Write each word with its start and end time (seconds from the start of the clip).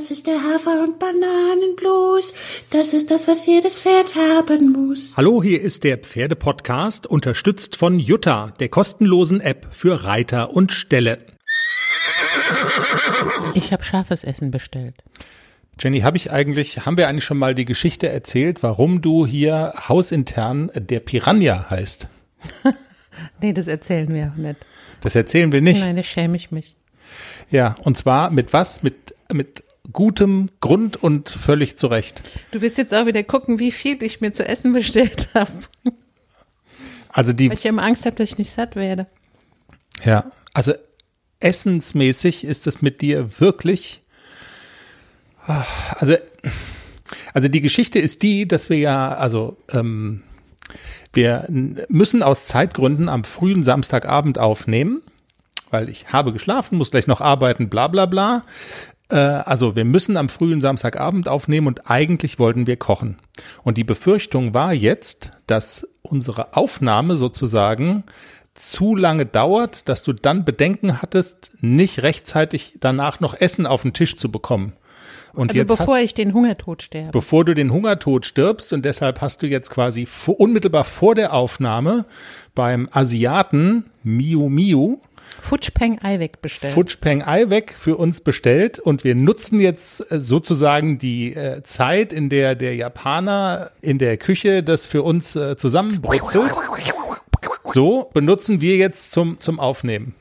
Das 0.00 0.10
ist 0.10 0.26
der 0.26 0.42
Hafer- 0.42 0.82
und 0.82 0.98
Bananenblues. 0.98 2.32
Das 2.70 2.94
ist 2.94 3.10
das, 3.10 3.28
was 3.28 3.44
jedes 3.44 3.80
Pferd 3.80 4.14
haben 4.14 4.72
muss. 4.72 5.12
Hallo, 5.14 5.42
hier 5.42 5.60
ist 5.60 5.84
der 5.84 5.98
Pferdepodcast, 5.98 7.06
unterstützt 7.06 7.76
von 7.76 7.98
Jutta, 7.98 8.54
der 8.60 8.70
kostenlosen 8.70 9.42
App 9.42 9.66
für 9.72 10.04
Reiter 10.04 10.54
und 10.54 10.72
Ställe. 10.72 11.18
Ich 13.52 13.74
habe 13.74 13.84
scharfes 13.84 14.24
Essen 14.24 14.50
bestellt. 14.50 14.94
Jenny, 15.78 16.00
habe 16.00 16.16
ich 16.16 16.30
eigentlich, 16.30 16.86
haben 16.86 16.96
wir 16.96 17.06
eigentlich 17.06 17.24
schon 17.24 17.36
mal 17.36 17.54
die 17.54 17.66
Geschichte 17.66 18.08
erzählt, 18.08 18.62
warum 18.62 19.02
du 19.02 19.26
hier 19.26 19.74
hausintern 19.86 20.70
der 20.74 21.00
Piranha 21.00 21.68
heißt? 21.68 22.08
nee, 23.42 23.52
das 23.52 23.66
erzählen 23.66 24.08
wir 24.14 24.32
auch 24.32 24.38
nicht. 24.38 24.56
Das 25.02 25.14
erzählen 25.14 25.52
wir 25.52 25.60
nicht. 25.60 25.84
Nein, 25.84 25.96
da 25.96 26.02
schäme 26.02 26.38
ich 26.38 26.50
mich. 26.50 26.74
Ja, 27.50 27.76
und 27.82 27.98
zwar 27.98 28.30
mit 28.30 28.54
was? 28.54 28.82
Mit, 28.82 29.14
mit 29.30 29.62
gutem 29.92 30.50
Grund 30.60 30.96
und 30.96 31.28
völlig 31.30 31.76
zu 31.76 31.86
Recht. 31.86 32.22
Du 32.50 32.60
wirst 32.60 32.78
jetzt 32.78 32.94
auch 32.94 33.06
wieder 33.06 33.22
gucken, 33.22 33.58
wie 33.58 33.72
viel 33.72 34.02
ich 34.02 34.20
mir 34.20 34.32
zu 34.32 34.46
essen 34.46 34.72
bestellt 34.72 35.28
habe. 35.34 35.52
Also 37.08 37.32
die. 37.32 37.48
Weil 37.48 37.56
ich 37.56 37.66
immer 37.66 37.82
Angst 37.82 38.06
habe, 38.06 38.16
dass 38.16 38.30
ich 38.30 38.38
nicht 38.38 38.50
satt 38.50 38.76
werde. 38.76 39.06
Ja, 40.04 40.30
also 40.54 40.72
essensmäßig 41.40 42.44
ist 42.44 42.66
es 42.66 42.82
mit 42.82 43.00
dir 43.00 43.40
wirklich. 43.40 44.02
Also, 45.98 46.16
also 47.34 47.48
die 47.48 47.60
Geschichte 47.60 47.98
ist 47.98 48.22
die, 48.22 48.46
dass 48.46 48.70
wir 48.70 48.78
ja, 48.78 49.14
also 49.14 49.56
ähm, 49.70 50.22
wir 51.12 51.46
müssen 51.48 52.22
aus 52.22 52.44
Zeitgründen 52.44 53.08
am 53.08 53.24
frühen 53.24 53.64
Samstagabend 53.64 54.38
aufnehmen, 54.38 55.02
weil 55.70 55.88
ich 55.88 56.12
habe 56.12 56.32
geschlafen, 56.32 56.78
muss 56.78 56.90
gleich 56.90 57.06
noch 57.06 57.20
arbeiten, 57.20 57.68
bla 57.68 57.88
bla 57.88 58.06
bla. 58.06 58.44
Äh, 59.10 59.16
also 59.16 59.76
wir 59.76 59.84
müssen 59.84 60.16
am 60.16 60.28
frühen 60.28 60.60
Samstagabend 60.60 61.28
aufnehmen 61.28 61.66
und 61.66 61.90
eigentlich 61.90 62.38
wollten 62.38 62.66
wir 62.66 62.76
kochen. 62.76 63.18
Und 63.62 63.76
die 63.76 63.84
Befürchtung 63.84 64.54
war 64.54 64.72
jetzt, 64.72 65.32
dass 65.46 65.88
unsere 66.02 66.56
Aufnahme 66.56 67.16
sozusagen 67.16 68.04
zu 68.54 68.96
lange 68.96 69.26
dauert, 69.26 69.88
dass 69.88 70.02
du 70.02 70.12
dann 70.12 70.44
Bedenken 70.44 71.00
hattest, 71.00 71.52
nicht 71.60 72.02
rechtzeitig 72.02 72.76
danach 72.80 73.20
noch 73.20 73.40
Essen 73.40 73.66
auf 73.66 73.82
den 73.82 73.92
Tisch 73.92 74.16
zu 74.16 74.30
bekommen. 74.30 74.74
Und 75.32 75.52
also 75.52 75.64
bevor 75.64 75.96
hast, 75.96 76.02
ich 76.02 76.14
den 76.14 76.34
Hungertod 76.34 76.82
sterbe. 76.82 77.12
Bevor 77.12 77.44
du 77.44 77.54
den 77.54 77.72
Hungertod 77.72 78.26
stirbst 78.26 78.72
und 78.72 78.84
deshalb 78.84 79.20
hast 79.20 79.42
du 79.42 79.46
jetzt 79.46 79.70
quasi 79.70 80.06
vor, 80.06 80.40
unmittelbar 80.40 80.84
vor 80.84 81.14
der 81.14 81.32
Aufnahme 81.32 82.04
beim 82.54 82.88
Asiaten 82.90 83.84
Miu 84.02 84.48
Miu 84.48 84.98
Futschpeng 85.42 86.00
Eiweg 86.02 86.42
bestellt. 86.42 86.74
Futschpeng 86.74 87.22
Eiweg 87.22 87.74
für 87.78 87.96
uns 87.96 88.20
bestellt 88.20 88.78
und 88.78 89.04
wir 89.04 89.14
nutzen 89.14 89.60
jetzt 89.60 90.10
äh, 90.12 90.20
sozusagen 90.20 90.98
die 90.98 91.34
äh, 91.34 91.62
Zeit, 91.62 92.12
in 92.12 92.28
der 92.28 92.54
der 92.54 92.74
Japaner 92.74 93.70
in 93.80 93.98
der 93.98 94.16
Küche 94.16 94.62
das 94.62 94.86
für 94.86 95.02
uns 95.02 95.36
äh, 95.36 95.56
zusammenbrutzelt. 95.56 96.50
So 97.72 98.10
benutzen 98.12 98.60
wir 98.60 98.76
jetzt 98.76 99.12
zum, 99.12 99.40
zum 99.40 99.60
Aufnehmen. 99.60 100.14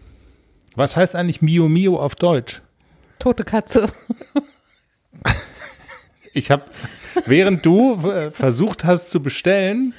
Was 0.75 0.95
heißt 0.95 1.15
eigentlich 1.15 1.41
Mio 1.41 1.67
Mio 1.67 1.99
auf 1.99 2.15
Deutsch? 2.15 2.61
Tote 3.17 3.43
Katze. 3.43 3.89
Ich 6.39 6.51
habe, 6.51 6.63
während 7.25 7.65
du 7.65 7.95
äh, 8.09 8.31
versucht 8.31 8.83
hast 8.83 9.11
zu 9.11 9.21
bestellen 9.21 9.93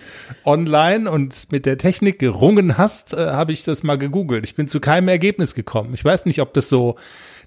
online 0.45 1.11
und 1.11 1.53
mit 1.53 1.67
der 1.67 1.79
Technik 1.79 2.19
gerungen 2.19 2.77
hast, 2.79 3.13
äh, 3.13 3.17
habe 3.19 3.53
ich 3.53 3.63
das 3.63 3.83
mal 3.83 3.99
gegoogelt. 3.99 4.45
Ich 4.45 4.57
bin 4.57 4.67
zu 4.69 4.81
keinem 4.81 5.09
Ergebnis 5.09 5.55
gekommen. 5.55 5.95
Ich 5.95 6.05
weiß 6.05 6.25
nicht, 6.25 6.41
ob 6.41 6.53
das 6.55 6.69
so, 6.69 6.97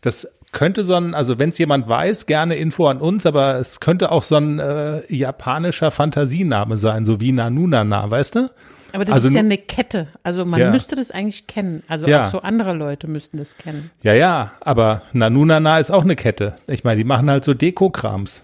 das 0.02 0.28
könnte 0.52 0.84
so 0.84 0.96
ein, 0.96 1.14
also 1.14 1.40
wenn 1.40 1.50
es 1.50 1.58
jemand 1.58 1.90
weiß, 1.90 2.26
gerne 2.28 2.56
Info 2.56 2.88
an 2.88 3.00
uns, 3.00 3.26
aber 3.26 3.56
es 3.56 3.80
könnte 3.80 4.12
auch 4.12 4.24
so 4.24 4.36
ein 4.36 4.60
äh, 4.60 5.02
japanischer 5.14 5.92
Fantasiename 5.92 6.78
sein, 6.78 7.04
so 7.04 7.20
wie 7.20 7.32
Nanunana, 7.32 8.10
weißt 8.10 8.36
du? 8.36 8.50
Aber 8.94 9.06
das 9.06 9.16
also, 9.16 9.28
ist 9.28 9.34
ja 9.34 9.40
eine 9.40 9.58
Kette. 9.58 10.08
Also 10.22 10.46
man 10.46 10.60
ja. 10.60 10.70
müsste 10.70 10.96
das 10.96 11.10
eigentlich 11.10 11.48
kennen. 11.48 11.82
Also 11.88 12.08
ja. 12.08 12.28
auch 12.28 12.32
so 12.32 12.42
andere 12.44 12.74
Leute 12.74 13.10
müssten 13.10 13.38
das 13.38 13.58
kennen. 13.58 13.90
Ja, 14.04 14.14
ja, 14.14 14.52
aber 14.62 15.02
Nanunana 15.14 15.80
ist 15.80 15.90
auch 15.90 16.04
eine 16.04 16.16
Kette. 16.16 16.56
Ich 16.68 16.84
meine, 16.84 16.98
die 16.98 17.04
machen 17.04 17.30
halt 17.30 17.44
so 17.44 17.56
Deko-Krams. 17.56 18.44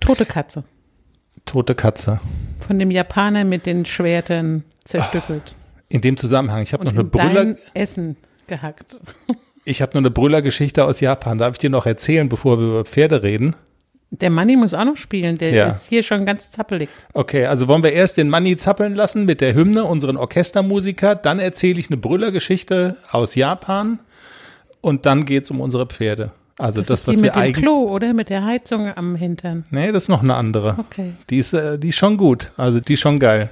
Tote 0.00 0.26
Katze. 0.26 0.64
Tote 1.44 1.74
Katze. 1.74 2.20
Von 2.66 2.78
dem 2.78 2.90
Japaner 2.90 3.44
mit 3.44 3.66
den 3.66 3.84
Schwertern 3.84 4.64
zerstückelt. 4.84 5.54
In 5.88 6.00
dem 6.00 6.16
Zusammenhang, 6.16 6.62
ich 6.62 6.72
habe 6.72 6.84
noch 6.84 6.92
eine 6.92 7.04
Brüller. 7.04 7.56
Essen 7.74 8.16
gehackt. 8.46 8.96
Ich 9.64 9.82
habe 9.82 9.92
noch 9.92 9.98
eine 9.98 10.10
Brüllergeschichte 10.10 10.86
aus 10.86 11.00
Japan. 11.00 11.36
Darf 11.36 11.52
ich 11.52 11.58
dir 11.58 11.68
noch 11.68 11.84
erzählen, 11.84 12.26
bevor 12.26 12.58
wir 12.58 12.68
über 12.68 12.84
Pferde 12.86 13.22
reden? 13.22 13.54
Der 14.10 14.30
Manni 14.30 14.56
muss 14.56 14.72
auch 14.72 14.86
noch 14.86 14.96
spielen, 14.96 15.36
der 15.36 15.50
ja. 15.50 15.66
ist 15.66 15.84
hier 15.84 16.02
schon 16.02 16.24
ganz 16.24 16.50
zappelig. 16.50 16.88
Okay, 17.12 17.44
also 17.44 17.68
wollen 17.68 17.82
wir 17.82 17.92
erst 17.92 18.16
den 18.16 18.30
Manni 18.30 18.56
zappeln 18.56 18.94
lassen 18.94 19.26
mit 19.26 19.42
der 19.42 19.52
Hymne, 19.52 19.84
unseren 19.84 20.16
Orchestermusiker, 20.16 21.14
dann 21.14 21.38
erzähle 21.38 21.78
ich 21.78 21.90
eine 21.90 21.98
Brüllergeschichte 21.98 22.96
aus 23.10 23.34
Japan 23.34 23.98
und 24.80 25.04
dann 25.04 25.26
geht's 25.26 25.50
um 25.50 25.60
unsere 25.60 25.84
Pferde. 25.84 26.32
Also 26.58 26.80
das, 26.80 26.88
das 26.88 27.06
was 27.06 27.16
die 27.16 27.22
wir 27.22 27.36
eigentlich. 27.36 27.64
Klo, 27.64 27.84
oder? 27.84 28.12
Mit 28.12 28.28
der 28.28 28.44
Heizung 28.44 28.92
am 28.94 29.16
Hintern. 29.16 29.64
Nee, 29.70 29.92
das 29.92 30.04
ist 30.04 30.08
noch 30.08 30.22
eine 30.22 30.34
andere. 30.34 30.76
Okay. 30.78 31.12
Die 31.30 31.38
ist, 31.38 31.52
äh, 31.52 31.78
die 31.78 31.88
ist 31.88 31.96
schon 31.96 32.16
gut. 32.16 32.52
Also 32.56 32.80
die 32.80 32.94
ist 32.94 33.00
schon 33.00 33.18
geil. 33.18 33.50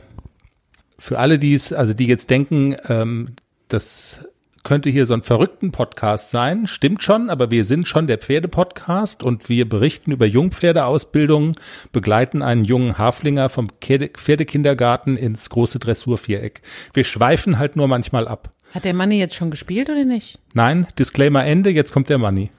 Für 0.98 1.18
alle, 1.18 1.38
die 1.38 1.54
es, 1.54 1.72
also 1.72 1.94
die 1.94 2.06
jetzt 2.06 2.30
denken, 2.30 2.74
ähm, 2.88 3.36
das 3.68 4.20
könnte 4.66 4.90
hier 4.90 5.06
so 5.06 5.14
ein 5.14 5.22
verrückten 5.22 5.70
Podcast 5.70 6.30
sein. 6.30 6.66
Stimmt 6.66 7.04
schon, 7.04 7.30
aber 7.30 7.52
wir 7.52 7.64
sind 7.64 7.86
schon 7.86 8.08
der 8.08 8.18
Pferdepodcast 8.18 9.22
und 9.22 9.48
wir 9.48 9.68
berichten 9.68 10.10
über 10.10 10.26
Jungpferdeausbildungen, 10.26 11.52
begleiten 11.92 12.42
einen 12.42 12.64
jungen 12.64 12.98
Haflinger 12.98 13.48
vom 13.48 13.68
Pferdekindergarten 13.80 15.16
ins 15.16 15.50
große 15.50 15.78
Dressurviereck. 15.78 16.62
Wir 16.94 17.04
schweifen 17.04 17.60
halt 17.60 17.76
nur 17.76 17.86
manchmal 17.86 18.26
ab. 18.26 18.50
Hat 18.72 18.84
der 18.84 18.94
Manni 18.94 19.20
jetzt 19.20 19.36
schon 19.36 19.52
gespielt 19.52 19.88
oder 19.88 20.04
nicht? 20.04 20.40
Nein, 20.52 20.88
Disclaimer 20.98 21.44
Ende, 21.44 21.70
jetzt 21.70 21.92
kommt 21.92 22.08
der 22.08 22.18
Manni. 22.18 22.50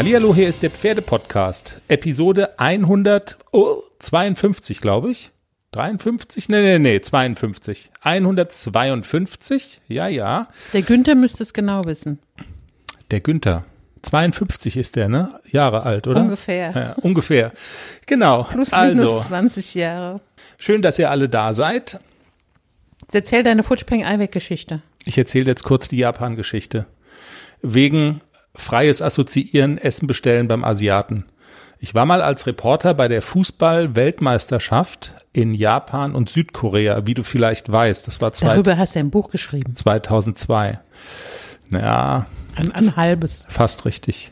Hallihallo, 0.00 0.34
hier 0.34 0.48
ist 0.48 0.62
der 0.62 0.70
Pferdepodcast. 0.70 1.82
Episode 1.88 2.58
152, 2.58 4.80
glaube 4.80 5.10
ich. 5.10 5.30
53? 5.72 6.48
Nee, 6.48 6.62
nee, 6.62 6.78
nee, 6.78 7.02
52. 7.02 7.90
152, 8.00 9.82
ja, 9.88 10.08
ja. 10.08 10.48
Der 10.72 10.80
Günther 10.80 11.16
müsste 11.16 11.42
es 11.42 11.52
genau 11.52 11.84
wissen. 11.84 12.18
Der 13.10 13.20
Günther. 13.20 13.66
52 14.00 14.78
ist 14.78 14.96
der, 14.96 15.10
ne? 15.10 15.38
Jahre 15.44 15.82
alt, 15.82 16.06
oder? 16.06 16.22
Ungefähr. 16.22 16.72
Ja, 16.74 16.94
ungefähr. 17.02 17.52
Genau. 18.06 18.44
Plus 18.44 18.72
minus 18.72 19.00
also, 19.00 19.20
20 19.20 19.74
Jahre. 19.74 20.22
Schön, 20.56 20.80
dass 20.80 20.98
ihr 20.98 21.10
alle 21.10 21.28
da 21.28 21.52
seid. 21.52 22.00
Erzähl 23.12 23.42
deine 23.42 23.62
Futschpeng-Eiweg-Geschichte. 23.62 24.80
Ich 25.04 25.18
erzähle 25.18 25.50
jetzt 25.50 25.64
kurz 25.64 25.88
die 25.88 25.98
Japan-Geschichte. 25.98 26.86
Wegen 27.60 28.22
freies 28.60 29.02
Assoziieren, 29.02 29.78
Essen 29.78 30.06
bestellen 30.06 30.48
beim 30.48 30.64
Asiaten. 30.64 31.24
Ich 31.82 31.94
war 31.94 32.04
mal 32.04 32.20
als 32.20 32.46
Reporter 32.46 32.92
bei 32.92 33.08
der 33.08 33.22
Fußball-Weltmeisterschaft 33.22 35.14
in 35.32 35.54
Japan 35.54 36.14
und 36.14 36.28
Südkorea, 36.28 37.06
wie 37.06 37.14
du 37.14 37.22
vielleicht 37.22 37.72
weißt. 37.72 38.06
Das 38.06 38.20
war 38.20 38.34
zwei, 38.34 38.48
Darüber 38.48 38.76
hast 38.76 38.94
du 38.94 38.98
ein 39.00 39.10
Buch 39.10 39.30
geschrieben. 39.30 39.74
2002. 39.74 40.78
Naja. 41.70 42.26
Ein, 42.56 42.72
ein 42.72 42.96
halbes. 42.96 43.46
Fast 43.48 43.86
richtig. 43.86 44.30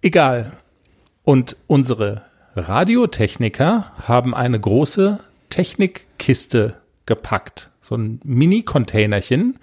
Egal. 0.00 0.52
Und 1.22 1.56
unsere 1.68 2.22
Radiotechniker 2.56 3.92
haben 4.02 4.34
eine 4.34 4.58
große 4.58 5.20
Technikkiste 5.50 6.78
gepackt. 7.06 7.70
So 7.80 7.94
ein 7.94 8.20
Mini-Containerchen, 8.24 9.58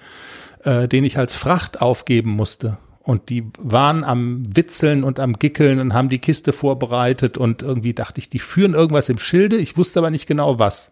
äh, 0.64 0.88
den 0.88 1.04
ich 1.04 1.18
als 1.18 1.36
Fracht 1.36 1.82
aufgeben 1.82 2.32
musste. 2.32 2.78
Und 3.02 3.30
die 3.30 3.46
waren 3.58 4.04
am 4.04 4.44
Witzeln 4.56 5.04
und 5.04 5.20
am 5.20 5.34
Gickeln 5.34 5.80
und 5.80 5.94
haben 5.94 6.10
die 6.10 6.20
Kiste 6.20 6.54
vorbereitet 6.54 7.38
und 7.38 7.62
irgendwie 7.64 7.94
dachte 7.94 8.20
ich, 8.20 8.30
die 8.30 8.40
führen 8.40 8.74
irgendwas 8.74 9.10
im 9.10 9.18
Schilde. 9.18 9.58
Ich 9.58 9.78
wusste 9.78 10.00
aber 10.00 10.12
nicht 10.12 10.28
genau 10.28 10.60
was. 10.60 10.92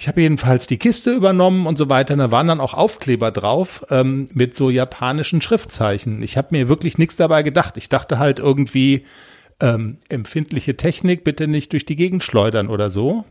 Ich 0.00 0.06
habe 0.06 0.20
jedenfalls 0.20 0.68
die 0.68 0.76
Kiste 0.76 1.12
übernommen 1.12 1.66
und 1.66 1.76
so 1.76 1.90
weiter. 1.90 2.16
da 2.16 2.30
waren 2.30 2.46
dann 2.46 2.60
auch 2.60 2.74
Aufkleber 2.74 3.32
drauf 3.32 3.84
ähm, 3.90 4.28
mit 4.32 4.54
so 4.54 4.70
japanischen 4.70 5.42
Schriftzeichen. 5.42 6.22
Ich 6.22 6.36
habe 6.36 6.48
mir 6.52 6.68
wirklich 6.68 6.98
nichts 6.98 7.16
dabei 7.16 7.42
gedacht. 7.42 7.76
Ich 7.76 7.88
dachte 7.88 8.20
halt 8.20 8.38
irgendwie 8.38 9.04
ähm, 9.60 9.98
empfindliche 10.08 10.76
Technik 10.76 11.24
bitte 11.24 11.48
nicht 11.48 11.72
durch 11.72 11.84
die 11.84 11.96
Gegend 11.96 12.22
schleudern 12.22 12.68
oder 12.68 12.90
so. 12.90 13.24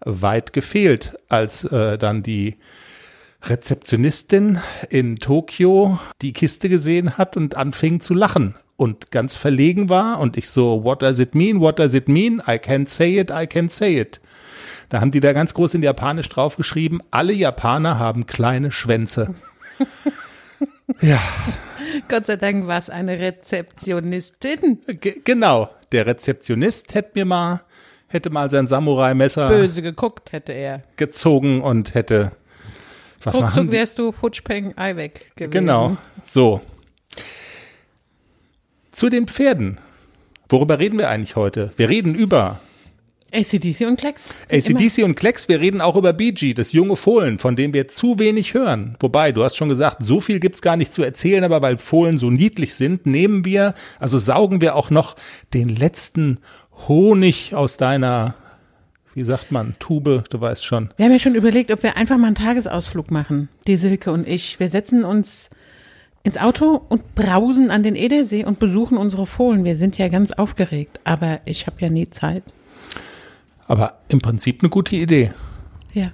Weit 0.00 0.52
gefehlt, 0.52 1.18
als 1.30 1.64
äh, 1.64 1.96
dann 1.96 2.22
die 2.22 2.56
Rezeptionistin 3.42 4.58
in 4.90 5.16
Tokio 5.16 5.98
die 6.22 6.32
Kiste 6.32 6.68
gesehen 6.68 7.16
hat 7.18 7.36
und 7.36 7.56
anfing 7.56 8.00
zu 8.00 8.14
lachen 8.14 8.56
und 8.76 9.10
ganz 9.10 9.36
verlegen 9.36 9.88
war 9.88 10.20
und 10.20 10.36
ich 10.36 10.48
so, 10.48 10.84
what 10.84 11.02
does 11.02 11.18
it 11.18 11.34
mean? 11.34 11.60
What 11.60 11.78
does 11.78 11.94
it 11.94 12.08
mean? 12.08 12.42
I 12.46 12.58
can't 12.58 12.88
say 12.88 13.18
it, 13.18 13.30
I 13.30 13.44
can't 13.44 13.70
say 13.70 14.00
it. 14.00 14.20
Da 14.88 15.00
haben 15.00 15.10
die 15.10 15.20
da 15.20 15.32
ganz 15.32 15.52
groß 15.54 15.74
in 15.74 15.82
Japanisch 15.82 16.28
draufgeschrieben, 16.28 17.02
alle 17.10 17.32
Japaner 17.32 17.98
haben 17.98 18.26
kleine 18.26 18.70
Schwänze. 18.70 19.34
ja. 21.00 21.20
Gott 22.08 22.26
sei 22.26 22.36
Dank 22.36 22.66
war 22.66 22.78
es 22.78 22.88
eine 22.88 23.18
Rezeptionistin. 23.18 24.78
G 24.86 25.20
genau, 25.24 25.70
der 25.92 26.06
Rezeptionist 26.06 26.94
hätte 26.94 27.10
mir 27.14 27.24
mal 27.24 27.62
hätte 28.10 28.30
mal 28.30 28.48
sein 28.48 28.66
Samurai-Messer 28.66 29.48
böse 29.48 29.82
geguckt 29.82 30.32
hätte 30.32 30.52
er 30.52 30.82
gezogen 30.96 31.60
und 31.60 31.94
hätte 31.94 32.32
was 33.22 33.34
Ruckzuck 33.34 33.70
wärst 33.70 33.98
du 33.98 34.12
Futschpeng 34.12 34.74
Ei 34.76 34.96
weg 34.96 35.30
gewesen. 35.36 35.50
Genau, 35.50 35.96
so. 36.24 36.60
Zu 38.92 39.08
den 39.08 39.26
Pferden. 39.26 39.78
Worüber 40.48 40.78
reden 40.78 40.98
wir 40.98 41.10
eigentlich 41.10 41.36
heute? 41.36 41.72
Wir 41.76 41.88
reden 41.88 42.14
über 42.14 42.60
ACDC 43.32 43.86
und 43.86 43.98
Klecks. 43.98 44.32
ACDC 44.50 45.04
und 45.04 45.14
Klecks, 45.14 45.48
wir 45.48 45.60
reden 45.60 45.82
auch 45.82 45.96
über 45.96 46.14
BG, 46.14 46.54
das 46.54 46.72
junge 46.72 46.96
Fohlen, 46.96 47.38
von 47.38 47.56
dem 47.56 47.74
wir 47.74 47.88
zu 47.88 48.18
wenig 48.18 48.54
hören. 48.54 48.96
Wobei, 49.00 49.32
du 49.32 49.44
hast 49.44 49.56
schon 49.56 49.68
gesagt, 49.68 49.98
so 50.00 50.20
viel 50.20 50.40
gibt's 50.40 50.62
gar 50.62 50.76
nicht 50.76 50.94
zu 50.94 51.02
erzählen, 51.02 51.44
aber 51.44 51.60
weil 51.60 51.76
Fohlen 51.76 52.16
so 52.16 52.30
niedlich 52.30 52.74
sind, 52.74 53.04
nehmen 53.04 53.44
wir, 53.44 53.74
also 54.00 54.16
saugen 54.16 54.62
wir 54.62 54.76
auch 54.76 54.88
noch 54.88 55.16
den 55.52 55.68
letzten 55.68 56.38
Honig 56.86 57.54
aus 57.54 57.76
deiner, 57.76 58.34
wie 59.14 59.24
sagt 59.24 59.50
man, 59.50 59.74
Tube, 59.78 60.24
du 60.30 60.40
weißt 60.40 60.64
schon. 60.64 60.90
Wir 60.96 61.06
haben 61.06 61.12
ja 61.12 61.18
schon 61.18 61.34
überlegt, 61.34 61.70
ob 61.70 61.82
wir 61.82 61.96
einfach 61.96 62.16
mal 62.18 62.28
einen 62.28 62.36
Tagesausflug 62.36 63.10
machen, 63.10 63.48
die 63.66 63.76
Silke 63.76 64.12
und 64.12 64.26
ich. 64.26 64.60
Wir 64.60 64.68
setzen 64.68 65.04
uns 65.04 65.50
ins 66.22 66.36
Auto 66.36 66.80
und 66.88 67.14
brausen 67.14 67.70
an 67.70 67.82
den 67.82 67.96
Edersee 67.96 68.44
und 68.44 68.58
besuchen 68.58 68.98
unsere 68.98 69.26
Fohlen. 69.26 69.64
Wir 69.64 69.76
sind 69.76 69.98
ja 69.98 70.08
ganz 70.08 70.32
aufgeregt, 70.32 71.00
aber 71.04 71.40
ich 71.44 71.66
habe 71.66 71.76
ja 71.80 71.88
nie 71.88 72.10
Zeit. 72.10 72.42
Aber 73.66 73.98
im 74.08 74.20
Prinzip 74.20 74.62
eine 74.62 74.70
gute 74.70 74.96
Idee. 74.96 75.32
Ja. 75.92 76.12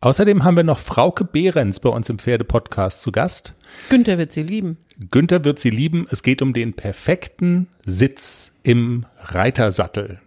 Außerdem 0.00 0.44
haben 0.44 0.56
wir 0.56 0.64
noch 0.64 0.78
Frauke 0.78 1.24
Behrens 1.24 1.80
bei 1.80 1.88
uns 1.88 2.08
im 2.08 2.18
Pferdepodcast 2.18 3.00
zu 3.00 3.12
Gast. 3.12 3.54
Günther 3.88 4.18
wird 4.18 4.32
sie 4.32 4.42
lieben. 4.42 4.76
Günther 5.10 5.44
wird 5.44 5.58
sie 5.58 5.70
lieben. 5.70 6.06
Es 6.10 6.22
geht 6.22 6.42
um 6.42 6.52
den 6.52 6.74
perfekten 6.74 7.68
Sitz 7.84 8.52
im 8.62 9.06
Reitersattel. 9.18 10.20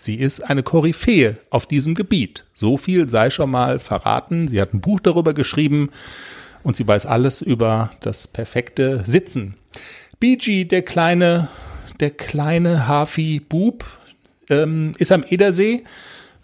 Sie 0.00 0.14
ist 0.14 0.40
eine 0.40 0.62
Koryphäe 0.62 1.38
auf 1.50 1.66
diesem 1.66 1.96
Gebiet. 1.96 2.44
So 2.54 2.76
viel 2.76 3.08
sei 3.08 3.30
schon 3.30 3.50
mal 3.50 3.80
verraten. 3.80 4.46
Sie 4.46 4.60
hat 4.60 4.72
ein 4.72 4.80
Buch 4.80 5.00
darüber 5.00 5.34
geschrieben 5.34 5.90
und 6.62 6.76
sie 6.76 6.86
weiß 6.86 7.04
alles 7.04 7.42
über 7.42 7.90
das 8.00 8.28
perfekte 8.28 9.02
Sitzen. 9.04 9.54
BG, 10.20 10.66
der 10.66 10.82
kleine, 10.82 11.48
der 11.98 12.10
kleine 12.10 12.86
Hafi-Bub, 12.86 13.84
ähm, 14.50 14.94
ist 14.98 15.10
am 15.10 15.24
Edersee, 15.28 15.82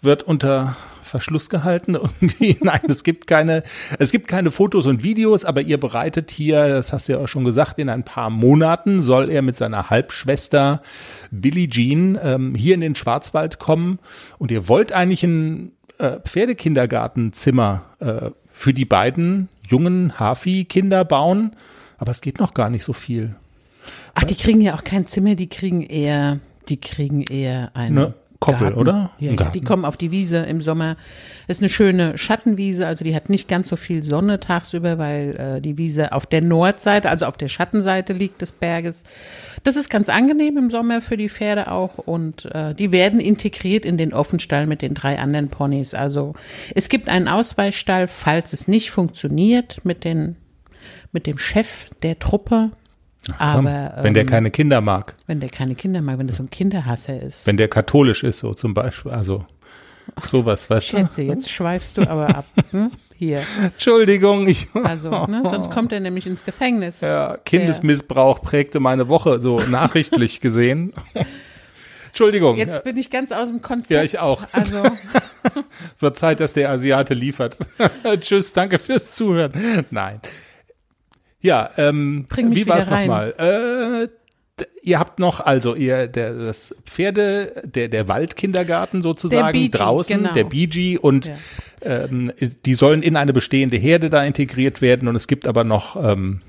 wird 0.01 0.23
unter 0.23 0.75
Verschluss 1.05 1.49
gehalten 1.49 1.95
irgendwie. 2.21 2.57
Nein, 2.61 2.81
es 2.87 3.03
gibt 3.03 3.27
keine, 3.27 3.63
es 3.99 4.11
gibt 4.11 4.27
keine 4.27 4.51
Fotos 4.51 4.85
und 4.85 5.03
Videos, 5.03 5.45
aber 5.45 5.61
ihr 5.61 5.79
bereitet 5.79 6.31
hier, 6.31 6.67
das 6.67 6.93
hast 6.93 7.07
du 7.07 7.13
ja 7.13 7.19
auch 7.19 7.27
schon 7.27 7.45
gesagt, 7.45 7.79
in 7.79 7.89
ein 7.89 8.03
paar 8.03 8.29
Monaten 8.29 9.01
soll 9.01 9.29
er 9.29 9.41
mit 9.41 9.57
seiner 9.57 9.89
Halbschwester 9.89 10.81
Billie 11.31 11.67
Jean 11.67 12.17
ähm, 12.21 12.55
hier 12.55 12.75
in 12.75 12.81
den 12.81 12.95
Schwarzwald 12.95 13.59
kommen 13.59 13.99
und 14.37 14.51
ihr 14.51 14.67
wollt 14.67 14.91
eigentlich 14.91 15.23
ein 15.23 15.71
äh, 15.97 16.19
Pferdekindergartenzimmer 16.19 17.83
äh, 17.99 18.31
für 18.51 18.73
die 18.73 18.85
beiden 18.85 19.49
jungen 19.67 20.19
Hafi-Kinder 20.19 21.05
bauen, 21.05 21.55
aber 21.97 22.11
es 22.11 22.21
geht 22.21 22.39
noch 22.39 22.53
gar 22.53 22.69
nicht 22.69 22.83
so 22.83 22.93
viel. 22.93 23.35
Ach, 24.13 24.23
die 24.23 24.35
kriegen 24.35 24.61
ja 24.61 24.75
auch 24.75 24.83
kein 24.83 25.07
Zimmer, 25.07 25.35
die 25.35 25.49
kriegen 25.49 25.83
eher, 25.83 26.39
die 26.69 26.79
kriegen 26.79 27.21
eher 27.21 27.71
ein 27.75 27.93
ne? 27.93 28.13
Koppel, 28.45 28.67
Garten. 28.67 28.79
oder? 28.79 29.11
Ja, 29.19 29.33
ja, 29.33 29.49
die 29.51 29.61
kommen 29.61 29.85
auf 29.85 29.97
die 29.97 30.11
Wiese 30.11 30.37
im 30.37 30.61
Sommer. 30.61 30.97
Ist 31.47 31.61
eine 31.61 31.69
schöne 31.69 32.17
Schattenwiese, 32.17 32.87
also 32.87 33.03
die 33.03 33.15
hat 33.15 33.29
nicht 33.29 33.47
ganz 33.47 33.69
so 33.69 33.75
viel 33.75 34.03
Sonne 34.03 34.39
tagsüber, 34.39 34.97
weil 34.97 35.35
äh, 35.35 35.61
die 35.61 35.77
Wiese 35.77 36.11
auf 36.11 36.25
der 36.25 36.41
Nordseite, 36.41 37.09
also 37.09 37.25
auf 37.25 37.37
der 37.37 37.47
Schattenseite 37.47 38.13
liegt 38.13 38.41
des 38.41 38.51
Berges. 38.51 39.03
Das 39.63 39.75
ist 39.75 39.89
ganz 39.89 40.09
angenehm 40.09 40.57
im 40.57 40.71
Sommer 40.71 41.01
für 41.01 41.17
die 41.17 41.29
Pferde 41.29 41.71
auch 41.71 41.97
und 41.97 42.45
äh, 42.53 42.73
die 42.75 42.91
werden 42.91 43.19
integriert 43.19 43.85
in 43.85 43.97
den 43.97 44.13
Offenstall 44.13 44.67
mit 44.67 44.81
den 44.81 44.93
drei 44.93 45.19
anderen 45.19 45.49
Ponys. 45.49 45.93
Also 45.93 46.33
es 46.73 46.89
gibt 46.89 47.09
einen 47.09 47.27
Ausweichstall, 47.27 48.07
falls 48.07 48.53
es 48.53 48.67
nicht 48.67 48.91
funktioniert 48.91 49.81
mit 49.83 50.03
den 50.03 50.35
mit 51.11 51.25
dem 51.27 51.37
Chef 51.37 51.87
der 52.03 52.19
Truppe, 52.19 52.71
Ach, 53.37 53.55
aber 53.55 53.93
wenn 54.01 54.13
der 54.13 54.21
ähm, 54.23 54.29
keine 54.29 54.51
Kinder 54.51 54.81
mag. 54.81 55.15
Wenn 55.27 55.39
der 55.39 55.49
keine 55.49 55.75
Kinder 55.75 56.01
mag, 56.01 56.19
wenn 56.19 56.27
das 56.27 56.37
so 56.37 56.43
ein 56.43 56.49
Kinderhasser 56.49 57.19
ist. 57.21 57.47
Wenn 57.47 57.57
der 57.57 57.67
katholisch 57.67 58.23
ist, 58.23 58.39
so 58.39 58.53
zum 58.53 58.73
Beispiel, 58.73 59.11
also 59.11 59.45
sowas, 60.29 60.69
weißt 60.69 60.87
Schätze, 60.87 61.01
du? 61.01 61.07
Schätze, 61.07 61.21
jetzt 61.23 61.49
schweifst 61.49 61.97
du 61.97 62.07
aber 62.07 62.35
ab. 62.35 62.45
Hm? 62.71 62.91
Hier. 63.17 63.41
Entschuldigung, 63.63 64.45
ich. 64.45 64.67
Also, 64.73 65.09
ne, 65.09 65.41
sonst 65.45 65.71
kommt 65.71 65.93
er 65.93 66.01
nämlich 66.01 66.27
ins 66.27 66.43
Gefängnis. 66.43 66.99
Ja, 66.99 67.37
Kindesmissbrauch 67.37 68.41
prägte 68.41 68.81
meine 68.81 69.07
Woche 69.07 69.39
so 69.39 69.59
nachrichtlich 69.69 70.41
gesehen. 70.41 70.91
Entschuldigung. 72.07 72.57
Jetzt 72.57 72.83
bin 72.83 72.97
ich 72.97 73.09
ganz 73.09 73.31
aus 73.31 73.47
dem 73.47 73.61
Konzept. 73.61 73.91
Ja, 73.91 74.03
ich 74.03 74.19
auch. 74.19 74.43
Also. 74.51 74.83
Wird 75.99 76.17
Zeit, 76.17 76.41
dass 76.41 76.53
der 76.53 76.69
Asiate 76.71 77.13
liefert. 77.13 77.57
Tschüss, 78.19 78.51
danke 78.51 78.79
fürs 78.79 79.11
Zuhören. 79.11 79.53
Nein. 79.91 80.19
Ja, 81.45 81.69
ähm, 81.77 82.25
wie 82.35 82.65
war 82.65 82.79
es 82.79 82.89
nochmal? 82.89 83.35
Äh, 83.37 84.63
ihr 84.81 84.97
habt 84.97 85.19
noch, 85.19 85.41
also 85.41 85.75
ihr, 85.75 86.07
der, 86.07 86.33
das 86.33 86.73
Pferde, 86.85 87.61
der, 87.65 87.87
der 87.87 88.07
Waldkindergarten 88.07 89.03
sozusagen 89.03 89.59
der 89.59 89.69
draußen, 89.69 90.17
genau. 90.17 90.33
der 90.33 90.45
BG 90.45 90.97
und 90.97 91.27
ja. 91.27 91.35
ähm, 91.83 92.31
die 92.65 92.73
sollen 92.73 93.03
in 93.03 93.15
eine 93.15 93.31
bestehende 93.31 93.77
Herde 93.77 94.09
da 94.09 94.23
integriert 94.23 94.81
werden 94.81 95.07
und 95.07 95.15
es 95.15 95.27
gibt 95.27 95.45
aber 95.45 95.63
noch, 95.63 95.95
ähm, 96.03 96.41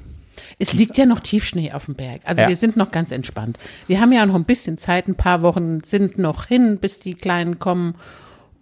es 0.59 0.73
liegt 0.73 0.97
ja 0.97 1.05
noch 1.05 1.21
Tiefschnee 1.21 1.73
auf 1.73 1.85
dem 1.85 1.95
Berg. 1.95 2.23
Also 2.25 2.41
ja. 2.41 2.49
wir 2.49 2.57
sind 2.57 2.79
noch 2.79 2.91
ganz 2.91 3.11
entspannt. 3.11 3.59
Wir 3.89 4.01
haben 4.01 4.13
ja 4.13 4.25
noch 4.25 4.35
ein 4.35 4.45
bisschen 4.45 4.79
Zeit, 4.79 5.09
ein 5.09 5.15
paar 5.17 5.43
Wochen 5.43 5.81
sind 5.81 6.17
noch 6.17 6.47
hin, 6.47 6.79
bis 6.81 7.01
die 7.01 7.13
Kleinen 7.13 7.59
kommen. 7.59 7.97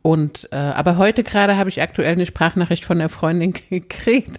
Und 0.06 0.50
äh, 0.52 0.56
aber 0.56 0.98
heute 0.98 1.24
gerade 1.24 1.56
habe 1.56 1.70
ich 1.70 1.80
aktuell 1.80 2.12
eine 2.12 2.26
Sprachnachricht 2.26 2.84
von 2.84 2.98
der 2.98 3.08
Freundin 3.08 3.54
gekriegt, 3.70 4.38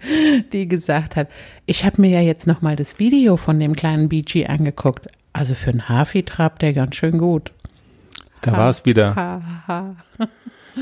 die 0.52 0.68
gesagt 0.68 1.16
hat, 1.16 1.26
ich 1.66 1.84
habe 1.84 2.00
mir 2.00 2.08
ja 2.08 2.20
jetzt 2.20 2.46
noch 2.46 2.62
mal 2.62 2.76
das 2.76 3.00
Video 3.00 3.36
von 3.36 3.58
dem 3.58 3.74
kleinen 3.74 4.08
BG 4.08 4.46
angeguckt. 4.46 5.08
Also 5.32 5.56
für 5.56 5.70
einen 5.70 5.88
Hafi 5.88 6.22
trabt 6.22 6.62
der 6.62 6.72
ganz 6.72 6.94
schön 6.94 7.18
gut. 7.18 7.50
Da 8.42 8.52
war 8.52 8.70
es 8.70 8.84
wieder. 8.84 9.16
Ha, 9.16 9.42
ha. 9.66 9.96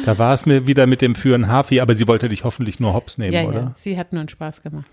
Da 0.05 0.19
war 0.19 0.35
es 0.35 0.45
mir 0.45 0.67
wieder 0.67 0.87
mit 0.87 1.00
dem 1.00 1.14
Führen 1.14 1.49
Hafi, 1.49 1.81
aber 1.81 1.95
sie 1.95 2.07
wollte 2.07 2.29
dich 2.29 2.45
hoffentlich 2.45 2.79
nur 2.79 2.93
hops 2.93 3.17
nehmen, 3.17 3.33
ja, 3.33 3.45
oder? 3.45 3.61
Ja, 3.61 3.75
sie 3.79 3.97
hat 3.97 4.12
nur 4.12 4.21
einen 4.21 4.29
Spaß 4.29 4.62
gemacht. 4.62 4.91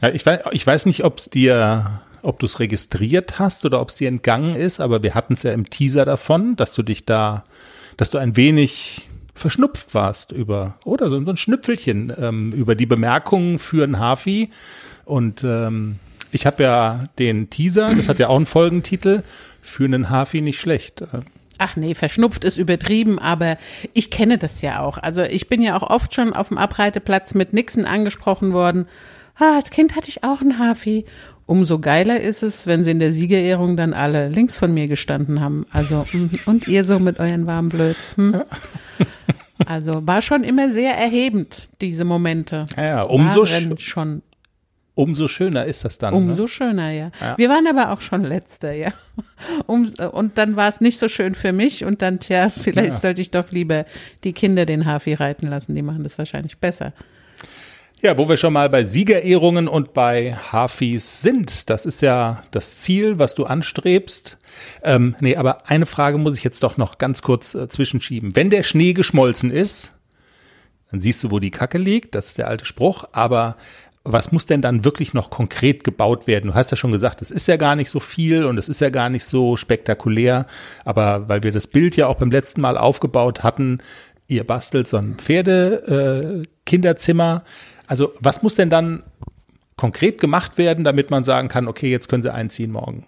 Ja, 0.00 0.08
ich, 0.08 0.26
weiß, 0.26 0.40
ich 0.50 0.66
weiß 0.66 0.86
nicht, 0.86 1.04
ob 1.04 1.18
es 1.18 1.26
dir, 1.26 2.00
ob 2.22 2.40
du 2.40 2.46
es 2.46 2.58
registriert 2.58 3.38
hast 3.38 3.64
oder 3.64 3.80
ob 3.80 3.90
es 3.90 3.96
dir 3.96 4.08
entgangen 4.08 4.56
ist, 4.56 4.80
aber 4.80 5.04
wir 5.04 5.14
hatten 5.14 5.34
es 5.34 5.44
ja 5.44 5.52
im 5.52 5.70
Teaser 5.70 6.04
davon, 6.04 6.56
dass 6.56 6.74
du 6.74 6.82
dich 6.82 7.06
da 7.06 7.44
dass 7.96 8.10
du 8.10 8.18
ein 8.18 8.36
wenig 8.36 9.08
verschnupft 9.34 9.94
warst 9.94 10.32
über, 10.32 10.76
oder 10.84 11.10
so, 11.10 11.16
ein 11.16 11.36
Schnüpfelchen 11.36 12.12
ähm, 12.18 12.52
über 12.52 12.74
die 12.74 12.86
Bemerkungen 12.86 13.58
für 13.58 13.84
ein 13.84 13.98
Hafi. 13.98 14.50
Und 15.04 15.42
ähm, 15.44 15.96
ich 16.30 16.46
habe 16.46 16.62
ja 16.62 17.04
den 17.18 17.50
Teaser, 17.50 17.94
das 17.94 18.08
hat 18.08 18.18
ja 18.18 18.28
auch 18.28 18.36
einen 18.36 18.46
Folgentitel, 18.46 19.22
für 19.60 19.84
einen 19.84 20.10
Hafi 20.10 20.40
nicht 20.40 20.60
schlecht. 20.60 21.04
Ach 21.58 21.76
nee, 21.76 21.94
verschnupft 21.94 22.44
ist 22.44 22.56
übertrieben, 22.56 23.18
aber 23.18 23.56
ich 23.92 24.10
kenne 24.10 24.38
das 24.38 24.62
ja 24.62 24.80
auch. 24.80 24.98
Also 24.98 25.22
ich 25.22 25.48
bin 25.48 25.62
ja 25.62 25.76
auch 25.76 25.88
oft 25.88 26.14
schon 26.14 26.32
auf 26.32 26.48
dem 26.48 26.58
Abreiteplatz 26.58 27.34
mit 27.34 27.52
Nixon 27.52 27.84
angesprochen 27.84 28.52
worden. 28.52 28.86
Ah, 29.36 29.56
als 29.56 29.70
Kind 29.70 29.96
hatte 29.96 30.08
ich 30.08 30.24
auch 30.24 30.40
einen 30.40 30.58
Hafi 30.58 31.04
Umso 31.46 31.78
geiler 31.80 32.20
ist 32.20 32.42
es, 32.42 32.66
wenn 32.66 32.84
sie 32.84 32.92
in 32.92 32.98
der 32.98 33.12
Siegerehrung 33.12 33.76
dann 33.76 33.94
alle 33.94 34.28
links 34.28 34.56
von 34.56 34.72
mir 34.72 34.88
gestanden 34.88 35.40
haben. 35.40 35.66
Also, 35.70 36.06
mm, 36.12 36.30
und 36.46 36.68
ihr 36.68 36.84
so 36.84 36.98
mit 36.98 37.18
euren 37.18 37.46
warmen 37.46 37.68
Blöds. 37.68 38.16
Hm? 38.16 38.42
Also 39.66 40.04
war 40.06 40.22
schon 40.22 40.42
immer 40.42 40.72
sehr 40.72 40.96
erhebend, 40.96 41.68
diese 41.80 42.04
Momente. 42.04 42.66
Ja, 42.76 42.84
ja 42.84 43.02
umso 43.02 43.46
sch 43.46 43.68
schon. 43.78 44.22
Umso 44.94 45.26
schöner 45.26 45.64
ist 45.64 45.86
das 45.86 45.96
dann. 45.96 46.12
Umso 46.12 46.42
ne? 46.42 46.48
schöner, 46.48 46.90
ja. 46.90 47.10
ja. 47.18 47.38
Wir 47.38 47.48
waren 47.48 47.66
aber 47.66 47.92
auch 47.92 48.02
schon 48.02 48.24
Letzter, 48.24 48.72
ja. 48.72 48.92
Um, 49.66 49.92
und 50.12 50.38
dann 50.38 50.56
war 50.56 50.68
es 50.68 50.80
nicht 50.80 50.98
so 50.98 51.08
schön 51.08 51.34
für 51.34 51.52
mich 51.52 51.84
und 51.84 52.02
dann, 52.02 52.20
tja, 52.20 52.50
vielleicht 52.50 52.92
ja. 52.92 52.98
sollte 52.98 53.20
ich 53.20 53.30
doch 53.30 53.50
lieber 53.50 53.86
die 54.24 54.32
Kinder 54.32 54.66
den 54.66 54.86
Hafi 54.86 55.14
reiten 55.14 55.46
lassen. 55.48 55.74
Die 55.74 55.82
machen 55.82 56.02
das 56.02 56.18
wahrscheinlich 56.18 56.58
besser. 56.58 56.92
Ja, 58.04 58.18
wo 58.18 58.28
wir 58.28 58.36
schon 58.36 58.52
mal 58.52 58.68
bei 58.68 58.82
Siegerehrungen 58.82 59.68
und 59.68 59.94
bei 59.94 60.34
Hafis 60.34 61.22
sind, 61.22 61.70
das 61.70 61.86
ist 61.86 62.02
ja 62.02 62.42
das 62.50 62.74
Ziel, 62.74 63.20
was 63.20 63.36
du 63.36 63.44
anstrebst. 63.44 64.38
Ähm, 64.82 65.14
nee, 65.20 65.36
aber 65.36 65.70
eine 65.70 65.86
Frage 65.86 66.18
muss 66.18 66.36
ich 66.36 66.42
jetzt 66.42 66.64
doch 66.64 66.76
noch 66.76 66.98
ganz 66.98 67.22
kurz 67.22 67.54
äh, 67.54 67.68
zwischenschieben. 67.68 68.34
Wenn 68.34 68.50
der 68.50 68.64
Schnee 68.64 68.92
geschmolzen 68.92 69.52
ist, 69.52 69.92
dann 70.90 71.00
siehst 71.00 71.22
du, 71.22 71.30
wo 71.30 71.38
die 71.38 71.52
Kacke 71.52 71.78
liegt, 71.78 72.16
das 72.16 72.30
ist 72.30 72.38
der 72.38 72.48
alte 72.48 72.64
Spruch, 72.64 73.04
aber 73.12 73.54
was 74.02 74.32
muss 74.32 74.46
denn 74.46 74.62
dann 74.62 74.84
wirklich 74.84 75.14
noch 75.14 75.30
konkret 75.30 75.84
gebaut 75.84 76.26
werden? 76.26 76.48
Du 76.48 76.54
hast 76.54 76.72
ja 76.72 76.76
schon 76.76 76.90
gesagt, 76.90 77.22
es 77.22 77.30
ist 77.30 77.46
ja 77.46 77.56
gar 77.56 77.76
nicht 77.76 77.90
so 77.90 78.00
viel 78.00 78.46
und 78.46 78.58
es 78.58 78.68
ist 78.68 78.80
ja 78.80 78.90
gar 78.90 79.10
nicht 79.10 79.24
so 79.24 79.56
spektakulär, 79.56 80.46
aber 80.84 81.28
weil 81.28 81.44
wir 81.44 81.52
das 81.52 81.68
Bild 81.68 81.96
ja 81.96 82.08
auch 82.08 82.16
beim 82.16 82.32
letzten 82.32 82.62
Mal 82.62 82.76
aufgebaut 82.76 83.44
hatten, 83.44 83.78
ihr 84.26 84.44
bastelt 84.44 84.88
so 84.88 84.96
ein 84.96 85.18
Pferde-Kinderzimmer. 85.18 87.44
Äh, 87.46 87.48
also 87.92 88.10
was 88.20 88.42
muss 88.42 88.54
denn 88.54 88.70
dann 88.70 89.02
konkret 89.76 90.18
gemacht 90.18 90.56
werden, 90.56 90.82
damit 90.82 91.10
man 91.10 91.24
sagen 91.24 91.48
kann, 91.48 91.68
okay, 91.68 91.90
jetzt 91.90 92.08
können 92.08 92.22
sie 92.22 92.32
einziehen 92.32 92.72
morgen? 92.72 93.04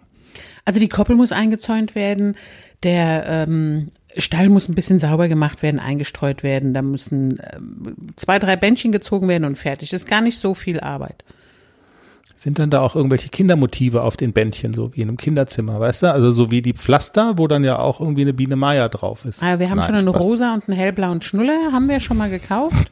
Also 0.67 0.79
die 0.79 0.91
Koppel 0.91 1.17
muss 1.17 1.33
eingezäunt 1.33 1.95
werden, 1.95 2.37
der 2.83 3.25
ähm, 3.26 3.93
Stall 4.19 4.50
muss 4.50 4.69
ein 4.69 4.75
bisschen 4.75 5.00
sauber 5.00 5.29
gemacht 5.29 5.62
werden, 5.62 5.81
eingestreut 5.81 6.43
werden, 6.43 6.75
da 6.75 6.83
müssen 6.83 7.41
ähm, 7.55 7.95
zwei, 8.17 8.38
drei 8.38 8.57
Bändchen 8.57 8.93
gezogen 8.93 9.26
werden 9.26 9.45
und 9.45 9.57
fertig. 9.57 9.88
Das 9.88 10.03
ist 10.03 10.09
gar 10.09 10.21
nicht 10.21 10.38
so 10.38 10.53
viel 10.53 10.81
Arbeit. 10.81 11.25
Sind 12.35 12.59
dann 12.59 12.69
da 12.69 12.83
auch 12.83 12.95
irgendwelche 12.95 13.31
Kindermotive 13.31 14.03
auf 14.03 14.19
den 14.19 14.35
Bändchen, 14.35 14.75
so 14.75 14.95
wie 14.95 15.00
in 15.00 15.09
einem 15.09 15.17
Kinderzimmer, 15.17 15.81
weißt 15.81 16.03
du? 16.03 16.12
Also 16.12 16.31
so 16.33 16.50
wie 16.50 16.61
die 16.61 16.75
Pflaster, 16.75 17.38
wo 17.38 17.47
dann 17.47 17.64
ja 17.64 17.79
auch 17.79 18.00
irgendwie 18.00 18.23
eine 18.23 18.35
Biene 18.35 18.57
Meier 18.57 18.91
drauf 18.91 19.25
ist. 19.25 19.43
Ah, 19.43 19.59
wir 19.59 19.71
haben 19.71 19.79
Nein, 19.79 19.87
schon 19.87 19.95
einen 19.95 20.09
Spaß. 20.09 20.23
rosa 20.23 20.53
und 20.53 20.69
einen 20.69 20.76
hellblauen 20.76 21.23
Schnuller, 21.23 21.73
haben 21.73 21.88
wir 21.88 22.00
schon 22.00 22.19
mal 22.19 22.29
gekauft 22.29 22.91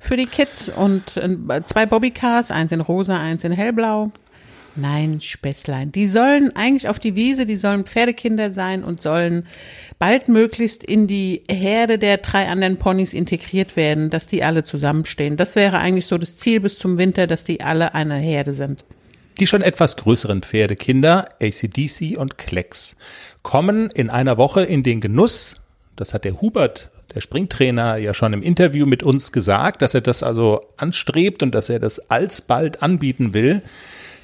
für 0.00 0.16
die 0.16 0.26
Kids 0.26 0.68
und 0.68 1.16
äh, 1.16 1.62
zwei 1.64 1.86
Bobbycars, 1.86 2.50
eins 2.50 2.72
in 2.72 2.80
rosa, 2.80 3.18
eins 3.18 3.44
in 3.44 3.52
hellblau. 3.52 4.10
Nein, 4.76 5.20
Späßlein. 5.20 5.92
Die 5.92 6.06
sollen 6.06 6.54
eigentlich 6.56 6.88
auf 6.88 6.98
die 6.98 7.16
Wiese, 7.16 7.44
die 7.44 7.56
sollen 7.56 7.84
Pferdekinder 7.84 8.52
sein 8.52 8.82
und 8.82 9.02
sollen 9.02 9.46
baldmöglichst 9.98 10.82
in 10.82 11.06
die 11.06 11.42
Herde 11.50 11.98
der 11.98 12.18
drei 12.18 12.48
anderen 12.48 12.76
Ponys 12.76 13.12
integriert 13.12 13.76
werden, 13.76 14.10
dass 14.10 14.26
die 14.26 14.42
alle 14.42 14.64
zusammenstehen. 14.64 15.36
Das 15.36 15.56
wäre 15.56 15.78
eigentlich 15.78 16.06
so 16.06 16.18
das 16.18 16.36
Ziel 16.36 16.60
bis 16.60 16.78
zum 16.78 16.98
Winter, 16.98 17.26
dass 17.26 17.44
die 17.44 17.60
alle 17.60 17.94
eine 17.94 18.16
Herde 18.16 18.52
sind. 18.52 18.84
Die 19.38 19.46
schon 19.46 19.62
etwas 19.62 19.96
größeren 19.96 20.42
Pferdekinder, 20.42 21.28
ACDC 21.40 22.16
und 22.18 22.38
Klecks, 22.38 22.96
kommen 23.42 23.90
in 23.90 24.10
einer 24.10 24.38
Woche 24.38 24.62
in 24.62 24.82
den 24.82 25.00
Genuss, 25.00 25.56
das 25.96 26.14
hat 26.14 26.24
der 26.24 26.40
Hubert, 26.40 26.90
der 27.14 27.20
Springtrainer, 27.20 27.96
ja 27.96 28.14
schon 28.14 28.32
im 28.32 28.42
Interview 28.42 28.86
mit 28.86 29.02
uns 29.02 29.32
gesagt, 29.32 29.82
dass 29.82 29.94
er 29.94 30.00
das 30.00 30.22
also 30.22 30.62
anstrebt 30.76 31.42
und 31.42 31.54
dass 31.54 31.68
er 31.68 31.78
das 31.78 32.10
alsbald 32.10 32.82
anbieten 32.82 33.34
will, 33.34 33.62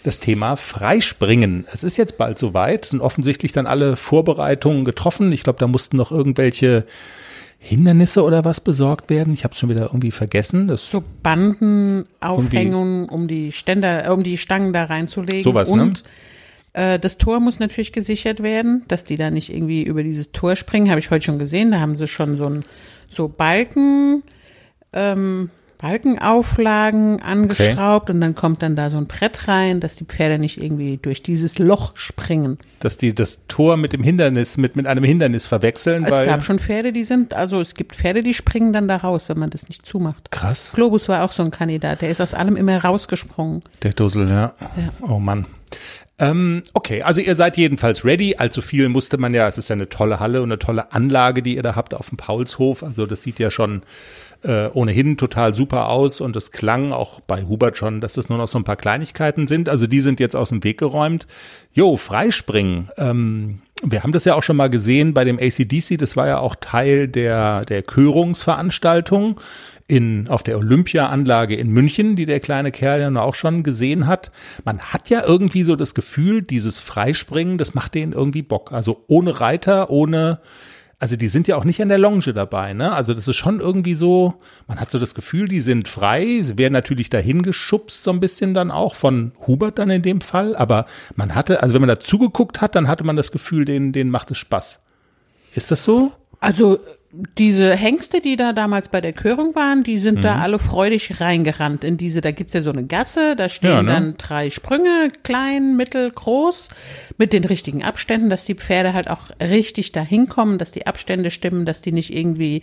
das 0.03 0.21
Thema 0.21 0.57
Freispringen. 0.57 1.67
Es 1.73 1.83
ist 1.83 1.97
jetzt 1.97 2.17
bald 2.17 2.39
soweit, 2.39 2.85
sind 2.85 3.01
offensichtlich 3.01 3.53
dann 3.53 3.67
alle 3.67 3.97
Vorbereitungen 3.97 4.85
getroffen. 4.85 5.33
Ich 5.33 5.43
glaube, 5.43 5.59
da 5.59 5.67
mussten 5.67 5.97
noch 5.97 6.13
irgendwelche 6.13 6.85
Hindernisse 7.59 8.23
oder 8.23 8.45
was 8.45 8.61
besorgt 8.61 9.11
werden. 9.11 9.35
Ich 9.35 9.43
habe 9.43 9.53
es 9.53 9.59
schon 9.59 9.69
wieder 9.69 9.87
irgendwie 9.87 10.13
vergessen. 10.13 10.69
Das 10.69 10.89
So 10.89 11.03
Bandenaufhängungen, 11.23 13.09
um 13.09 13.27
die 13.27 13.51
Ständer, 13.51 14.13
um 14.13 14.23
die 14.23 14.39
Stangen 14.39 14.73
da 14.73 14.85
reinzulegen. 14.85 15.43
Sowas, 15.43 15.73
ne? 15.73 15.93
Äh, 16.77 16.99
das 16.99 17.17
Tor 17.17 17.41
muss 17.41 17.59
natürlich 17.59 17.93
gesichert 17.93 18.43
werden, 18.43 18.85
dass 18.89 19.05
die 19.05 19.17
da 19.17 19.31
nicht 19.31 19.53
irgendwie 19.53 19.83
über 19.83 20.03
dieses 20.03 20.31
Tor 20.33 20.57
springen. 20.57 20.91
Habe 20.91 21.01
ich 21.01 21.11
heute 21.11 21.25
schon 21.25 21.39
gesehen. 21.39 21.71
Da 21.71 21.81
haben 21.81 21.97
sie 21.97 22.07
schon 22.07 22.37
so 22.37 22.47
ein 22.47 22.65
so 23.09 23.29
Balken. 23.29 24.23
Ähm, 24.93 25.51
Balkenauflagen 25.79 27.21
angeschraubt 27.21 28.09
und 28.09 28.23
dann 28.23 28.35
kommt 28.35 28.63
dann 28.63 28.77
da 28.77 28.89
so 28.89 28.97
ein 28.97 29.07
Brett 29.07 29.47
rein, 29.47 29.81
dass 29.81 29.97
die 29.97 30.05
Pferde 30.05 30.39
nicht 30.39 30.63
irgendwie 30.63 30.97
durch 30.97 31.23
dieses 31.23 31.59
Loch 31.59 31.93
springen. 31.97 32.57
dass 32.81 32.97
die 32.97 33.15
das 33.15 33.47
Tor 33.47 33.77
mit 33.77 33.93
dem 33.93 34.03
Hindernis, 34.03 34.57
mit, 34.57 34.75
mit 34.75 34.87
einem 34.87 35.05
Hindernis 35.05 35.45
verwechseln, 35.45 36.05
Es 36.05 36.11
gab 36.11 36.43
schon 36.43 36.59
Pferde, 36.59 36.95
die 36.95 37.05
sind, 37.05 37.35
also 37.35 37.61
es 37.61 37.75
gibt 37.75 37.95
Pferde, 37.95 38.23
die 38.23 38.33
springen 38.33 38.73
dann 38.73 38.89
da 38.89 38.97
raus, 38.97 39.29
wenn 39.29 39.39
man 39.39 39.51
das 39.51 39.69
nicht 39.69 39.85
zumacht. 39.85 40.31
Krass. 40.31 40.73
Globus 40.75 41.11
war 41.11 41.25
auch 41.25 41.33
so 41.33 41.43
ein 41.43 41.51
Kandidat, 41.51 42.01
der 42.01 42.09
ist 42.09 42.23
aus 42.23 42.33
allem 42.33 42.57
immer 42.57 42.83
rausgesprungen. 42.83 43.63
Der 43.83 43.93
Dussel, 43.93 44.31
ja. 44.31 44.55
Oh 45.03 45.19
Mann. 45.19 45.45
Ähm, 46.19 46.63
okay, 46.73 47.03
also 47.03 47.21
ihr 47.21 47.35
seid 47.35 47.57
jedenfalls 47.57 48.05
ready. 48.05 48.37
Allzu 48.39 48.63
viel 48.63 48.89
musste 48.89 49.19
man 49.19 49.35
ja, 49.35 49.47
es 49.49 49.59
ist 49.59 49.69
ja 49.69 49.75
eine 49.75 49.89
tolle 49.89 50.19
Halle 50.19 50.41
und 50.41 50.51
eine 50.51 50.59
tolle 50.59 50.93
Anlage, 50.93 51.43
die 51.43 51.57
ihr 51.57 51.63
da 51.63 51.77
habt 51.77 51.93
auf 51.93 52.09
dem 52.09 52.17
Paulshof. 52.17 52.83
Also 52.83 53.07
das 53.07 53.23
sieht 53.23 53.39
ja 53.39 53.51
schon 53.51 53.83
äh, 54.43 54.69
ohnehin 54.73 55.19
total 55.19 55.53
super 55.53 55.89
aus 55.89 56.21
und 56.23 56.35
es 56.37 56.53
klang 56.53 56.93
auch 56.93 57.21
bei 57.21 57.45
Hubert 57.45 57.77
schon, 57.77 58.01
dass 58.01 58.17
es 58.17 58.31
nur 58.31 58.39
noch 58.39 58.49
so 58.49 58.59
ein 58.59 58.65
paar 58.65 58.77
Kleinigkeiten 58.77 59.47
sind. 59.47 59.69
Also 59.69 59.87
die 59.87 60.01
sind 60.01 60.19
jetzt 60.19 60.37
aus 60.37 60.49
dem 60.49 60.65
Weg 60.65 60.79
geräumt. 60.79 61.27
Jo, 61.73 61.97
Freispringen. 61.97 62.91
Ähm, 62.97 63.61
wir 63.83 64.03
haben 64.03 64.13
das 64.13 64.25
ja 64.25 64.35
auch 64.35 64.43
schon 64.43 64.57
mal 64.57 64.71
gesehen 64.71 65.13
bei 65.13 65.25
dem 65.25 65.39
ACDC. 65.39 65.99
Das 65.99 66.17
war 66.17 66.27
ja 66.27 66.39
auch 66.39 66.57
Teil 66.59 67.09
der, 67.09 67.67
der 67.67 67.83
Körungsveranstaltung 67.83 69.39
in, 69.89 70.29
auf 70.29 70.43
der 70.43 70.59
Olympiaanlage 70.59 71.55
in 71.55 71.71
München, 71.71 72.17
die 72.17 72.27
der 72.27 72.41
kleine 72.41 72.73
Kerl 72.73 73.01
ja 73.01 73.23
auch 73.23 73.35
schon 73.37 73.63
gesehen 73.63 74.07
hat. 74.07 74.33
Man 74.65 74.79
hat 74.81 75.11
ja 75.11 75.25
irgendwie 75.25 75.63
so 75.63 75.77
das 75.77 75.95
Gefühl, 75.95 76.43
dieses 76.43 76.81
Freispringen, 76.81 77.57
das 77.57 77.75
macht 77.75 77.95
denen 77.95 78.13
irgendwie 78.13 78.43
Bock. 78.43 78.73
Also 78.73 79.05
ohne 79.07 79.41
Reiter, 79.41 79.91
ohne, 79.91 80.41
also 80.99 81.15
die 81.15 81.29
sind 81.29 81.47
ja 81.47 81.57
auch 81.57 81.65
nicht 81.65 81.81
an 81.81 81.89
der 81.89 81.99
Longe 81.99 82.33
dabei, 82.35 82.73
ne? 82.73 82.93
Also 82.93 83.15
das 83.15 83.29
ist 83.29 83.37
schon 83.37 83.61
irgendwie 83.61 83.95
so, 83.95 84.35
man 84.67 84.81
hat 84.81 84.91
so 84.91 84.99
das 84.99 85.15
Gefühl, 85.15 85.47
die 85.47 85.61
sind 85.61 85.87
frei, 85.87 86.41
sie 86.43 86.59
werden 86.59 86.73
natürlich 86.73 87.09
dahin 87.09 87.43
geschubst 87.43 88.03
so 88.03 88.11
ein 88.11 88.19
bisschen 88.19 88.55
dann 88.55 88.73
auch 88.73 88.97
von 88.97 89.33
Hubert 89.47 89.79
dann 89.79 89.91
in 89.91 90.03
dem 90.03 90.21
Fall, 90.21 90.57
aber 90.57 90.87
man 91.15 91.37
hatte, 91.37 91.63
also 91.63 91.75
wenn 91.75 91.83
man 91.83 91.89
da 91.89 92.01
zugeguckt 92.01 92.61
hat, 92.61 92.75
dann 92.75 92.89
hatte 92.89 93.05
man 93.05 93.15
das 93.15 93.31
Gefühl, 93.31 93.65
denen, 93.65 93.93
denen 93.93 94.11
macht 94.11 94.33
es 94.33 94.39
Spaß. 94.39 94.81
Ist 95.55 95.71
das 95.71 95.85
so? 95.85 96.13
Also 96.41 96.79
diese 97.39 97.75
Hengste, 97.75 98.21
die 98.21 98.37
da 98.37 98.53
damals 98.53 98.89
bei 98.89 99.01
der 99.01 99.15
Körung 99.15 99.55
waren, 99.55 99.83
die 99.83 99.99
sind 99.99 100.19
Mhm. 100.19 100.23
da 100.23 100.37
alle 100.37 100.59
freudig 100.59 101.19
reingerannt 101.19 101.83
in 101.83 101.97
diese, 101.97 102.21
da 102.21 102.31
gibt's 102.31 102.53
ja 102.53 102.61
so 102.61 102.71
eine 102.71 102.85
Gasse, 102.85 103.37
da 103.37 103.49
stehen 103.49 103.71
Ja, 103.71 103.83
ne? 103.83 103.91
dann 103.93 104.15
drei 104.19 104.51
Sprünge, 104.51 105.09
klein, 105.23 105.77
mittel, 105.77 106.11
groß, 106.11 106.69
mit 107.17 107.33
den 107.33 107.45
richtigen 107.45 107.83
Abständen, 107.83 108.29
dass 108.29 108.45
die 108.45 108.55
Pferde 108.55 108.93
halt 108.93 109.09
auch 109.09 109.31
richtig 109.41 109.93
da 109.93 110.03
hinkommen, 110.03 110.59
dass 110.59 110.73
die 110.73 110.87
Abstände 110.87 111.31
stimmen, 111.31 111.65
dass 111.65 111.81
die 111.81 111.93
nicht 111.93 112.15
irgendwie 112.15 112.63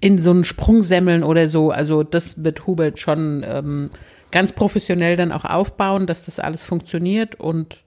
in 0.00 0.18
so 0.20 0.30
einen 0.30 0.44
Sprung 0.44 0.82
semmeln 0.82 1.22
oder 1.22 1.48
so. 1.48 1.70
Also 1.70 2.02
das 2.02 2.42
wird 2.42 2.66
Hubert 2.66 2.98
schon 2.98 3.44
ähm, 3.48 3.90
ganz 4.32 4.52
professionell 4.52 5.16
dann 5.16 5.30
auch 5.30 5.44
aufbauen, 5.44 6.06
dass 6.06 6.24
das 6.24 6.40
alles 6.40 6.64
funktioniert 6.64 7.36
und 7.38 7.83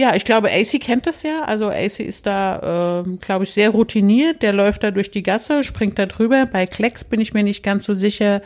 ja, 0.00 0.16
ich 0.16 0.24
glaube, 0.24 0.48
AC 0.50 0.80
kennt 0.80 1.06
das 1.06 1.22
ja. 1.22 1.42
Also 1.44 1.68
AC 1.68 2.00
ist 2.00 2.24
da, 2.24 3.02
ähm, 3.04 3.18
glaube 3.20 3.44
ich, 3.44 3.50
sehr 3.52 3.68
routiniert. 3.68 4.40
Der 4.40 4.54
läuft 4.54 4.82
da 4.82 4.90
durch 4.90 5.10
die 5.10 5.22
Gasse, 5.22 5.62
springt 5.62 5.98
da 5.98 6.06
drüber. 6.06 6.46
Bei 6.50 6.64
Klecks 6.64 7.04
bin 7.04 7.20
ich 7.20 7.34
mir 7.34 7.42
nicht 7.42 7.62
ganz 7.62 7.84
so 7.84 7.94
sicher. 7.94 8.40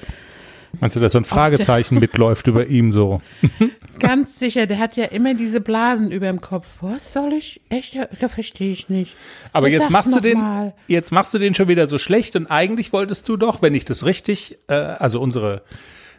Meinst 0.80 0.96
du, 0.96 1.00
dass 1.00 1.12
so 1.12 1.18
ein 1.18 1.25
Fragezeichen 1.25 1.99
mitläuft 2.00 2.49
über 2.49 2.66
ihm 2.66 2.90
so? 2.92 3.23
Ganz 4.00 4.40
sicher, 4.40 4.66
der 4.66 4.80
hat 4.80 4.96
ja 4.96 5.04
immer 5.04 5.34
diese 5.34 5.61
Blasen 5.61 6.11
über 6.11 6.26
dem 6.26 6.40
Kopf. 6.40 6.66
Was 6.80 7.12
soll 7.12 7.32
ich? 7.34 7.61
Echt? 7.68 7.94
Ja 7.94 8.28
verstehe 8.28 8.73
ich 8.73 8.88
nicht. 8.88 9.14
Aber 9.52 9.68
Ja, 9.68 9.78
jetzt 9.78 9.90
machst 9.90 10.12
du 10.12 10.18
den, 10.18 10.38
mal. 10.38 10.75
jetzt 10.88 11.12
machst 11.12 11.32
du 11.32 11.38
den 11.38 11.54
schon 11.54 11.68
wieder 11.68 11.87
so 11.87 11.99
schlecht 11.99 12.34
und 12.34 12.49
eigentlich 12.49 12.92
wolltest 12.92 13.28
du 13.28 13.37
doch, 13.37 13.62
wenn 13.62 13.75
ich 13.75 13.84
das 13.84 14.04
richtig, 14.04 14.58
äh, 14.66 14.75
also 14.75 15.20
unsere 15.20 15.62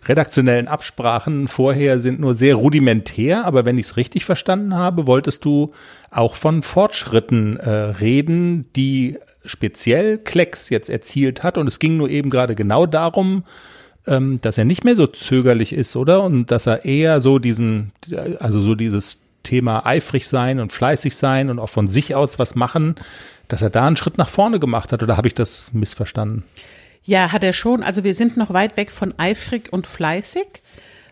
redaktionellen 0.08 0.68
Absprachen 0.68 1.48
vorher 1.48 2.00
sind 2.00 2.20
nur 2.20 2.34
sehr 2.34 2.56
rudimentär, 2.56 3.46
aber 3.46 3.66
wenn 3.66 3.78
ich 3.78 3.88
es 3.88 3.98
richtig 3.98 4.26
verstanden 4.26 4.76
habe, 4.76 5.08
wolltest 5.08 5.46
du 5.46 5.72
auch 6.12 6.36
von 6.36 6.62
Fortschritten 6.62 7.58
äh, 7.58 7.70
reden, 7.70 8.68
die 8.76 9.18
speziell 9.44 10.18
Klecks 10.18 10.70
jetzt 10.70 10.90
erzielt 10.90 11.44
hat 11.44 11.58
und 11.58 11.68
es 11.68 11.80
ging 11.80 11.98
nur 11.98 12.10
eben 12.10 12.30
gerade 12.30 12.56
genau 12.56 12.86
darum, 12.86 13.44
ähm, 14.08 14.40
dass 14.42 14.58
er 14.58 14.66
nicht 14.66 14.84
mehr 14.84 14.96
so 14.96 15.08
zögerlich 15.08 15.74
ist, 15.74 15.96
oder? 15.96 16.24
Und 16.24 16.52
dass 16.52 16.68
er 16.68 16.86
eher 16.86 17.20
so 17.22 17.40
diesen, 17.40 17.92
also 18.40 18.60
so 18.60 18.76
dieses 18.76 19.20
Thema 19.44 19.86
eifrig 19.86 20.28
sein 20.28 20.60
und 20.60 20.72
fleißig 20.72 21.16
sein 21.16 21.50
und 21.50 21.60
auch 21.60 21.70
von 21.70 21.88
sich 21.88 22.16
aus 22.16 22.40
was 22.40 22.56
machen, 22.56 22.96
dass 23.48 23.62
er 23.62 23.70
da 23.70 23.86
einen 23.86 23.96
Schritt 23.96 24.18
nach 24.18 24.30
vorne 24.30 24.60
gemacht 24.60 24.92
hat, 24.92 25.04
oder 25.04 25.18
habe 25.18 25.28
ich 25.28 25.36
das 25.36 25.72
missverstanden? 25.74 26.44
Ja, 27.06 27.32
hat 27.32 27.44
er 27.44 27.54
schon. 27.54 27.84
Also 27.84 28.04
wir 28.04 28.16
sind 28.16 28.36
noch 28.36 28.52
weit 28.52 28.78
weg 28.78 28.92
von 28.92 29.14
eifrig 29.18 29.72
und 29.72 29.86
fleißig. 29.86 30.48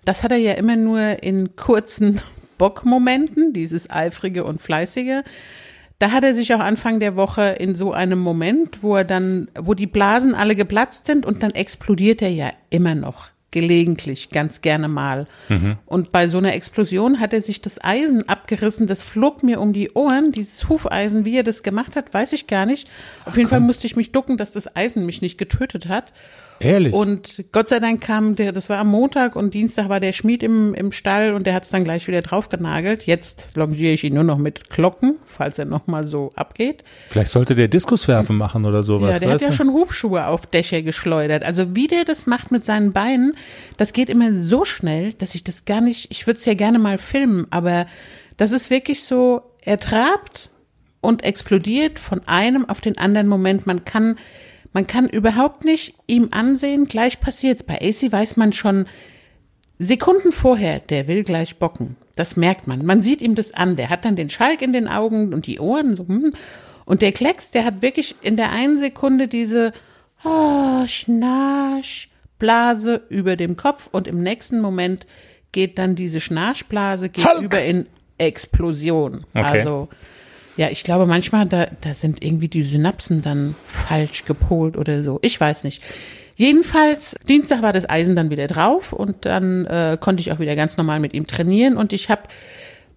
Das 0.05 0.23
hat 0.23 0.31
er 0.31 0.37
ja 0.37 0.53
immer 0.53 0.75
nur 0.75 1.23
in 1.23 1.55
kurzen 1.55 2.19
Bockmomenten, 2.57 3.53
dieses 3.53 3.89
eifrige 3.89 4.43
und 4.43 4.59
fleißige. 4.59 5.23
Da 5.99 6.11
hat 6.11 6.23
er 6.23 6.33
sich 6.33 6.53
auch 6.53 6.59
Anfang 6.59 6.99
der 6.99 7.15
Woche 7.15 7.43
in 7.43 7.75
so 7.75 7.93
einem 7.93 8.19
Moment, 8.19 8.81
wo 8.81 8.95
er 8.97 9.05
dann, 9.05 9.47
wo 9.57 9.73
die 9.73 9.87
Blasen 9.87 10.35
alle 10.35 10.55
geplatzt 10.55 11.05
sind 11.05 11.25
und 11.25 11.43
dann 11.43 11.51
explodiert 11.51 12.21
er 12.21 12.31
ja 12.31 12.51
immer 12.69 12.95
noch. 12.95 13.29
Gelegentlich, 13.53 14.31
ganz 14.31 14.61
gerne 14.61 14.87
mal. 14.87 15.27
Und 15.85 16.11
bei 16.11 16.27
so 16.27 16.39
einer 16.39 16.55
Explosion 16.55 17.19
hat 17.19 17.33
er 17.33 17.41
sich 17.43 17.61
das 17.61 17.79
Eisen 17.83 18.27
abgerissen, 18.27 18.87
das 18.87 19.03
flog 19.03 19.43
mir 19.43 19.61
um 19.61 19.73
die 19.73 19.91
Ohren, 19.91 20.31
dieses 20.31 20.67
Hufeisen, 20.69 21.23
wie 21.23 21.37
er 21.37 21.43
das 21.43 21.61
gemacht 21.61 21.95
hat, 21.95 22.11
weiß 22.11 22.33
ich 22.33 22.47
gar 22.47 22.65
nicht. 22.65 22.89
Auf 23.25 23.37
jeden 23.37 23.49
Fall 23.49 23.59
musste 23.59 23.85
ich 23.85 23.95
mich 23.95 24.11
ducken, 24.11 24.37
dass 24.37 24.53
das 24.53 24.75
Eisen 24.75 25.05
mich 25.05 25.21
nicht 25.21 25.37
getötet 25.37 25.87
hat. 25.87 26.13
Ehrlich? 26.63 26.93
Und 26.93 27.43
Gott 27.51 27.69
sei 27.69 27.79
Dank 27.79 28.01
kam 28.01 28.35
der, 28.35 28.51
das 28.51 28.69
war 28.69 28.77
am 28.77 28.89
Montag 28.89 29.35
und 29.35 29.53
Dienstag 29.53 29.89
war 29.89 29.99
der 29.99 30.13
Schmied 30.13 30.43
im, 30.43 30.73
im 30.73 30.91
Stall 30.91 31.33
und 31.33 31.45
der 31.45 31.53
hat 31.53 31.63
es 31.63 31.69
dann 31.69 31.83
gleich 31.83 32.07
wieder 32.07 32.21
drauf 32.21 32.49
genagelt. 32.49 33.05
Jetzt 33.05 33.49
longiere 33.55 33.93
ich 33.93 34.03
ihn 34.03 34.13
nur 34.13 34.23
noch 34.23 34.37
mit 34.37 34.69
Glocken, 34.69 35.15
falls 35.25 35.59
er 35.59 35.65
nochmal 35.65 36.07
so 36.07 36.31
abgeht. 36.35 36.83
Vielleicht 37.09 37.31
sollte 37.31 37.55
der 37.55 37.67
Diskuswerfen 37.67 38.37
machen 38.37 38.65
oder 38.65 38.83
sowas. 38.83 39.11
Ja, 39.11 39.19
der 39.19 39.31
hat 39.31 39.41
ja 39.41 39.47
du? 39.49 39.53
schon 39.53 39.71
Hufschuhe 39.71 40.27
auf 40.27 40.45
Dächer 40.45 40.81
geschleudert. 40.81 41.43
Also 41.43 41.75
wie 41.75 41.87
der 41.87 42.05
das 42.05 42.25
macht 42.25 42.51
mit 42.51 42.63
seinen 42.63 42.93
Beinen, 42.93 43.35
das 43.77 43.93
geht 43.93 44.09
immer 44.09 44.33
so 44.33 44.65
schnell, 44.65 45.13
dass 45.13 45.35
ich 45.35 45.43
das 45.43 45.65
gar 45.65 45.81
nicht, 45.81 46.11
ich 46.11 46.27
würde 46.27 46.39
es 46.39 46.45
ja 46.45 46.53
gerne 46.53 46.79
mal 46.79 46.97
filmen, 46.97 47.47
aber 47.49 47.85
das 48.37 48.51
ist 48.51 48.69
wirklich 48.69 49.03
so, 49.03 49.41
er 49.61 49.79
trabt 49.79 50.49
und 51.03 51.23
explodiert 51.23 51.99
von 51.99 52.21
einem 52.27 52.67
auf 52.67 52.81
den 52.81 52.97
anderen 52.97 53.27
Moment. 53.27 53.67
Man 53.67 53.85
kann, 53.85 54.17
man 54.73 54.87
kann 54.87 55.07
überhaupt 55.07 55.63
nicht 55.63 55.95
ihm 56.07 56.29
ansehen, 56.31 56.85
gleich 56.85 57.19
passiert's. 57.19 57.63
Bei 57.63 57.75
AC 57.75 58.11
weiß 58.11 58.37
man 58.37 58.53
schon 58.53 58.87
Sekunden 59.79 60.31
vorher, 60.31 60.79
der 60.79 61.07
will 61.07 61.23
gleich 61.23 61.57
bocken. 61.57 61.95
Das 62.15 62.35
merkt 62.35 62.67
man. 62.67 62.85
Man 62.85 63.01
sieht 63.01 63.21
ihm 63.21 63.35
das 63.35 63.53
an. 63.53 63.75
Der 63.75 63.89
hat 63.89 64.05
dann 64.05 64.15
den 64.15 64.29
Schalk 64.29 64.61
in 64.61 64.73
den 64.73 64.87
Augen 64.87 65.33
und 65.33 65.47
die 65.47 65.59
Ohren 65.59 65.95
so, 65.95 66.07
hm. 66.07 66.33
Und 66.85 67.01
der 67.01 67.13
Klecks, 67.13 67.51
der 67.51 67.63
hat 67.65 67.81
wirklich 67.81 68.15
in 68.21 68.35
der 68.35 68.51
einen 68.51 68.77
Sekunde 68.77 69.27
diese 69.27 69.71
oh, 70.23 70.85
Schnarch 70.85 72.09
Blase 72.39 73.03
über 73.09 73.37
dem 73.37 73.55
Kopf 73.55 73.87
und 73.91 74.07
im 74.07 74.21
nächsten 74.21 74.59
Moment 74.59 75.07
geht 75.53 75.77
dann 75.77 75.95
diese 75.95 76.19
Schnarchblase 76.19 77.07
geht 77.09 77.25
Hulk! 77.25 77.43
über 77.43 77.63
in 77.63 77.85
Explosion. 78.17 79.25
Okay. 79.33 79.59
Also 79.59 79.87
ja, 80.57 80.69
ich 80.69 80.83
glaube 80.83 81.05
manchmal, 81.05 81.47
da, 81.47 81.67
da 81.81 81.93
sind 81.93 82.23
irgendwie 82.23 82.47
die 82.47 82.63
Synapsen 82.63 83.21
dann 83.21 83.55
falsch 83.63 84.25
gepolt 84.25 84.77
oder 84.77 85.03
so. 85.03 85.19
Ich 85.21 85.39
weiß 85.39 85.63
nicht. 85.63 85.81
Jedenfalls, 86.35 87.15
Dienstag 87.27 87.61
war 87.61 87.73
das 87.73 87.87
Eisen 87.89 88.15
dann 88.15 88.29
wieder 88.31 88.47
drauf 88.47 88.91
und 88.91 89.25
dann 89.25 89.65
äh, 89.65 89.97
konnte 89.99 90.21
ich 90.21 90.31
auch 90.31 90.39
wieder 90.39 90.55
ganz 90.55 90.77
normal 90.77 90.99
mit 90.99 91.13
ihm 91.13 91.27
trainieren 91.27 91.77
und 91.77 91.93
ich 91.93 92.09
habe 92.09 92.23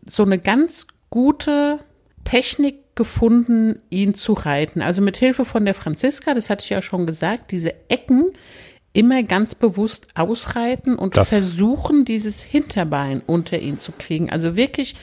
so 0.09 0.23
eine 0.23 0.39
ganz 0.39 0.87
gute 1.11 1.81
Technik 2.25 2.77
gefunden, 2.97 3.79
ihn 3.91 4.15
zu 4.15 4.33
reiten. 4.33 4.81
Also 4.81 5.03
mit 5.03 5.19
Hilfe 5.19 5.45
von 5.45 5.65
der 5.67 5.75
Franziska, 5.75 6.33
das 6.35 6.49
hatte 6.49 6.65
ich 6.65 6.71
ja 6.71 6.81
schon 6.81 7.07
gesagt, 7.07 7.51
diese 7.51 7.75
Ecken 7.91 8.33
immer 8.95 9.23
ganz 9.23 9.55
bewusst 9.55 10.09
ausreiten 10.15 10.97
und 10.97 11.17
Das- 11.19 11.29
versuchen, 11.29 12.07
dieses 12.07 12.43
Hinterbein 12.43 13.21
unter 13.27 13.59
ihn 13.59 13.79
zu 13.79 13.93
kriegen. 13.93 14.31
Also 14.31 14.57
wirklich 14.57 14.95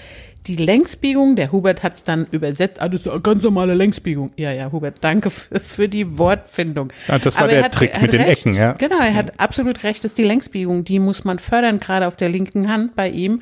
die 0.48 0.56
Längsbiegung, 0.58 1.36
der 1.36 1.52
Hubert 1.52 1.84
hat 1.84 1.94
es 1.94 2.04
dann 2.04 2.28
übersetzt, 2.32 2.82
ah, 2.82 2.90
das 2.90 3.02
ist 3.02 3.08
eine 3.08 3.22
ganz 3.22 3.44
normale 3.44 3.74
Längsbiegung. 3.74 4.32
Ja, 4.36 4.52
ja, 4.52 4.72
Hubert, 4.72 4.98
danke 5.02 5.30
für, 5.30 5.60
für 5.60 5.88
die 5.88 6.18
Wortfindung. 6.18 6.92
Ah, 7.08 7.18
das 7.20 7.36
war 7.36 7.44
Aber 7.44 7.50
der 7.52 7.60
er 7.60 7.66
hat- 7.66 7.74
Trick 7.74 8.02
mit 8.02 8.12
den 8.14 8.22
recht. 8.22 8.46
Ecken, 8.46 8.54
ja. 8.58 8.74
Genau, 8.74 9.00
er 9.00 9.14
hat 9.16 9.40
absolut 9.40 9.84
recht, 9.84 10.04
das 10.04 10.12
ist 10.12 10.18
die 10.18 10.24
Längsbiegung, 10.24 10.84
die 10.84 11.00
muss 11.00 11.24
man 11.24 11.40
fördern, 11.40 11.80
gerade 11.80 12.08
auf 12.08 12.16
der 12.18 12.30
linken 12.30 12.70
Hand 12.72 12.96
bei 12.96 13.10
ihm. 13.10 13.42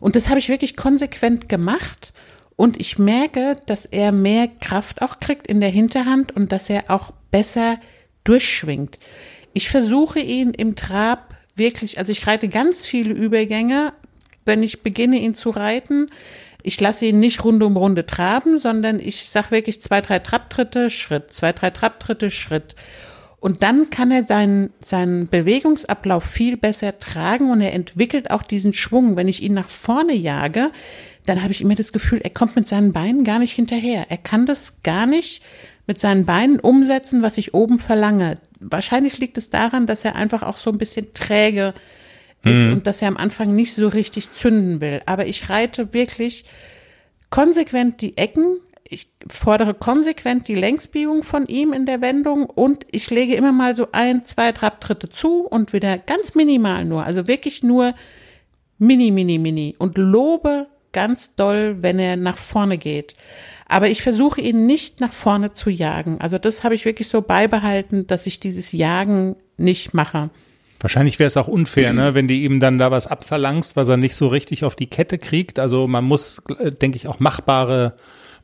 Und 0.00 0.16
das 0.16 0.28
habe 0.28 0.40
ich 0.40 0.48
wirklich 0.48 0.76
konsequent 0.76 1.48
gemacht. 1.48 2.12
Und 2.56 2.80
ich 2.80 2.98
merke, 2.98 3.56
dass 3.66 3.86
er 3.86 4.10
mehr 4.12 4.48
Kraft 4.60 5.00
auch 5.00 5.20
kriegt 5.20 5.46
in 5.46 5.60
der 5.60 5.70
Hinterhand 5.70 6.34
und 6.34 6.52
dass 6.52 6.68
er 6.68 6.84
auch 6.88 7.12
besser 7.30 7.78
durchschwingt. 8.24 8.98
Ich 9.52 9.68
versuche 9.70 10.18
ihn 10.20 10.50
im 10.50 10.76
Trab 10.76 11.34
wirklich, 11.56 11.98
also 11.98 12.12
ich 12.12 12.26
reite 12.26 12.48
ganz 12.48 12.84
viele 12.84 13.12
Übergänge, 13.12 13.92
wenn 14.44 14.62
ich 14.62 14.82
beginne, 14.82 15.18
ihn 15.18 15.34
zu 15.34 15.50
reiten. 15.50 16.08
Ich 16.62 16.80
lasse 16.80 17.06
ihn 17.06 17.18
nicht 17.18 17.44
Runde 17.44 17.66
um 17.66 17.76
Runde 17.76 18.06
traben, 18.06 18.58
sondern 18.58 19.00
ich 19.00 19.28
sage 19.28 19.50
wirklich 19.50 19.82
zwei, 19.82 20.00
drei 20.00 20.20
Trabtritte, 20.20 20.90
Schritt, 20.90 21.32
zwei, 21.32 21.52
drei 21.52 21.70
Trabtritte, 21.70 22.30
Schritt. 22.30 22.74
Und 23.40 23.64
dann 23.64 23.90
kann 23.90 24.12
er 24.12 24.22
seinen, 24.22 24.70
seinen 24.80 25.26
Bewegungsablauf 25.26 26.22
viel 26.22 26.56
besser 26.56 27.00
tragen 27.00 27.50
und 27.50 27.60
er 27.60 27.72
entwickelt 27.72 28.30
auch 28.30 28.44
diesen 28.44 28.72
Schwung. 28.72 29.16
Wenn 29.16 29.26
ich 29.26 29.42
ihn 29.42 29.54
nach 29.54 29.68
vorne 29.68 30.12
jage, 30.12 30.70
dann 31.26 31.42
habe 31.42 31.52
ich 31.52 31.60
immer 31.60 31.74
das 31.74 31.92
Gefühl, 31.92 32.20
er 32.22 32.30
kommt 32.30 32.54
mit 32.54 32.68
seinen 32.68 32.92
Beinen 32.92 33.24
gar 33.24 33.40
nicht 33.40 33.52
hinterher. 33.52 34.06
Er 34.10 34.18
kann 34.18 34.46
das 34.46 34.82
gar 34.84 35.06
nicht 35.06 35.42
mit 35.88 36.00
seinen 36.00 36.24
Beinen 36.24 36.60
umsetzen, 36.60 37.22
was 37.22 37.36
ich 37.36 37.52
oben 37.52 37.80
verlange. 37.80 38.38
Wahrscheinlich 38.60 39.18
liegt 39.18 39.36
es 39.36 39.50
daran, 39.50 39.88
dass 39.88 40.04
er 40.04 40.14
einfach 40.14 40.44
auch 40.44 40.58
so 40.58 40.70
ein 40.70 40.78
bisschen 40.78 41.12
träge 41.12 41.74
ist 42.44 42.66
und 42.66 42.86
dass 42.86 43.02
er 43.02 43.08
am 43.08 43.16
Anfang 43.16 43.54
nicht 43.54 43.74
so 43.74 43.88
richtig 43.88 44.32
zünden 44.32 44.80
will. 44.80 45.00
Aber 45.06 45.26
ich 45.26 45.48
reite 45.48 45.92
wirklich 45.94 46.44
konsequent 47.30 48.00
die 48.00 48.16
Ecken. 48.16 48.58
Ich 48.84 49.08
fordere 49.28 49.74
konsequent 49.74 50.48
die 50.48 50.54
Längsbiegung 50.54 51.22
von 51.22 51.46
ihm 51.46 51.72
in 51.72 51.86
der 51.86 52.00
Wendung 52.00 52.44
und 52.44 52.86
ich 52.90 53.10
lege 53.10 53.34
immer 53.34 53.52
mal 53.52 53.74
so 53.74 53.88
ein, 53.92 54.24
zwei 54.24 54.52
Trabtritte 54.52 55.08
zu 55.08 55.46
und 55.46 55.72
wieder 55.72 55.98
ganz 55.98 56.34
minimal 56.34 56.84
nur, 56.84 57.04
also 57.04 57.26
wirklich 57.26 57.62
nur 57.62 57.94
mini, 58.78 59.10
mini, 59.10 59.38
mini 59.38 59.76
und 59.78 59.96
lobe 59.96 60.66
ganz 60.92 61.34
doll, 61.34 61.78
wenn 61.80 61.98
er 61.98 62.16
nach 62.16 62.36
vorne 62.36 62.76
geht. 62.76 63.14
Aber 63.66 63.88
ich 63.88 64.02
versuche 64.02 64.40
ihn 64.40 64.66
nicht 64.66 65.00
nach 65.00 65.12
vorne 65.12 65.54
zu 65.54 65.70
jagen. 65.70 66.20
Also 66.20 66.36
das 66.36 66.62
habe 66.62 66.74
ich 66.74 66.84
wirklich 66.84 67.08
so 67.08 67.22
beibehalten, 67.22 68.06
dass 68.06 68.26
ich 68.26 68.38
dieses 68.38 68.72
Jagen 68.72 69.36
nicht 69.56 69.94
mache. 69.94 70.28
Wahrscheinlich 70.82 71.20
wäre 71.20 71.28
es 71.28 71.36
auch 71.36 71.46
unfair, 71.46 71.92
ne, 71.92 72.14
wenn 72.14 72.26
die 72.26 72.42
ihm 72.42 72.58
dann 72.58 72.76
da 72.76 72.90
was 72.90 73.06
abverlangst, 73.06 73.76
was 73.76 73.86
er 73.88 73.96
nicht 73.96 74.16
so 74.16 74.26
richtig 74.26 74.64
auf 74.64 74.74
die 74.74 74.88
Kette 74.88 75.16
kriegt. 75.16 75.60
Also 75.60 75.86
man 75.86 76.04
muss, 76.04 76.42
äh, 76.58 76.72
denke 76.72 76.96
ich, 76.96 77.06
auch 77.06 77.20
machbare, 77.20 77.94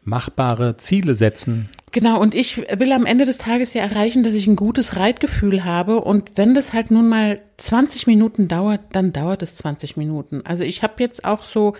machbare 0.04 0.76
Ziele 0.76 1.16
setzen. 1.16 1.68
Genau, 1.90 2.20
und 2.20 2.36
ich 2.36 2.58
will 2.58 2.92
am 2.92 3.06
Ende 3.06 3.24
des 3.24 3.38
Tages 3.38 3.74
ja 3.74 3.82
erreichen, 3.82 4.22
dass 4.22 4.34
ich 4.34 4.46
ein 4.46 4.54
gutes 4.54 4.94
Reitgefühl 4.96 5.64
habe. 5.64 6.00
Und 6.00 6.32
wenn 6.36 6.54
das 6.54 6.72
halt 6.72 6.92
nun 6.92 7.08
mal 7.08 7.40
20 7.56 8.06
Minuten 8.06 8.46
dauert, 8.46 8.82
dann 8.92 9.12
dauert 9.12 9.42
es 9.42 9.56
20 9.56 9.96
Minuten. 9.96 10.42
Also 10.44 10.62
ich 10.62 10.84
habe 10.84 10.94
jetzt 10.98 11.24
auch 11.24 11.44
so, 11.44 11.74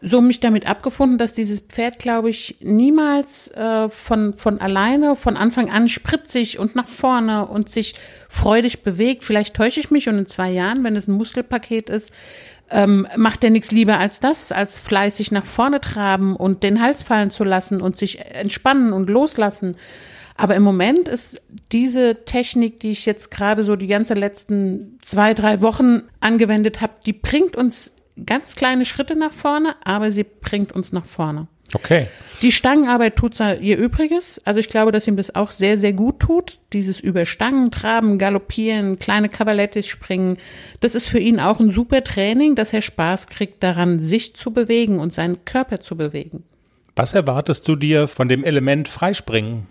so 0.00 0.20
mich 0.20 0.38
damit 0.40 0.68
abgefunden, 0.68 1.18
dass 1.18 1.34
dieses 1.34 1.60
Pferd, 1.60 1.98
glaube 1.98 2.30
ich, 2.30 2.56
niemals 2.60 3.48
äh, 3.52 3.88
von, 3.88 4.32
von 4.34 4.60
alleine, 4.60 5.16
von 5.16 5.36
Anfang 5.36 5.70
an 5.70 5.88
spritzig 5.88 6.58
und 6.58 6.76
nach 6.76 6.86
vorne 6.86 7.46
und 7.46 7.68
sich 7.68 7.94
freudig 8.28 8.82
bewegt. 8.84 9.24
Vielleicht 9.24 9.54
täusche 9.54 9.80
ich 9.80 9.90
mich 9.90 10.08
und 10.08 10.18
in 10.18 10.26
zwei 10.26 10.50
Jahren, 10.50 10.84
wenn 10.84 10.94
es 10.94 11.08
ein 11.08 11.14
Muskelpaket 11.14 11.90
ist, 11.90 12.12
ähm, 12.70 13.08
macht 13.16 13.42
er 13.42 13.50
nichts 13.50 13.70
lieber 13.70 13.98
als 13.98 14.20
das, 14.20 14.52
als 14.52 14.78
fleißig 14.78 15.32
nach 15.32 15.44
vorne 15.46 15.80
traben 15.80 16.36
und 16.36 16.62
den 16.62 16.80
Hals 16.80 17.02
fallen 17.02 17.30
zu 17.30 17.42
lassen 17.42 17.80
und 17.80 17.96
sich 17.96 18.20
entspannen 18.20 18.92
und 18.92 19.10
loslassen. 19.10 19.76
Aber 20.36 20.54
im 20.54 20.62
Moment 20.62 21.08
ist 21.08 21.42
diese 21.72 22.24
Technik, 22.24 22.78
die 22.78 22.92
ich 22.92 23.06
jetzt 23.06 23.32
gerade 23.32 23.64
so 23.64 23.74
die 23.74 23.88
ganze 23.88 24.14
letzten 24.14 25.00
zwei, 25.02 25.34
drei 25.34 25.62
Wochen 25.62 26.02
angewendet 26.20 26.80
habe, 26.80 26.92
die 27.04 27.12
bringt 27.12 27.56
uns 27.56 27.90
ganz 28.26 28.54
kleine 28.54 28.84
Schritte 28.84 29.16
nach 29.16 29.32
vorne, 29.32 29.76
aber 29.84 30.12
sie 30.12 30.24
bringt 30.24 30.72
uns 30.72 30.92
nach 30.92 31.06
vorne. 31.06 31.48
Okay. 31.74 32.06
Die 32.40 32.52
Stangenarbeit 32.52 33.16
tut 33.16 33.38
ihr 33.40 33.76
Übriges. 33.76 34.40
Also 34.44 34.60
ich 34.60 34.68
glaube, 34.68 34.92
dass 34.92 35.06
ihm 35.06 35.16
das 35.16 35.34
auch 35.34 35.50
sehr, 35.50 35.76
sehr 35.76 35.92
gut 35.92 36.20
tut. 36.20 36.60
Dieses 36.72 36.98
über 36.98 37.26
Stangen 37.26 37.70
traben, 37.70 38.18
galoppieren, 38.18 38.98
kleine 38.98 39.28
Cavalettis 39.28 39.86
springen. 39.86 40.38
Das 40.80 40.94
ist 40.94 41.08
für 41.08 41.18
ihn 41.18 41.40
auch 41.40 41.60
ein 41.60 41.70
super 41.70 42.04
Training, 42.04 42.54
dass 42.54 42.72
er 42.72 42.80
Spaß 42.80 43.26
kriegt 43.26 43.62
daran, 43.62 44.00
sich 44.00 44.34
zu 44.34 44.52
bewegen 44.52 44.98
und 44.98 45.12
seinen 45.12 45.44
Körper 45.44 45.80
zu 45.80 45.96
bewegen. 45.96 46.44
Was 46.96 47.12
erwartest 47.12 47.68
du 47.68 47.76
dir 47.76 48.08
von 48.08 48.28
dem 48.28 48.44
Element 48.44 48.88
Freispringen? 48.88 49.66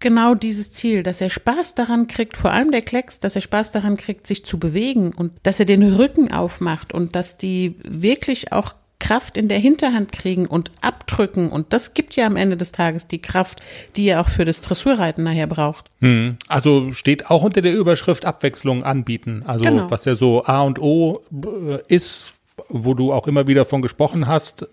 Genau 0.00 0.34
dieses 0.34 0.70
Ziel, 0.70 1.02
dass 1.02 1.20
er 1.20 1.30
Spaß 1.30 1.74
daran 1.74 2.08
kriegt, 2.08 2.36
vor 2.36 2.50
allem 2.50 2.70
der 2.70 2.82
Klecks, 2.82 3.20
dass 3.20 3.34
er 3.34 3.40
Spaß 3.40 3.72
daran 3.72 3.96
kriegt, 3.96 4.26
sich 4.26 4.44
zu 4.44 4.58
bewegen 4.58 5.12
und 5.16 5.32
dass 5.44 5.60
er 5.60 5.66
den 5.66 5.82
Rücken 5.82 6.32
aufmacht 6.32 6.92
und 6.92 7.16
dass 7.16 7.38
die 7.38 7.76
wirklich 7.82 8.52
auch 8.52 8.74
Kraft 9.04 9.36
in 9.36 9.48
der 9.48 9.58
Hinterhand 9.58 10.12
kriegen 10.12 10.46
und 10.46 10.70
abdrücken. 10.80 11.50
Und 11.50 11.72
das 11.74 11.92
gibt 11.92 12.16
ja 12.16 12.26
am 12.26 12.36
Ende 12.36 12.56
des 12.56 12.72
Tages 12.72 13.06
die 13.06 13.20
Kraft, 13.20 13.60
die 13.96 14.06
er 14.06 14.20
auch 14.22 14.28
für 14.28 14.46
das 14.46 14.62
Dressurreiten 14.62 15.22
nachher 15.22 15.46
braucht. 15.46 15.90
Hm. 16.00 16.36
Also 16.48 16.92
steht 16.92 17.30
auch 17.30 17.42
unter 17.42 17.60
der 17.60 17.74
Überschrift 17.74 18.24
Abwechslung 18.24 18.82
anbieten. 18.82 19.42
Also 19.46 19.64
Genau. 19.64 19.90
was 19.90 20.06
ja 20.06 20.14
so 20.14 20.46
A 20.46 20.62
und 20.62 20.78
O 20.80 21.20
äh, 21.32 21.78
ist, 21.88 22.34
wo 22.68 22.94
du 22.94 23.12
auch 23.12 23.26
immer 23.26 23.46
wieder 23.46 23.66
von 23.66 23.82
gesprochen 23.82 24.26
hast. 24.26 24.66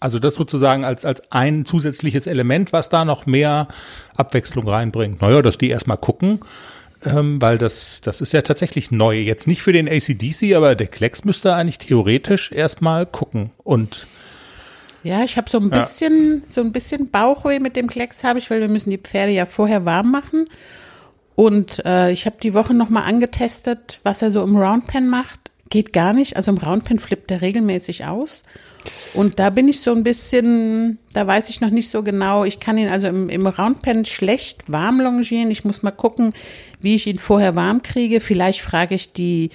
Also 0.00 0.18
das 0.18 0.34
sozusagen 0.34 0.84
als, 0.84 1.04
als 1.04 1.22
ein 1.30 1.66
zusätzliches 1.66 2.26
Element, 2.26 2.72
was 2.72 2.88
da 2.88 3.04
noch 3.04 3.26
mehr 3.26 3.68
Abwechslung 4.16 4.66
reinbringt. 4.66 5.20
Naja, 5.20 5.42
dass 5.42 5.58
die 5.58 5.68
erstmal 5.68 5.98
gucken, 5.98 6.40
ähm, 7.04 7.40
weil 7.40 7.58
das, 7.58 8.00
das 8.00 8.22
ist 8.22 8.32
ja 8.32 8.40
tatsächlich 8.40 8.90
neu. 8.90 9.18
Jetzt 9.18 9.46
nicht 9.46 9.62
für 9.62 9.72
den 9.72 9.88
ACDC, 9.88 10.54
aber 10.54 10.74
der 10.74 10.86
Klecks 10.86 11.24
müsste 11.24 11.54
eigentlich 11.54 11.78
theoretisch 11.78 12.50
erstmal 12.50 13.04
gucken. 13.04 13.50
Und 13.62 14.06
Ja, 15.02 15.22
ich 15.22 15.36
habe 15.36 15.50
so 15.50 15.58
ein 15.58 15.68
bisschen, 15.68 16.44
so 16.48 16.62
ein 16.62 16.72
bisschen 16.72 17.10
Bauchweh 17.10 17.58
mit 17.58 17.76
dem 17.76 17.86
Klecks 17.86 18.24
habe 18.24 18.38
ich, 18.38 18.50
weil 18.50 18.60
wir 18.60 18.68
müssen 18.68 18.90
die 18.90 18.98
Pferde 18.98 19.32
ja 19.32 19.44
vorher 19.44 19.84
warm 19.84 20.10
machen. 20.10 20.46
Und 21.36 21.82
äh, 21.86 22.12
ich 22.12 22.26
habe 22.26 22.36
die 22.42 22.54
Woche 22.54 22.74
nochmal 22.74 23.04
angetestet, 23.04 24.00
was 24.02 24.20
er 24.22 24.30
so 24.30 24.42
im 24.42 24.56
Roundpen 24.56 25.08
macht. 25.08 25.49
Geht 25.70 25.92
gar 25.92 26.12
nicht. 26.12 26.36
Also 26.36 26.50
im 26.50 26.58
Roundpen 26.58 26.98
flippt 26.98 27.30
er 27.30 27.40
regelmäßig 27.40 28.04
aus. 28.04 28.42
Und 29.14 29.38
da 29.38 29.50
bin 29.50 29.68
ich 29.68 29.80
so 29.80 29.92
ein 29.92 30.02
bisschen, 30.02 30.98
da 31.12 31.26
weiß 31.26 31.48
ich 31.48 31.60
noch 31.60 31.70
nicht 31.70 31.88
so 31.88 32.02
genau. 32.02 32.44
Ich 32.44 32.60
kann 32.60 32.76
ihn 32.76 32.88
also 32.88 33.06
im, 33.06 33.28
im 33.28 33.46
Roundpen 33.46 34.04
schlecht 34.04 34.64
warm 34.66 35.00
longieren. 35.00 35.50
Ich 35.50 35.64
muss 35.64 35.82
mal 35.82 35.90
gucken, 35.90 36.32
wie 36.80 36.96
ich 36.96 37.06
ihn 37.06 37.18
vorher 37.18 37.56
warm 37.56 37.82
kriege. 37.82 38.20
Vielleicht 38.20 38.60
frage 38.60 38.94
ich 38.94 39.12
die, 39.12 39.50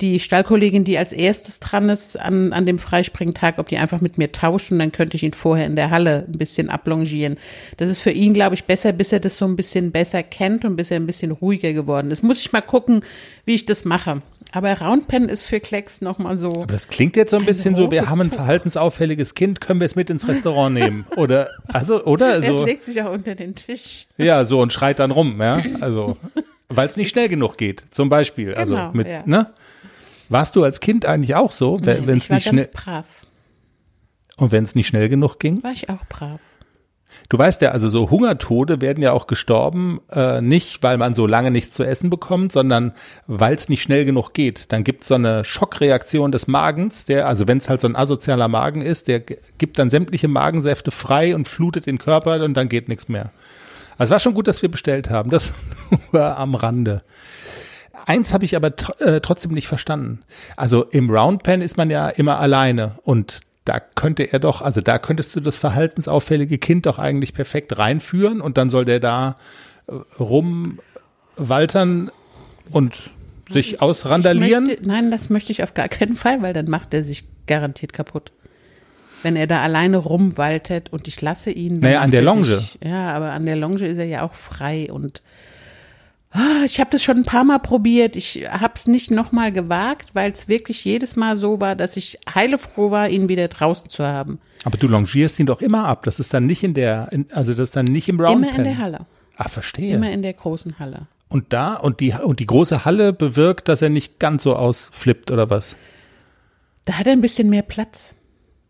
die 0.00 0.18
Stallkollegin, 0.18 0.82
die 0.84 0.98
als 0.98 1.12
erstes 1.12 1.60
dran 1.60 1.88
ist 1.88 2.18
an, 2.18 2.52
an 2.52 2.66
dem 2.66 2.78
Freispringtag, 2.78 3.58
ob 3.58 3.68
die 3.68 3.78
einfach 3.78 4.00
mit 4.00 4.18
mir 4.18 4.32
tauscht 4.32 4.72
und 4.72 4.80
dann 4.80 4.90
könnte 4.90 5.16
ich 5.16 5.22
ihn 5.22 5.32
vorher 5.34 5.66
in 5.66 5.76
der 5.76 5.90
Halle 5.90 6.24
ein 6.28 6.36
bisschen 6.36 6.68
ablongieren. 6.68 7.36
Das 7.76 7.88
ist 7.88 8.00
für 8.00 8.10
ihn, 8.10 8.34
glaube 8.34 8.56
ich, 8.56 8.64
besser, 8.64 8.92
bis 8.92 9.12
er 9.12 9.20
das 9.20 9.36
so 9.36 9.44
ein 9.44 9.54
bisschen 9.54 9.92
besser 9.92 10.22
kennt 10.24 10.64
und 10.64 10.74
bis 10.76 10.90
er 10.90 10.96
ein 10.96 11.06
bisschen 11.06 11.30
ruhiger 11.30 11.72
geworden 11.72 12.10
ist. 12.10 12.22
Muss 12.24 12.40
ich 12.40 12.52
mal 12.52 12.60
gucken, 12.60 13.04
wie 13.44 13.54
ich 13.54 13.66
das 13.66 13.84
mache. 13.84 14.20
Aber 14.52 14.78
Roundpen 14.80 15.28
ist 15.28 15.44
für 15.44 15.58
Klecks 15.60 16.00
nochmal 16.00 16.36
so. 16.38 16.48
Aber 16.48 16.66
das 16.66 16.88
klingt 16.88 17.16
jetzt 17.16 17.30
so 17.30 17.36
ein 17.38 17.44
bisschen 17.44 17.74
so, 17.76 17.90
wir 17.90 18.08
haben 18.08 18.20
ein 18.20 18.30
verhaltensauffälliges 18.30 19.34
Kind, 19.34 19.60
können 19.60 19.80
wir 19.80 19.86
es 19.86 19.96
mit 19.96 20.10
ins 20.10 20.26
Restaurant 20.28 20.74
nehmen? 20.74 21.06
Oder, 21.16 21.50
also, 21.68 22.04
oder? 22.04 22.38
Es 22.38 22.46
So, 22.46 22.64
legt 22.64 22.84
sich 22.84 23.00
auch 23.02 23.12
unter 23.12 23.34
den 23.34 23.54
Tisch. 23.54 24.06
ja, 24.16 24.44
so 24.44 24.60
und 24.60 24.72
schreit 24.72 24.98
dann 24.98 25.10
rum, 25.10 25.40
ja. 25.40 25.62
Also, 25.80 26.16
weil 26.68 26.88
es 26.88 26.96
nicht 26.96 27.10
schnell 27.10 27.28
genug 27.28 27.58
geht, 27.58 27.84
zum 27.90 28.08
Beispiel. 28.08 28.54
Also 28.54 28.74
Genau, 28.74 28.90
mit, 28.92 29.06
ja. 29.08 29.22
ne? 29.26 29.52
Warst 30.34 30.56
du 30.56 30.64
als 30.64 30.80
Kind 30.80 31.06
eigentlich 31.06 31.36
auch 31.36 31.52
so, 31.52 31.78
wenn 31.84 32.08
es 32.08 32.24
ich 32.24 32.28
war 32.28 32.34
nicht 32.34 32.44
ganz 32.44 32.56
schnell 32.56 32.68
brav. 32.72 33.06
und 34.36 34.50
wenn 34.50 34.64
es 34.64 34.74
nicht 34.74 34.88
schnell 34.88 35.08
genug 35.08 35.38
ging? 35.38 35.62
War 35.62 35.70
ich 35.70 35.88
auch 35.88 36.04
brav. 36.08 36.40
Du 37.28 37.38
weißt 37.38 37.62
ja, 37.62 37.70
also 37.70 37.88
so 37.88 38.10
Hungertode 38.10 38.80
werden 38.80 39.00
ja 39.00 39.12
auch 39.12 39.28
gestorben, 39.28 40.00
äh, 40.10 40.40
nicht 40.40 40.82
weil 40.82 40.98
man 40.98 41.14
so 41.14 41.28
lange 41.28 41.52
nichts 41.52 41.76
zu 41.76 41.84
essen 41.84 42.10
bekommt, 42.10 42.50
sondern 42.50 42.94
weil 43.28 43.54
es 43.54 43.68
nicht 43.68 43.80
schnell 43.80 44.04
genug 44.04 44.32
geht. 44.34 44.72
Dann 44.72 44.82
gibt 44.82 45.02
es 45.02 45.08
so 45.08 45.14
eine 45.14 45.44
Schockreaktion 45.44 46.32
des 46.32 46.48
Magens, 46.48 47.04
der, 47.04 47.28
also 47.28 47.46
wenn 47.46 47.58
es 47.58 47.68
halt 47.68 47.80
so 47.80 47.86
ein 47.86 47.94
asozialer 47.94 48.48
Magen 48.48 48.82
ist, 48.82 49.06
der 49.06 49.20
gibt 49.20 49.78
dann 49.78 49.88
sämtliche 49.88 50.26
Magensäfte 50.26 50.90
frei 50.90 51.36
und 51.36 51.46
flutet 51.46 51.86
den 51.86 51.98
Körper 51.98 52.42
und 52.42 52.54
dann 52.54 52.68
geht 52.68 52.88
nichts 52.88 53.08
mehr. 53.08 53.30
Also 53.98 54.10
es 54.10 54.10
war 54.10 54.18
schon 54.18 54.34
gut, 54.34 54.48
dass 54.48 54.62
wir 54.62 54.68
bestellt 54.68 55.10
haben. 55.10 55.30
Das 55.30 55.54
war 56.10 56.38
am 56.38 56.56
Rande. 56.56 57.04
Eins 58.06 58.32
habe 58.32 58.44
ich 58.44 58.56
aber 58.56 58.76
tr 58.76 59.00
äh, 59.00 59.20
trotzdem 59.20 59.52
nicht 59.52 59.68
verstanden. 59.68 60.22
Also 60.56 60.84
im 60.84 61.10
Roundpen 61.10 61.62
ist 61.62 61.76
man 61.76 61.90
ja 61.90 62.08
immer 62.08 62.38
alleine 62.38 62.98
und 63.02 63.40
da 63.64 63.80
könnte 63.80 64.24
er 64.24 64.38
doch, 64.38 64.60
also 64.60 64.80
da 64.80 64.98
könntest 64.98 65.34
du 65.34 65.40
das 65.40 65.56
verhaltensauffällige 65.56 66.58
Kind 66.58 66.86
doch 66.86 66.98
eigentlich 66.98 67.32
perfekt 67.32 67.78
reinführen 67.78 68.40
und 68.40 68.58
dann 68.58 68.68
soll 68.68 68.84
der 68.84 69.00
da 69.00 69.36
äh, 69.86 69.92
rumwaltern 70.20 72.10
und 72.70 73.10
sich 73.48 73.80
ausrandalieren. 73.82 74.66
Möchte, 74.66 74.86
nein, 74.86 75.10
das 75.10 75.30
möchte 75.30 75.52
ich 75.52 75.62
auf 75.62 75.74
gar 75.74 75.88
keinen 75.88 76.16
Fall, 76.16 76.42
weil 76.42 76.52
dann 76.52 76.68
macht 76.68 76.94
er 76.94 77.04
sich 77.04 77.24
garantiert 77.46 77.92
kaputt. 77.92 78.32
Wenn 79.22 79.36
er 79.36 79.46
da 79.46 79.62
alleine 79.62 79.98
rumwaltet 79.98 80.92
und 80.92 81.08
ich 81.08 81.20
lasse 81.22 81.50
ihn. 81.50 81.78
Naja, 81.78 82.00
an 82.00 82.10
der 82.10 82.20
er 82.20 82.26
Longe. 82.26 82.58
Sich, 82.58 82.78
ja, 82.84 83.12
aber 83.12 83.32
an 83.32 83.46
der 83.46 83.56
Longe 83.56 83.86
ist 83.86 83.98
er 83.98 84.04
ja 84.04 84.22
auch 84.22 84.34
frei 84.34 84.92
und 84.92 85.22
ich 86.64 86.80
habe 86.80 86.90
das 86.90 87.02
schon 87.02 87.18
ein 87.18 87.24
paar 87.24 87.44
Mal 87.44 87.58
probiert. 87.58 88.16
Ich 88.16 88.46
habe 88.50 88.74
es 88.76 88.86
nicht 88.86 89.10
nochmal 89.10 89.52
gewagt, 89.52 90.14
weil 90.14 90.32
es 90.32 90.48
wirklich 90.48 90.84
jedes 90.84 91.14
Mal 91.16 91.36
so 91.36 91.60
war, 91.60 91.76
dass 91.76 91.96
ich 91.96 92.18
heilefroh 92.32 92.90
war, 92.90 93.08
ihn 93.08 93.28
wieder 93.28 93.48
draußen 93.48 93.88
zu 93.88 94.04
haben. 94.04 94.40
Aber 94.64 94.76
du 94.76 94.88
longierst 94.88 95.38
ihn 95.38 95.46
doch 95.46 95.60
immer 95.60 95.86
ab. 95.86 96.04
Das 96.04 96.18
ist 96.18 96.34
dann 96.34 96.46
nicht 96.46 96.64
in 96.64 96.74
der, 96.74 97.08
in, 97.12 97.26
also 97.32 97.52
das 97.52 97.68
ist 97.68 97.76
dann 97.76 97.84
nicht 97.84 98.08
im 98.08 98.18
Roundpen. 98.18 98.48
Immer 98.48 98.58
in 98.58 98.64
der 98.64 98.78
Halle. 98.78 99.06
Ah, 99.36 99.48
verstehe. 99.48 99.94
Immer 99.94 100.10
in 100.10 100.22
der 100.22 100.32
großen 100.32 100.78
Halle. 100.78 101.06
Und 101.28 101.52
da, 101.52 101.74
und 101.74 102.00
die, 102.00 102.12
und 102.12 102.40
die 102.40 102.46
große 102.46 102.84
Halle 102.84 103.12
bewirkt, 103.12 103.68
dass 103.68 103.82
er 103.82 103.88
nicht 103.88 104.18
ganz 104.18 104.42
so 104.42 104.56
ausflippt 104.56 105.30
oder 105.30 105.50
was? 105.50 105.76
Da 106.84 106.98
hat 106.98 107.06
er 107.06 107.12
ein 107.12 107.20
bisschen 107.20 107.48
mehr 107.50 107.62
Platz. 107.62 108.14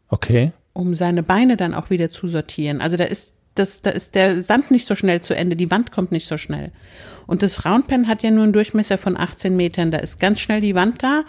Okay. 0.08 0.52
um 0.74 0.94
seine 0.94 1.22
Beine 1.22 1.56
dann 1.56 1.72
auch 1.74 1.90
wieder 1.90 2.08
zu 2.10 2.28
sortieren. 2.28 2.80
Also 2.80 2.96
da 2.96 3.04
ist 3.04 3.33
das, 3.54 3.82
da 3.82 3.90
ist 3.90 4.14
der 4.14 4.42
Sand 4.42 4.70
nicht 4.70 4.86
so 4.86 4.94
schnell 4.94 5.20
zu 5.20 5.34
Ende, 5.34 5.56
die 5.56 5.70
Wand 5.70 5.92
kommt 5.92 6.12
nicht 6.12 6.26
so 6.26 6.36
schnell. 6.36 6.72
Und 7.26 7.42
das 7.42 7.64
Roundpen 7.64 8.08
hat 8.08 8.22
ja 8.22 8.30
nur 8.30 8.44
einen 8.44 8.52
Durchmesser 8.52 8.98
von 8.98 9.16
18 9.16 9.56
Metern, 9.56 9.90
da 9.90 9.98
ist 9.98 10.20
ganz 10.20 10.40
schnell 10.40 10.60
die 10.60 10.74
Wand 10.74 11.02
da 11.02 11.24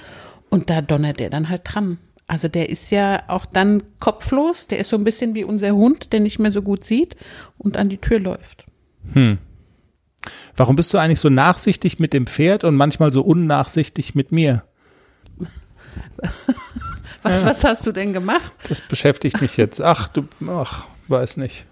und 0.50 0.70
da 0.70 0.82
donnert 0.82 1.20
der 1.20 1.30
dann 1.30 1.50
halt 1.50 1.62
dran. 1.66 2.00
Also 2.28 2.48
der 2.48 2.70
ist 2.70 2.90
ja 2.90 3.24
auch 3.28 3.46
dann 3.46 3.84
kopflos, 4.00 4.68
der 4.68 4.80
ist 4.80 4.90
so 4.90 4.98
ein 4.98 5.04
bisschen 5.04 5.36
wie 5.36 5.44
unser 5.44 5.72
Hund, 5.72 6.12
der 6.12 6.20
nicht 6.20 6.40
mehr 6.40 6.52
so 6.52 6.62
gut 6.62 6.84
sieht 6.84 7.16
und 7.58 7.78
an 7.78 7.90
die 7.90 8.00
Tür 8.00 8.20
läuft. 8.20 8.66
Warum 10.56 10.76
bist 10.76 10.94
du 10.94 10.98
eigentlich 10.98 11.20
so 11.20 11.30
nachsichtig 11.30 12.00
mit 12.00 12.14
dem 12.14 12.26
Pferd 12.26 12.64
und 12.64 12.76
manchmal 12.76 13.12
so 13.12 13.22
unnachsichtig 13.22 14.16
mit 14.16 14.32
mir? 14.32 14.64
Was, 17.22 17.44
was 17.44 17.64
hast 17.64 17.88
du 17.88 17.92
denn 17.92 18.14
gemacht? 18.14 18.54
Das 18.70 18.82
beschäftigt 18.82 19.42
mich 19.42 19.58
jetzt. 19.58 19.82
Ach, 19.82 20.10
du, 20.10 20.28
ach, 20.48 20.86
weiß 21.08 21.38
nicht. 21.38 21.66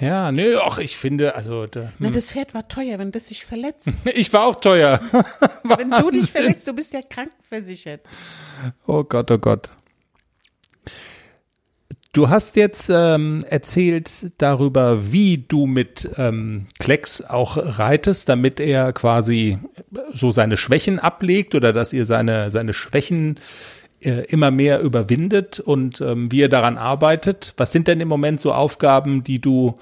Ja, 0.00 0.32
nö, 0.32 0.58
ach, 0.58 0.78
ich 0.78 0.96
finde, 0.96 1.34
also, 1.34 1.66
da, 1.66 1.92
Na, 1.98 2.06
hm. 2.08 2.14
das 2.14 2.30
Pferd 2.30 2.54
war 2.54 2.66
teuer, 2.68 2.98
wenn 2.98 3.12
das 3.12 3.28
sich 3.28 3.44
verletzt. 3.44 3.88
ich 4.14 4.32
war 4.32 4.46
auch 4.46 4.56
teuer. 4.56 5.00
Wenn 5.62 5.90
du 5.90 6.10
dich 6.10 6.30
verletzt, 6.30 6.66
du 6.66 6.72
bist 6.72 6.92
ja 6.94 7.00
krankenversichert. 7.02 8.00
Oh 8.86 9.04
Gott, 9.04 9.30
oh 9.30 9.38
Gott. 9.38 9.70
Du 12.12 12.28
hast 12.28 12.56
jetzt 12.56 12.90
ähm, 12.92 13.44
erzählt 13.48 14.32
darüber, 14.38 15.12
wie 15.12 15.38
du 15.38 15.66
mit 15.66 16.08
ähm, 16.16 16.66
Klecks 16.80 17.22
auch 17.22 17.56
reitest, 17.56 18.28
damit 18.28 18.58
er 18.58 18.92
quasi 18.92 19.58
so 20.12 20.32
seine 20.32 20.56
Schwächen 20.56 20.98
ablegt 20.98 21.54
oder 21.54 21.72
dass 21.72 21.92
ihr 21.92 22.06
seine, 22.06 22.50
seine 22.50 22.74
Schwächen 22.74 23.38
äh, 24.00 24.24
immer 24.28 24.50
mehr 24.50 24.80
überwindet 24.80 25.60
und 25.60 26.00
ähm, 26.00 26.30
wie 26.32 26.38
ihr 26.38 26.48
daran 26.48 26.78
arbeitet. 26.78 27.52
Was 27.56 27.72
sind 27.72 27.86
denn 27.86 28.00
im 28.00 28.08
Moment 28.08 28.40
so 28.40 28.52
Aufgaben, 28.52 29.22
die 29.24 29.40
du 29.40 29.74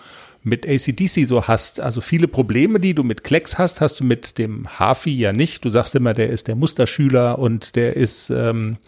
mit 0.43 0.67
ACDC 0.67 1.27
so 1.27 1.47
hast? 1.47 1.81
Also 1.81 2.01
viele 2.01 2.27
Probleme, 2.27 2.81
die 2.81 2.95
du 2.95 3.05
mit 3.05 3.23
Klecks 3.23 3.59
hast, 3.59 3.81
hast 3.81 4.01
du 4.01 4.05
mit 4.05 4.39
dem 4.39 4.67
Hafi 4.79 5.11
ja 5.11 5.33
nicht. 5.33 5.65
Du 5.65 5.69
sagst 5.69 5.95
immer, 5.95 6.15
der 6.15 6.31
ist 6.31 6.49
der 6.49 6.57
Musterschüler 6.57 7.39
und 7.39 7.77
der 7.77 7.97
ist, 7.97 8.31
ähm, 8.31 8.79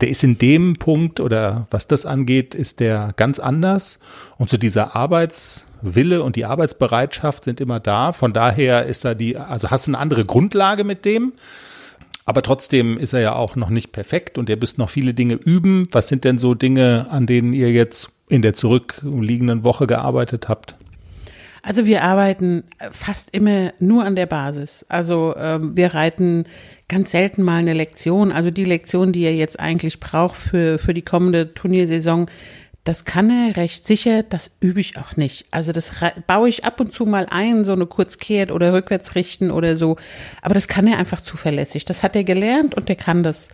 der 0.00 0.08
ist 0.08 0.24
in 0.24 0.38
dem 0.38 0.76
Punkt 0.76 1.20
oder 1.20 1.66
was 1.70 1.86
das 1.86 2.06
angeht, 2.06 2.54
ist 2.54 2.80
der 2.80 3.12
ganz 3.16 3.38
anders. 3.38 3.98
Und 4.38 4.48
so 4.48 4.56
dieser 4.56 4.96
Arbeitswille 4.96 6.22
und 6.22 6.36
die 6.36 6.46
Arbeitsbereitschaft 6.46 7.44
sind 7.44 7.60
immer 7.60 7.78
da. 7.78 8.12
Von 8.12 8.32
daher 8.32 8.86
ist 8.86 9.04
da 9.04 9.14
die, 9.14 9.36
also 9.36 9.70
hast 9.70 9.86
du 9.86 9.90
eine 9.90 9.98
andere 9.98 10.24
Grundlage 10.24 10.84
mit 10.84 11.04
dem. 11.04 11.34
Aber 12.28 12.42
trotzdem 12.42 12.98
ist 12.98 13.14
er 13.14 13.20
ja 13.20 13.34
auch 13.36 13.56
noch 13.56 13.70
nicht 13.70 13.90
perfekt 13.90 14.36
und 14.36 14.50
ihr 14.50 14.58
müsst 14.58 14.76
noch 14.76 14.90
viele 14.90 15.14
Dinge 15.14 15.36
üben. 15.42 15.88
Was 15.92 16.08
sind 16.08 16.24
denn 16.24 16.36
so 16.36 16.52
Dinge, 16.52 17.06
an 17.08 17.26
denen 17.26 17.54
ihr 17.54 17.72
jetzt 17.72 18.10
in 18.28 18.42
der 18.42 18.52
zurückliegenden 18.52 19.64
Woche 19.64 19.86
gearbeitet 19.86 20.46
habt? 20.46 20.76
Also 21.62 21.86
wir 21.86 22.04
arbeiten 22.04 22.64
fast 22.92 23.34
immer 23.34 23.72
nur 23.80 24.04
an 24.04 24.14
der 24.14 24.26
Basis. 24.26 24.84
Also 24.90 25.36
ähm, 25.38 25.74
wir 25.74 25.94
reiten 25.94 26.44
ganz 26.86 27.12
selten 27.12 27.42
mal 27.42 27.60
eine 27.60 27.72
Lektion. 27.72 28.30
Also 28.30 28.50
die 28.50 28.66
Lektion, 28.66 29.12
die 29.12 29.22
er 29.22 29.34
jetzt 29.34 29.58
eigentlich 29.58 29.98
braucht 29.98 30.36
für, 30.36 30.78
für 30.78 30.92
die 30.92 31.00
kommende 31.00 31.54
Turniersaison, 31.54 32.26
das 32.88 33.04
kann 33.04 33.28
er 33.28 33.58
recht 33.58 33.86
sicher, 33.86 34.22
das 34.22 34.50
übe 34.60 34.80
ich 34.80 34.96
auch 34.96 35.14
nicht. 35.14 35.44
Also 35.50 35.72
das 35.72 35.92
baue 36.26 36.48
ich 36.48 36.64
ab 36.64 36.80
und 36.80 36.90
zu 36.90 37.04
mal 37.04 37.26
ein, 37.28 37.66
so 37.66 37.72
eine 37.72 37.84
Kurzkehrt 37.84 38.50
oder 38.50 38.72
rückwärts 38.72 39.14
richten 39.14 39.50
oder 39.50 39.76
so. 39.76 39.98
Aber 40.40 40.54
das 40.54 40.68
kann 40.68 40.86
er 40.86 40.96
einfach 40.96 41.20
zuverlässig. 41.20 41.84
Das 41.84 42.02
hat 42.02 42.16
er 42.16 42.24
gelernt 42.24 42.74
und 42.74 42.88
er 42.88 42.96
kann 42.96 43.22
das. 43.22 43.50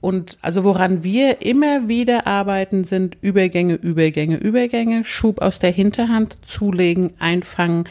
Und 0.00 0.38
also 0.40 0.62
woran 0.62 1.02
wir 1.02 1.42
immer 1.42 1.88
wieder 1.88 2.28
arbeiten, 2.28 2.84
sind 2.84 3.16
Übergänge, 3.20 3.74
Übergänge, 3.74 4.36
Übergänge, 4.36 5.04
Schub 5.04 5.42
aus 5.42 5.58
der 5.58 5.72
Hinterhand, 5.72 6.38
zulegen, 6.46 7.10
einfangen, 7.18 7.88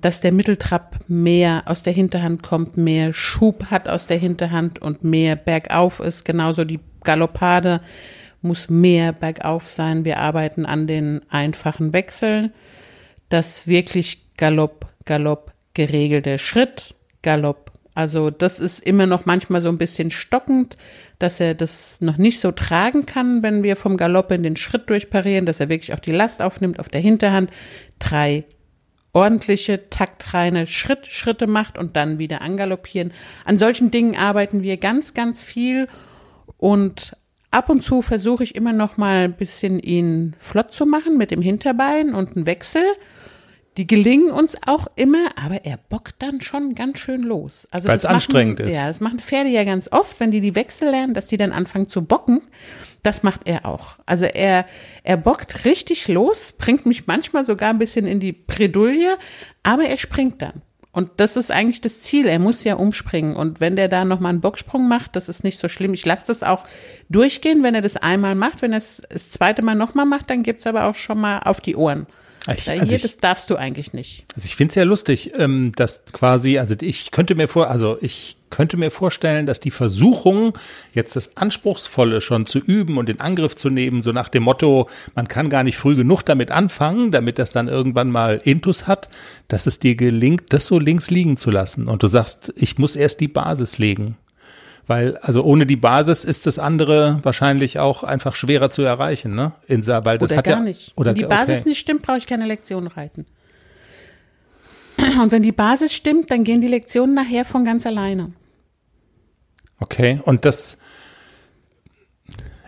dass 0.00 0.20
der 0.20 0.30
Mitteltrab 0.30 1.00
mehr 1.08 1.64
aus 1.66 1.82
der 1.82 1.92
Hinterhand 1.92 2.44
kommt, 2.44 2.76
mehr 2.76 3.12
Schub 3.12 3.64
hat 3.64 3.88
aus 3.88 4.06
der 4.06 4.18
Hinterhand 4.18 4.80
und 4.80 5.02
mehr 5.02 5.34
bergauf 5.34 5.98
ist. 5.98 6.24
Genauso 6.24 6.64
die 6.64 6.78
Galoppade 7.02 7.80
muss 8.42 8.70
mehr 8.70 9.12
bergauf 9.12 9.68
sein. 9.68 10.04
Wir 10.04 10.18
arbeiten 10.18 10.66
an 10.66 10.86
den 10.86 11.22
einfachen 11.30 11.92
Wechseln, 11.92 12.52
dass 13.28 13.66
wirklich 13.66 14.36
Galopp, 14.36 14.86
Galopp, 15.04 15.52
geregelter 15.74 16.38
Schritt, 16.38 16.94
Galopp. 17.22 17.72
Also 17.94 18.30
das 18.30 18.60
ist 18.60 18.80
immer 18.80 19.06
noch 19.06 19.26
manchmal 19.26 19.60
so 19.60 19.68
ein 19.68 19.78
bisschen 19.78 20.10
stockend, 20.10 20.76
dass 21.18 21.40
er 21.40 21.54
das 21.54 22.00
noch 22.00 22.16
nicht 22.16 22.40
so 22.40 22.50
tragen 22.50 23.04
kann, 23.04 23.42
wenn 23.42 23.62
wir 23.62 23.76
vom 23.76 23.96
Galopp 23.96 24.30
in 24.32 24.42
den 24.42 24.56
Schritt 24.56 24.88
durchparieren, 24.88 25.44
dass 25.44 25.60
er 25.60 25.68
wirklich 25.68 25.92
auch 25.92 26.00
die 26.00 26.12
Last 26.12 26.40
aufnimmt 26.40 26.78
auf 26.78 26.88
der 26.88 27.00
Hinterhand. 27.00 27.50
Drei 27.98 28.44
ordentliche, 29.12 29.90
taktreine 29.90 30.66
Schritt, 30.66 31.06
Schritte 31.06 31.46
macht 31.46 31.76
und 31.76 31.96
dann 31.96 32.18
wieder 32.18 32.42
angaloppieren. 32.42 33.12
An 33.44 33.58
solchen 33.58 33.90
Dingen 33.90 34.16
arbeiten 34.16 34.62
wir 34.62 34.76
ganz, 34.76 35.14
ganz 35.14 35.42
viel 35.42 35.88
und 36.56 37.16
ab 37.50 37.68
und 37.68 37.82
zu 37.84 38.02
versuche 38.02 38.44
ich 38.44 38.54
immer 38.54 38.72
noch 38.72 38.96
mal 38.96 39.24
ein 39.24 39.32
bisschen 39.34 39.78
ihn 39.80 40.34
flott 40.38 40.72
zu 40.72 40.86
machen 40.86 41.16
mit 41.18 41.30
dem 41.30 41.42
Hinterbein 41.42 42.14
und 42.14 42.36
einen 42.36 42.46
Wechsel. 42.46 42.82
Die 43.76 43.86
gelingen 43.86 44.30
uns 44.30 44.56
auch 44.66 44.88
immer, 44.96 45.28
aber 45.42 45.64
er 45.64 45.76
bockt 45.76 46.16
dann 46.18 46.40
schon 46.40 46.74
ganz 46.74 46.98
schön 46.98 47.22
los. 47.22 47.68
Also 47.70 47.86
das 47.86 48.02
machen- 48.02 48.14
anstrengend 48.14 48.60
ist. 48.60 48.74
Ja, 48.74 48.88
das 48.88 48.98
machen 49.00 49.20
Pferde 49.20 49.48
ja 49.48 49.62
ganz 49.64 49.88
oft, 49.92 50.18
wenn 50.18 50.32
die 50.32 50.40
die 50.40 50.56
Wechsel 50.56 50.90
lernen, 50.90 51.14
dass 51.14 51.28
die 51.28 51.36
dann 51.36 51.52
anfangen 51.52 51.88
zu 51.88 52.04
bocken. 52.04 52.42
Das 53.04 53.22
macht 53.22 53.42
er 53.44 53.66
auch. 53.66 53.98
Also 54.06 54.24
er, 54.26 54.66
er 55.04 55.16
bockt 55.16 55.64
richtig 55.64 56.08
los, 56.08 56.52
bringt 56.58 56.84
mich 56.84 57.06
manchmal 57.06 57.46
sogar 57.46 57.70
ein 57.70 57.78
bisschen 57.78 58.06
in 58.06 58.18
die 58.20 58.32
Bredouille, 58.32 59.16
aber 59.62 59.84
er 59.84 59.98
springt 59.98 60.42
dann. 60.42 60.62
Und 60.92 61.12
das 61.18 61.36
ist 61.36 61.52
eigentlich 61.52 61.80
das 61.80 62.00
Ziel. 62.00 62.26
Er 62.26 62.40
muss 62.40 62.64
ja 62.64 62.74
umspringen. 62.74 63.36
Und 63.36 63.60
wenn 63.60 63.76
der 63.76 63.88
da 63.88 64.04
nochmal 64.04 64.30
einen 64.30 64.40
Bocksprung 64.40 64.88
macht, 64.88 65.14
das 65.14 65.28
ist 65.28 65.44
nicht 65.44 65.58
so 65.58 65.68
schlimm. 65.68 65.94
Ich 65.94 66.04
lasse 66.04 66.26
das 66.26 66.42
auch 66.42 66.66
durchgehen, 67.08 67.62
wenn 67.62 67.76
er 67.76 67.82
das 67.82 67.96
einmal 67.96 68.34
macht. 68.34 68.60
Wenn 68.60 68.72
er 68.72 68.78
es 68.78 69.00
das 69.08 69.30
zweite 69.30 69.62
Mal 69.62 69.76
nochmal 69.76 70.06
macht, 70.06 70.30
dann 70.30 70.42
gibt's 70.42 70.66
aber 70.66 70.86
auch 70.86 70.96
schon 70.96 71.20
mal 71.20 71.40
auf 71.40 71.60
die 71.60 71.76
Ohren. 71.76 72.06
Ich- 72.56 72.64
Da 72.64 72.72
also 72.72 72.86
hier, 72.86 72.96
ich- 72.96 73.02
das 73.02 73.18
darfst 73.18 73.50
du 73.50 73.56
eigentlich 73.56 73.92
nicht. 73.92 74.24
Also 74.34 74.46
ich 74.46 74.56
finde 74.56 74.70
es 74.70 74.74
ja 74.76 74.84
lustig, 74.84 75.32
ähm, 75.36 75.72
dass 75.76 76.00
quasi, 76.12 76.58
also 76.58 76.74
ich 76.80 77.10
könnte 77.10 77.34
mir 77.34 77.48
vor, 77.48 77.68
also 77.70 77.98
ich 78.00 78.36
könnte 78.48 78.76
mir 78.76 78.90
vorstellen, 78.90 79.46
dass 79.46 79.60
die 79.60 79.70
Versuchung, 79.70 80.54
jetzt 80.92 81.14
das 81.16 81.36
Anspruchsvolle 81.36 82.20
schon 82.20 82.46
zu 82.46 82.58
üben 82.58 82.96
und 82.98 83.08
den 83.08 83.20
Angriff 83.20 83.54
zu 83.56 83.68
nehmen, 83.70 84.02
so 84.02 84.12
nach 84.12 84.28
dem 84.28 84.42
Motto, 84.44 84.88
man 85.14 85.28
kann 85.28 85.50
gar 85.50 85.62
nicht 85.62 85.76
früh 85.76 85.94
genug 85.96 86.22
damit 86.22 86.50
anfangen, 86.50 87.12
damit 87.12 87.38
das 87.38 87.52
dann 87.52 87.68
irgendwann 87.68 88.10
mal 88.10 88.40
Intus 88.42 88.86
hat, 88.86 89.08
dass 89.48 89.66
es 89.66 89.78
dir 89.78 89.94
gelingt, 89.94 90.44
das 90.52 90.66
so 90.66 90.78
links 90.78 91.10
liegen 91.10 91.36
zu 91.36 91.50
lassen. 91.50 91.88
Und 91.88 92.02
du 92.02 92.06
sagst, 92.06 92.52
ich 92.56 92.78
muss 92.78 92.96
erst 92.96 93.20
die 93.20 93.28
Basis 93.28 93.78
legen. 93.78 94.16
Weil, 94.90 95.18
also 95.18 95.44
ohne 95.44 95.66
die 95.66 95.76
Basis 95.76 96.24
ist 96.24 96.46
das 96.46 96.58
andere 96.58 97.20
wahrscheinlich 97.22 97.78
auch 97.78 98.02
einfach 98.02 98.34
schwerer 98.34 98.70
zu 98.70 98.82
erreichen, 98.82 99.36
ne? 99.36 99.52
In, 99.68 99.86
weil 99.86 100.18
das 100.18 100.32
Oder 100.32 100.38
hat 100.38 100.44
gar 100.46 100.56
ja, 100.56 100.64
nicht. 100.64 100.92
Oder 100.96 101.10
Wenn 101.10 101.14
die 101.14 101.26
okay. 101.26 101.36
Basis 101.36 101.64
nicht 101.64 101.78
stimmt, 101.78 102.02
brauche 102.02 102.18
ich 102.18 102.26
keine 102.26 102.44
Lektion 102.44 102.88
reiten. 102.88 103.24
Und 105.22 105.30
wenn 105.30 105.44
die 105.44 105.52
Basis 105.52 105.92
stimmt, 105.92 106.32
dann 106.32 106.42
gehen 106.42 106.60
die 106.60 106.66
Lektionen 106.66 107.14
nachher 107.14 107.44
von 107.44 107.64
ganz 107.64 107.86
alleine. 107.86 108.32
Okay, 109.78 110.20
und 110.24 110.44
das, 110.44 110.76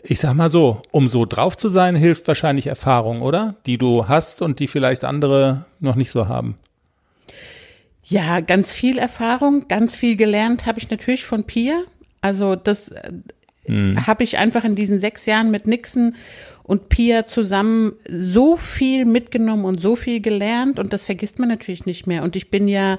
ich 0.04 0.20
sag 0.20 0.34
mal 0.34 0.48
so, 0.48 0.80
um 0.92 1.08
so 1.08 1.24
drauf 1.24 1.56
zu 1.56 1.68
sein, 1.68 1.96
hilft 1.96 2.28
wahrscheinlich 2.28 2.68
Erfahrung, 2.68 3.22
oder? 3.22 3.56
Die 3.66 3.78
du 3.78 4.06
hast 4.06 4.42
und 4.42 4.60
die 4.60 4.68
vielleicht 4.68 5.02
andere 5.02 5.64
noch 5.80 5.96
nicht 5.96 6.12
so 6.12 6.28
haben. 6.28 6.56
Ja, 8.04 8.38
ganz 8.38 8.72
viel 8.72 8.98
Erfahrung, 8.98 9.66
ganz 9.66 9.96
viel 9.96 10.14
gelernt 10.14 10.66
habe 10.66 10.78
ich 10.78 10.88
natürlich 10.88 11.24
von 11.24 11.42
Pia. 11.42 11.82
Also 12.22 12.56
das 12.56 12.92
äh, 12.92 13.12
habe 13.68 14.24
ich 14.24 14.38
einfach 14.38 14.64
in 14.64 14.74
diesen 14.74 14.98
sechs 14.98 15.26
Jahren 15.26 15.50
mit 15.50 15.66
Nixon 15.66 16.16
und 16.62 16.88
Pia 16.88 17.26
zusammen 17.26 17.92
so 18.08 18.56
viel 18.56 19.04
mitgenommen 19.04 19.64
und 19.64 19.80
so 19.80 19.96
viel 19.96 20.20
gelernt 20.20 20.78
und 20.78 20.92
das 20.92 21.04
vergisst 21.04 21.38
man 21.38 21.48
natürlich 21.48 21.84
nicht 21.84 22.06
mehr. 22.06 22.22
Und 22.22 22.36
ich 22.36 22.50
bin 22.50 22.68
ja, 22.68 22.98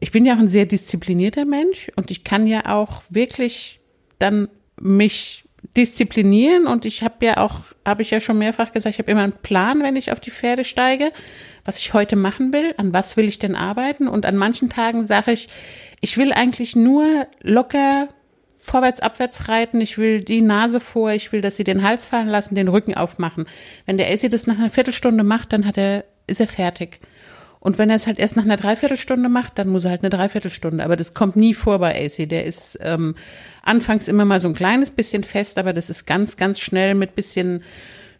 ich 0.00 0.12
bin 0.12 0.26
ja 0.26 0.34
auch 0.34 0.40
ein 0.40 0.48
sehr 0.48 0.66
disziplinierter 0.66 1.44
Mensch 1.44 1.90
und 1.96 2.10
ich 2.10 2.24
kann 2.24 2.46
ja 2.46 2.66
auch 2.66 3.02
wirklich 3.08 3.80
dann 4.18 4.48
mich 4.80 5.44
disziplinieren 5.76 6.66
und 6.66 6.84
ich 6.84 7.02
habe 7.02 7.24
ja 7.24 7.38
auch, 7.38 7.60
habe 7.86 8.02
ich 8.02 8.10
ja 8.10 8.20
schon 8.20 8.38
mehrfach 8.38 8.72
gesagt, 8.72 8.94
ich 8.94 8.98
habe 8.98 9.10
immer 9.10 9.22
einen 9.22 9.32
Plan, 9.32 9.82
wenn 9.82 9.96
ich 9.96 10.12
auf 10.12 10.20
die 10.20 10.30
Pferde 10.30 10.64
steige, 10.64 11.10
was 11.64 11.78
ich 11.78 11.94
heute 11.94 12.16
machen 12.16 12.52
will, 12.52 12.74
an 12.76 12.92
was 12.92 13.16
will 13.16 13.26
ich 13.26 13.38
denn 13.38 13.54
arbeiten 13.54 14.08
und 14.08 14.26
an 14.26 14.36
manchen 14.36 14.68
Tagen 14.68 15.06
sage 15.06 15.32
ich, 15.32 15.48
ich 16.00 16.18
will 16.18 16.32
eigentlich 16.32 16.76
nur 16.76 17.26
locker 17.40 18.08
vorwärts, 18.64 19.00
abwärts 19.00 19.48
reiten, 19.48 19.80
ich 19.80 19.98
will 19.98 20.24
die 20.24 20.40
Nase 20.40 20.80
vor, 20.80 21.12
ich 21.12 21.32
will, 21.32 21.42
dass 21.42 21.56
sie 21.56 21.64
den 21.64 21.82
Hals 21.82 22.06
fallen 22.06 22.28
lassen, 22.28 22.54
den 22.54 22.68
Rücken 22.68 22.94
aufmachen. 22.94 23.46
Wenn 23.84 23.98
der 23.98 24.10
Essi 24.10 24.30
das 24.30 24.46
nach 24.46 24.58
einer 24.58 24.70
Viertelstunde 24.70 25.22
macht, 25.22 25.52
dann 25.52 25.66
hat 25.66 25.76
er, 25.76 26.04
ist 26.26 26.40
er 26.40 26.46
fertig. 26.46 27.00
Und 27.60 27.76
wenn 27.78 27.90
er 27.90 27.96
es 27.96 28.06
halt 28.06 28.18
erst 28.18 28.36
nach 28.36 28.44
einer 28.44 28.56
Dreiviertelstunde 28.56 29.28
macht, 29.28 29.58
dann 29.58 29.68
muss 29.68 29.84
er 29.84 29.90
halt 29.90 30.02
eine 30.02 30.10
Dreiviertelstunde. 30.10 30.82
Aber 30.82 30.96
das 30.96 31.14
kommt 31.14 31.36
nie 31.36 31.54
vor 31.54 31.78
bei 31.78 31.94
AC. 32.04 32.28
Der 32.28 32.44
ist 32.44 32.78
ähm, 32.80 33.14
anfangs 33.62 34.08
immer 34.08 34.24
mal 34.24 34.40
so 34.40 34.48
ein 34.48 34.54
kleines 34.54 34.90
bisschen 34.90 35.24
fest, 35.24 35.58
aber 35.58 35.72
das 35.72 35.90
ist 35.90 36.06
ganz, 36.06 36.36
ganz 36.36 36.60
schnell 36.60 36.94
mit 36.94 37.14
bisschen 37.14 37.62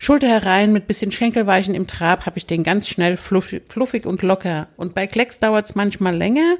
Schulter 0.05 0.29
herein, 0.29 0.73
mit 0.75 0.87
bisschen 0.87 1.11
Schenkelweichen 1.11 1.75
im 1.75 1.87
Trab, 1.87 2.27
habe 2.27 2.37
ich 2.37 2.45
den 2.45 2.63
ganz 2.63 2.89
schnell 2.89 3.17
fluffig, 3.17 3.63
fluffig 3.71 4.05
und 4.05 4.21
locker. 4.21 4.69
Und 4.77 4.95
bei 4.95 5.07
Klecks 5.07 5.41
dauert 5.41 5.65
es 5.65 5.75
manchmal 5.77 6.15
länger, 6.15 6.57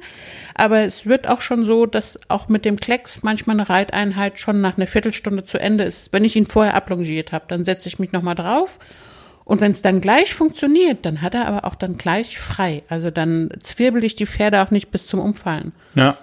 aber 0.55 0.79
es 0.79 1.05
wird 1.05 1.27
auch 1.27 1.41
schon 1.41 1.63
so, 1.63 1.85
dass 1.85 2.19
auch 2.27 2.49
mit 2.49 2.65
dem 2.65 2.79
Klecks 2.79 3.21
manchmal 3.21 3.59
eine 3.59 3.69
Reiteinheit 3.69 4.39
schon 4.39 4.61
nach 4.61 4.77
einer 4.77 4.87
Viertelstunde 4.87 5.45
zu 5.45 5.59
Ende 5.59 5.83
ist. 5.83 6.11
Wenn 6.11 6.25
ich 6.25 6.35
ihn 6.35 6.47
vorher 6.47 6.73
ablongiert 6.73 7.33
habe, 7.33 7.45
dann 7.47 7.63
setze 7.63 7.87
ich 7.87 7.99
mich 7.99 8.11
nochmal 8.11 8.33
drauf 8.33 8.79
und 9.43 9.61
wenn 9.61 9.73
es 9.73 9.83
dann 9.83 10.01
gleich 10.01 10.33
funktioniert, 10.33 11.05
dann 11.05 11.21
hat 11.21 11.35
er 11.35 11.47
aber 11.47 11.65
auch 11.65 11.75
dann 11.75 11.97
gleich 11.97 12.39
frei. 12.39 12.81
Also 12.89 13.11
dann 13.11 13.51
zwirbel 13.61 14.03
ich 14.03 14.15
die 14.15 14.25
Pferde 14.25 14.63
auch 14.63 14.71
nicht 14.71 14.89
bis 14.89 15.05
zum 15.05 15.19
Umfallen. 15.19 15.71
Ja. 15.93 16.17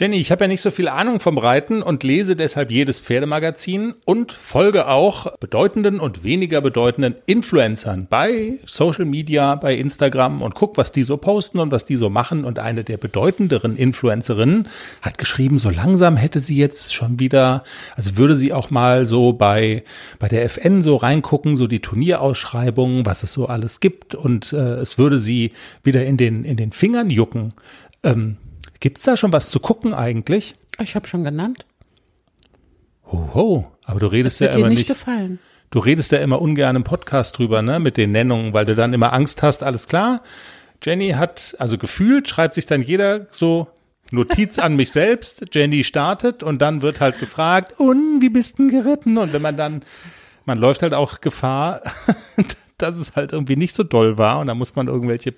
Jenny, 0.00 0.16
ich 0.16 0.30
habe 0.30 0.44
ja 0.44 0.48
nicht 0.48 0.62
so 0.62 0.70
viel 0.70 0.88
Ahnung 0.88 1.20
vom 1.20 1.36
Reiten 1.36 1.82
und 1.82 2.04
lese 2.04 2.34
deshalb 2.34 2.70
jedes 2.70 3.00
Pferdemagazin 3.00 3.92
und 4.06 4.32
folge 4.32 4.88
auch 4.88 5.36
bedeutenden 5.36 6.00
und 6.00 6.24
weniger 6.24 6.62
bedeutenden 6.62 7.16
Influencern 7.26 8.06
bei 8.08 8.60
Social 8.64 9.04
Media, 9.04 9.56
bei 9.56 9.74
Instagram 9.74 10.40
und 10.40 10.54
guck, 10.54 10.78
was 10.78 10.90
die 10.90 11.02
so 11.02 11.18
posten 11.18 11.58
und 11.58 11.70
was 11.70 11.84
die 11.84 11.96
so 11.96 12.08
machen. 12.08 12.46
Und 12.46 12.58
eine 12.58 12.82
der 12.82 12.96
bedeutenderen 12.96 13.76
Influencerinnen 13.76 14.68
hat 15.02 15.18
geschrieben, 15.18 15.58
so 15.58 15.68
langsam 15.68 16.16
hätte 16.16 16.40
sie 16.40 16.56
jetzt 16.56 16.94
schon 16.94 17.20
wieder, 17.20 17.62
also 17.94 18.16
würde 18.16 18.36
sie 18.36 18.54
auch 18.54 18.70
mal 18.70 19.04
so 19.04 19.34
bei, 19.34 19.84
bei 20.18 20.28
der 20.28 20.44
FN 20.46 20.80
so 20.80 20.96
reingucken, 20.96 21.56
so 21.56 21.66
die 21.66 21.80
Turnierausschreibungen, 21.80 23.04
was 23.04 23.22
es 23.22 23.34
so 23.34 23.48
alles 23.48 23.80
gibt 23.80 24.14
und 24.14 24.54
äh, 24.54 24.76
es 24.76 24.96
würde 24.96 25.18
sie 25.18 25.52
wieder 25.84 26.06
in 26.06 26.16
den, 26.16 26.46
in 26.46 26.56
den 26.56 26.72
Fingern 26.72 27.10
jucken. 27.10 27.52
Ähm, 28.02 28.38
Gibt's 28.80 29.02
da 29.04 29.16
schon 29.16 29.32
was 29.32 29.50
zu 29.50 29.60
gucken 29.60 29.92
eigentlich? 29.94 30.54
Ich 30.80 30.94
habe 30.96 31.06
schon 31.06 31.22
genannt. 31.24 31.66
Hoho, 33.06 33.70
aber 33.84 34.00
du 34.00 34.06
redest 34.06 34.40
Das 34.40 34.40
ja 34.40 34.46
wird 34.46 34.54
dir 34.54 34.58
immer 34.60 34.68
nicht 34.68 34.78
nicht, 34.78 34.88
gefallen. 34.88 35.38
du 35.70 35.78
redest 35.80 36.12
ja 36.12 36.18
immer 36.18 36.40
ungern 36.40 36.76
im 36.76 36.84
Podcast 36.84 37.36
drüber, 37.38 37.60
ne, 37.62 37.78
mit 37.80 37.96
den 37.96 38.12
Nennungen, 38.12 38.52
weil 38.54 38.64
du 38.64 38.74
dann 38.74 38.92
immer 38.92 39.12
Angst 39.12 39.42
hast, 39.42 39.62
alles 39.62 39.86
klar. 39.86 40.22
Jenny 40.82 41.10
hat, 41.10 41.54
also 41.58 41.76
gefühlt 41.76 42.28
schreibt 42.28 42.54
sich 42.54 42.66
dann 42.66 42.82
jeder 42.82 43.26
so 43.30 43.68
Notiz 44.12 44.58
an 44.58 44.76
mich 44.76 44.90
selbst, 44.92 45.44
Jenny 45.52 45.84
startet 45.84 46.42
und 46.42 46.62
dann 46.62 46.82
wird 46.82 47.00
halt 47.00 47.18
gefragt, 47.18 47.78
und 47.78 48.20
wie 48.22 48.30
bist 48.30 48.58
denn 48.58 48.68
geritten? 48.68 49.18
Und 49.18 49.32
wenn 49.32 49.42
man 49.42 49.56
dann, 49.56 49.82
man 50.46 50.58
läuft 50.58 50.82
halt 50.82 50.94
auch 50.94 51.20
Gefahr, 51.20 51.82
dass 52.78 52.96
es 52.96 53.14
halt 53.14 53.32
irgendwie 53.32 53.56
nicht 53.56 53.74
so 53.74 53.82
doll 53.82 54.16
war 54.16 54.38
und 54.40 54.46
dann 54.46 54.56
muss 54.56 54.74
man 54.74 54.86
irgendwelche 54.88 55.34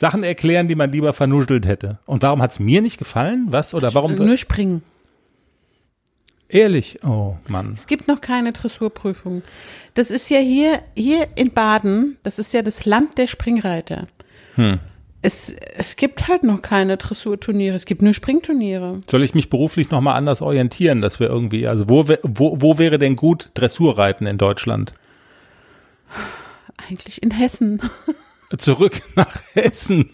Sachen 0.00 0.24
erklären, 0.24 0.66
die 0.66 0.76
man 0.76 0.90
lieber 0.90 1.12
vernuschelt 1.12 1.66
hätte. 1.66 1.98
Und 2.06 2.22
warum 2.22 2.40
hat's 2.40 2.58
mir 2.58 2.80
nicht 2.80 2.96
gefallen? 2.96 3.48
Was? 3.50 3.74
Oder 3.74 3.92
warum? 3.92 4.14
Nur 4.14 4.38
springen. 4.38 4.80
Ehrlich? 6.48 7.04
Oh 7.04 7.36
Mann. 7.50 7.68
Es 7.74 7.86
gibt 7.86 8.08
noch 8.08 8.22
keine 8.22 8.52
Dressurprüfung. 8.52 9.42
Das 9.92 10.10
ist 10.10 10.30
ja 10.30 10.38
hier, 10.38 10.80
hier 10.96 11.28
in 11.34 11.52
Baden, 11.52 12.16
das 12.22 12.38
ist 12.38 12.54
ja 12.54 12.62
das 12.62 12.86
Land 12.86 13.18
der 13.18 13.26
Springreiter. 13.26 14.08
Es, 15.20 15.54
es 15.76 15.96
gibt 15.96 16.28
halt 16.28 16.44
noch 16.44 16.62
keine 16.62 16.96
Dressurturniere, 16.96 17.76
es 17.76 17.84
gibt 17.84 18.00
nur 18.00 18.14
Springturniere. 18.14 19.02
Soll 19.06 19.22
ich 19.22 19.34
mich 19.34 19.50
beruflich 19.50 19.90
nochmal 19.90 20.16
anders 20.16 20.40
orientieren, 20.40 21.02
dass 21.02 21.20
wir 21.20 21.28
irgendwie, 21.28 21.68
also 21.68 21.90
wo, 21.90 22.08
wo, 22.22 22.60
wo 22.62 22.78
wäre 22.78 22.98
denn 22.98 23.16
gut 23.16 23.50
Dressurreiten 23.52 24.24
in 24.24 24.38
Deutschland? 24.38 24.94
Eigentlich 26.88 27.22
in 27.22 27.32
Hessen. 27.32 27.82
Zurück 28.58 29.00
nach 29.16 29.42
Hessen. 29.54 30.10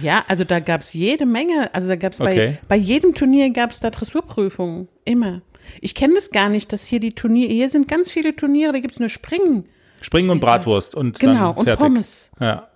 Ja, 0.00 0.24
also 0.28 0.44
da 0.44 0.58
gab's 0.60 0.92
jede 0.92 1.24
Menge, 1.24 1.72
also 1.72 1.86
da 1.88 1.96
gab's 1.96 2.20
Okay. 2.20 2.58
bei, 2.68 2.68
bei 2.68 2.76
jedem 2.76 3.14
Turnier 3.14 3.50
gab's 3.50 3.78
da 3.80 3.90
Dressurprüfungen, 3.90 4.88
immer. 5.04 5.42
Ich 5.80 5.94
kenne 5.94 6.14
das 6.14 6.30
gar 6.30 6.48
nicht, 6.48 6.72
dass 6.72 6.84
hier 6.84 7.00
die 7.00 7.14
Turniere, 7.14 7.52
hier 7.52 7.70
sind 7.70 7.86
ganz 7.88 8.10
viele 8.10 8.34
Turniere, 8.34 8.72
da 8.72 8.80
gibt's 8.80 8.98
nur 8.98 9.08
Springen. 9.08 9.66
Springen 10.00 10.30
und 10.30 10.40
Bratwurst 10.40 10.94
und 10.94 11.18
Genau, 11.20 11.48
dann 11.50 11.56
und 11.56 11.64
fertig. 11.64 11.80
Pommes. 11.82 12.30
Ja, 12.40 12.68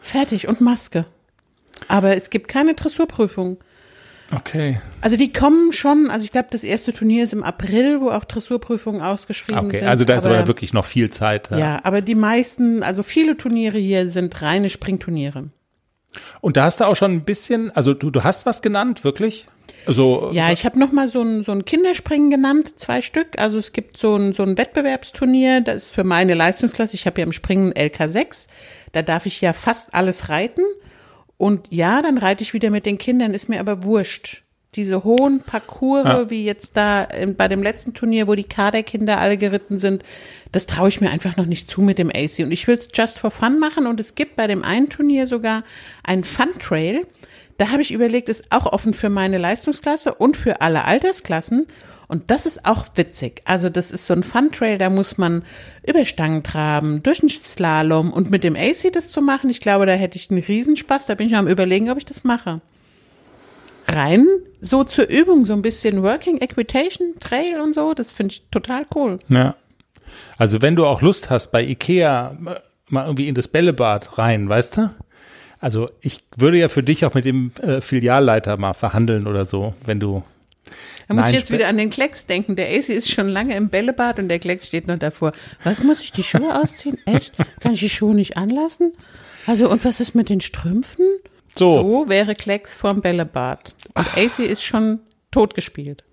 Fertig 0.00 0.46
und 0.46 0.60
Maske. 0.60 1.06
Aber 1.88 2.16
es 2.16 2.30
gibt 2.30 2.46
keine 2.48 2.74
Dressurprüfung. 2.74 3.58
Okay. 4.34 4.80
Also 5.00 5.16
die 5.16 5.32
kommen 5.32 5.72
schon, 5.72 6.10
also 6.10 6.24
ich 6.24 6.30
glaube, 6.30 6.48
das 6.50 6.64
erste 6.64 6.92
Turnier 6.92 7.24
ist 7.24 7.32
im 7.32 7.42
April, 7.42 8.00
wo 8.00 8.10
auch 8.10 8.24
Dressurprüfungen 8.24 9.00
ausgeschrieben 9.00 9.66
Okay, 9.66 9.78
sind. 9.78 9.88
also 9.88 10.04
da 10.04 10.16
ist 10.16 10.26
aber 10.26 10.38
aber 10.38 10.46
wirklich 10.48 10.72
noch 10.72 10.84
viel 10.84 11.10
Zeit. 11.10 11.50
Ja. 11.50 11.58
Ja, 11.58 11.80
aber 11.84 12.00
die 12.00 12.14
meisten, 12.14 12.82
also 12.82 13.02
viele 13.02 13.36
Turniere 13.36 13.78
hier 13.78 14.08
sind 14.10 14.40
reine 14.42 14.68
Springturniere. 14.70 15.50
Und 16.40 16.56
da 16.56 16.64
hast 16.64 16.80
du 16.80 16.84
auch 16.84 16.96
schon 16.96 17.12
ein 17.12 17.24
bisschen, 17.24 17.70
also 17.70 17.94
du, 17.94 18.10
du 18.10 18.24
hast 18.24 18.46
was 18.46 18.62
genannt, 18.62 19.04
wirklich? 19.04 19.46
Also, 19.86 20.30
Ja, 20.32 20.50
ich 20.52 20.64
habe 20.64 20.78
noch 20.78 20.92
mal 20.92 21.08
so 21.08 21.22
ein, 21.22 21.44
so 21.44 21.52
ein 21.52 21.64
Kinderspringen 21.64 22.30
genannt, 22.30 22.78
zwei 22.78 23.02
Stück. 23.02 23.38
Also 23.38 23.58
es 23.58 23.72
gibt 23.72 23.96
so 23.96 24.16
ein, 24.16 24.32
so 24.32 24.42
ein 24.42 24.58
Wettbewerbsturnier, 24.58 25.60
das 25.60 25.84
ist 25.84 25.90
für 25.90 26.04
meine 26.04 26.34
Leistungsklasse. 26.34 26.94
Ich 26.94 27.06
habe 27.06 27.20
ja 27.20 27.26
im 27.26 27.32
Springen 27.32 27.72
LK6. 27.72 28.48
Da 28.92 29.02
darf 29.02 29.26
ich 29.26 29.40
ja 29.40 29.52
fast 29.52 29.94
alles 29.94 30.28
reiten. 30.28 30.62
Und 31.38 31.66
ja, 31.70 32.02
dann 32.02 32.18
reite 32.18 32.42
ich 32.42 32.52
wieder 32.52 32.68
mit 32.70 32.84
den 32.84 32.98
Kindern, 32.98 33.32
ist 33.32 33.48
mir 33.48 33.60
aber 33.60 33.84
wurscht. 33.84 34.42
diese 34.74 35.02
hohen 35.02 35.40
Parcours, 35.40 36.04
Ja. 36.04 36.30
wie 36.30 36.44
jetzt 36.44 36.76
da 36.76 37.02
in, 37.02 37.36
bei 37.36 37.48
dem 37.48 37.62
letzten 37.62 37.94
Turnier, 37.94 38.28
wo 38.28 38.34
die 38.34 38.44
Kaderkinder 38.44 39.18
alle 39.18 39.38
geritten 39.38 39.78
sind, 39.78 40.02
das 40.52 40.66
traue 40.66 40.90
ich 40.90 41.00
mir 41.00 41.10
einfach 41.10 41.36
noch 41.38 41.46
nicht 41.46 41.70
zu 41.70 41.80
mit 41.80 41.98
dem 41.98 42.10
AC. 42.14 42.40
Und 42.40 42.52
ich 42.52 42.68
will 42.68 42.76
es 42.76 42.88
just 42.92 43.18
for 43.18 43.30
fun 43.30 43.58
machen. 43.58 43.86
Und 43.86 43.98
es 43.98 44.14
gibt 44.14 44.36
bei 44.36 44.46
dem 44.46 44.62
einen 44.62 44.90
Turnier 44.90 45.26
sogar 45.26 45.64
einen 46.04 46.22
Fun 46.22 46.50
Trail. 46.60 47.06
Da 47.56 47.70
habe 47.70 47.80
ich 47.82 47.92
überlegt, 47.92 48.28
ist 48.28 48.44
auch 48.52 48.66
offen 48.66 48.92
für 48.94 49.08
meine 49.08 49.38
Leistungsklasse 49.38 50.14
und 50.14 50.36
für 50.36 50.60
alle 50.60 50.84
Altersklassen. 50.84 51.66
Und 52.08 52.30
das 52.30 52.46
ist 52.46 52.64
auch 52.64 52.86
witzig. 52.94 53.42
Also 53.44 53.68
das 53.68 53.90
ist 53.90 54.06
so 54.06 54.14
ein 54.14 54.22
Fun 54.22 54.50
Trail, 54.50 54.78
da 54.78 54.88
muss 54.88 55.18
man 55.18 55.44
über 55.86 56.04
Stangen 56.06 56.42
traben, 56.42 57.02
durch 57.02 57.20
einen 57.20 57.28
Slalom 57.28 58.12
und 58.12 58.30
mit 58.30 58.44
dem 58.44 58.56
AC 58.56 58.90
das 58.92 59.10
zu 59.10 59.20
machen. 59.20 59.50
Ich 59.50 59.60
glaube, 59.60 59.84
da 59.84 59.92
hätte 59.92 60.16
ich 60.16 60.30
einen 60.30 60.42
Riesenspaß. 60.42 61.06
Da 61.06 61.14
bin 61.14 61.28
ich 61.28 61.36
am 61.36 61.46
überlegen, 61.46 61.90
ob 61.90 61.98
ich 61.98 62.06
das 62.06 62.24
mache. 62.24 62.60
Rein 63.86 64.26
so 64.60 64.84
zur 64.84 65.08
Übung, 65.08 65.44
so 65.44 65.52
ein 65.52 65.62
bisschen 65.62 66.02
Working 66.02 66.38
Equitation 66.38 67.14
Trail 67.20 67.60
und 67.60 67.74
so, 67.74 67.94
das 67.94 68.12
finde 68.12 68.32
ich 68.32 68.42
total 68.50 68.86
cool. 68.94 69.18
Ja. 69.28 69.54
Also 70.36 70.62
wenn 70.62 70.76
du 70.76 70.86
auch 70.86 71.00
Lust 71.00 71.30
hast, 71.30 71.52
bei 71.52 71.62
Ikea 71.62 72.36
mal 72.88 73.04
irgendwie 73.04 73.28
in 73.28 73.34
das 73.34 73.48
Bällebad 73.48 74.18
rein, 74.18 74.48
weißt 74.48 74.78
du? 74.78 74.90
Also 75.60 75.88
ich 76.00 76.20
würde 76.36 76.58
ja 76.58 76.68
für 76.68 76.82
dich 76.82 77.04
auch 77.04 77.14
mit 77.14 77.24
dem 77.24 77.52
äh, 77.62 77.80
Filialleiter 77.80 78.56
mal 78.56 78.74
verhandeln 78.74 79.26
oder 79.26 79.44
so, 79.44 79.74
wenn 79.84 80.00
du. 80.00 80.22
Da 81.06 81.14
muss 81.14 81.24
Nein, 81.24 81.34
ich 81.34 81.40
jetzt 81.40 81.50
wieder 81.50 81.68
an 81.68 81.76
den 81.76 81.90
Klecks 81.90 82.26
denken. 82.26 82.56
Der 82.56 82.68
AC 82.68 82.88
ist 82.88 83.10
schon 83.10 83.28
lange 83.28 83.56
im 83.56 83.68
Bällebad 83.68 84.18
und 84.18 84.28
der 84.28 84.38
Klecks 84.38 84.66
steht 84.66 84.86
noch 84.86 84.98
davor. 84.98 85.32
Was 85.64 85.82
muss 85.82 86.00
ich 86.00 86.12
die 86.12 86.22
Schuhe 86.22 86.60
ausziehen? 86.62 86.98
Echt? 87.06 87.34
Kann 87.60 87.72
ich 87.72 87.80
die 87.80 87.90
Schuhe 87.90 88.14
nicht 88.14 88.36
anlassen? 88.36 88.92
Also 89.46 89.70
und 89.70 89.84
was 89.84 90.00
ist 90.00 90.14
mit 90.14 90.28
den 90.28 90.40
Strümpfen? 90.40 91.06
So. 91.56 91.76
So 91.76 92.08
wäre 92.08 92.34
Klecks 92.34 92.76
vorm 92.76 93.00
Bällebad. 93.00 93.74
Und 93.94 94.16
AC 94.16 94.40
ist 94.40 94.62
schon 94.62 95.00
totgespielt. 95.30 96.04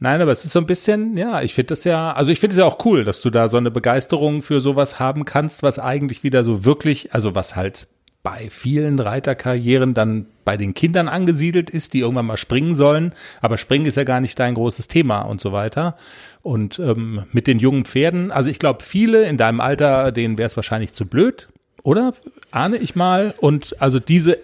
Nein, 0.00 0.20
aber 0.20 0.32
es 0.32 0.44
ist 0.44 0.52
so 0.52 0.58
ein 0.58 0.66
bisschen, 0.66 1.16
ja, 1.16 1.40
ich 1.42 1.54
finde 1.54 1.68
das 1.68 1.84
ja, 1.84 2.12
also 2.12 2.30
ich 2.30 2.40
finde 2.40 2.54
es 2.54 2.58
ja 2.58 2.66
auch 2.66 2.84
cool, 2.84 3.04
dass 3.04 3.20
du 3.20 3.30
da 3.30 3.48
so 3.48 3.56
eine 3.56 3.70
Begeisterung 3.70 4.42
für 4.42 4.60
sowas 4.60 4.98
haben 4.98 5.24
kannst, 5.24 5.62
was 5.62 5.78
eigentlich 5.78 6.22
wieder 6.22 6.44
so 6.44 6.64
wirklich, 6.64 7.14
also 7.14 7.34
was 7.34 7.56
halt 7.56 7.86
bei 8.22 8.48
vielen 8.50 8.98
Reiterkarrieren 8.98 9.94
dann 9.94 10.26
bei 10.44 10.56
den 10.56 10.74
Kindern 10.74 11.08
angesiedelt 11.08 11.70
ist, 11.70 11.94
die 11.94 12.00
irgendwann 12.00 12.26
mal 12.26 12.36
springen 12.36 12.74
sollen. 12.74 13.12
Aber 13.40 13.58
springen 13.58 13.86
ist 13.86 13.96
ja 13.96 14.04
gar 14.04 14.20
nicht 14.20 14.38
dein 14.38 14.54
großes 14.54 14.88
Thema 14.88 15.22
und 15.22 15.40
so 15.40 15.52
weiter. 15.52 15.96
Und 16.42 16.78
ähm, 16.78 17.24
mit 17.32 17.46
den 17.46 17.58
jungen 17.58 17.84
Pferden, 17.84 18.30
also 18.30 18.50
ich 18.50 18.58
glaube, 18.58 18.84
viele 18.84 19.26
in 19.26 19.36
deinem 19.36 19.60
Alter, 19.60 20.12
denen 20.12 20.38
wäre 20.38 20.46
es 20.46 20.56
wahrscheinlich 20.56 20.92
zu 20.92 21.06
blöd, 21.06 21.48
oder? 21.82 22.14
Ahne 22.50 22.76
ich 22.76 22.94
mal. 22.94 23.34
Und 23.38 23.80
also 23.80 23.98
diese 23.98 24.38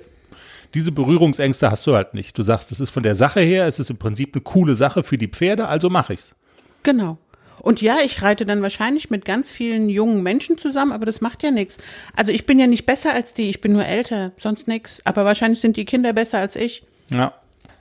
diese 0.74 0.92
Berührungsängste 0.92 1.70
hast 1.70 1.86
du 1.86 1.94
halt 1.94 2.14
nicht. 2.14 2.38
Du 2.38 2.42
sagst, 2.42 2.70
es 2.70 2.80
ist 2.80 2.90
von 2.90 3.02
der 3.02 3.14
Sache 3.14 3.40
her, 3.40 3.66
es 3.66 3.78
ist 3.80 3.90
im 3.90 3.96
Prinzip 3.96 4.34
eine 4.34 4.42
coole 4.42 4.76
Sache 4.76 5.02
für 5.02 5.18
die 5.18 5.28
Pferde, 5.28 5.66
also 5.66 5.90
mache 5.90 6.12
ich's. 6.12 6.34
Genau. 6.82 7.18
Und 7.62 7.80
ja, 7.80 7.98
ich 8.04 8.22
reite 8.22 8.46
dann 8.46 8.62
wahrscheinlich 8.62 9.10
mit 9.10 9.24
ganz 9.24 9.50
vielen 9.50 9.88
jungen 9.88 10.22
Menschen 10.22 10.58
zusammen, 10.58 10.92
aber 10.92 11.06
das 11.06 11.20
macht 11.20 11.42
ja 11.42 11.50
nichts. 11.50 11.78
Also 12.16 12.32
ich 12.32 12.46
bin 12.46 12.58
ja 12.58 12.66
nicht 12.66 12.86
besser 12.86 13.12
als 13.12 13.34
die, 13.34 13.50
ich 13.50 13.60
bin 13.60 13.72
nur 13.72 13.84
älter, 13.84 14.32
sonst 14.36 14.68
nix. 14.68 15.00
Aber 15.04 15.24
wahrscheinlich 15.24 15.60
sind 15.60 15.76
die 15.76 15.84
Kinder 15.84 16.12
besser 16.12 16.38
als 16.38 16.56
ich. 16.56 16.82
Ja. 17.10 17.34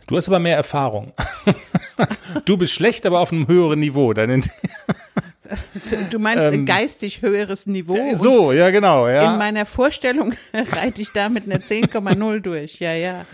Du 0.08 0.18
hast 0.18 0.28
aber 0.28 0.40
mehr 0.40 0.56
Erfahrung. 0.56 1.14
du 2.46 2.58
bist 2.58 2.74
schlecht, 2.74 3.06
aber 3.06 3.20
auf 3.20 3.32
einem 3.32 3.48
höheren 3.48 3.80
Niveau. 3.80 4.12
Deine, 4.14 4.42
Du, 6.12 6.20
meinst 6.20 6.44
ein 6.44 6.66
geistig 6.66 7.22
höheres 7.22 7.66
Niveau. 7.66 7.96
Ähm, 7.96 8.16
so, 8.16 8.52
ja, 8.52 8.70
genau, 8.70 9.08
ja. 9.08 9.34
In 9.34 9.40
meiner 9.40 9.66
Vorstellung 9.66 10.34
reite 10.54 11.02
ich 11.02 11.12
da 11.12 11.30
mit 11.30 11.46
einer 11.46 11.64
10,0 11.64 12.40
durch. 12.40 12.80
Ja, 12.80 12.94
ja. 12.94 13.26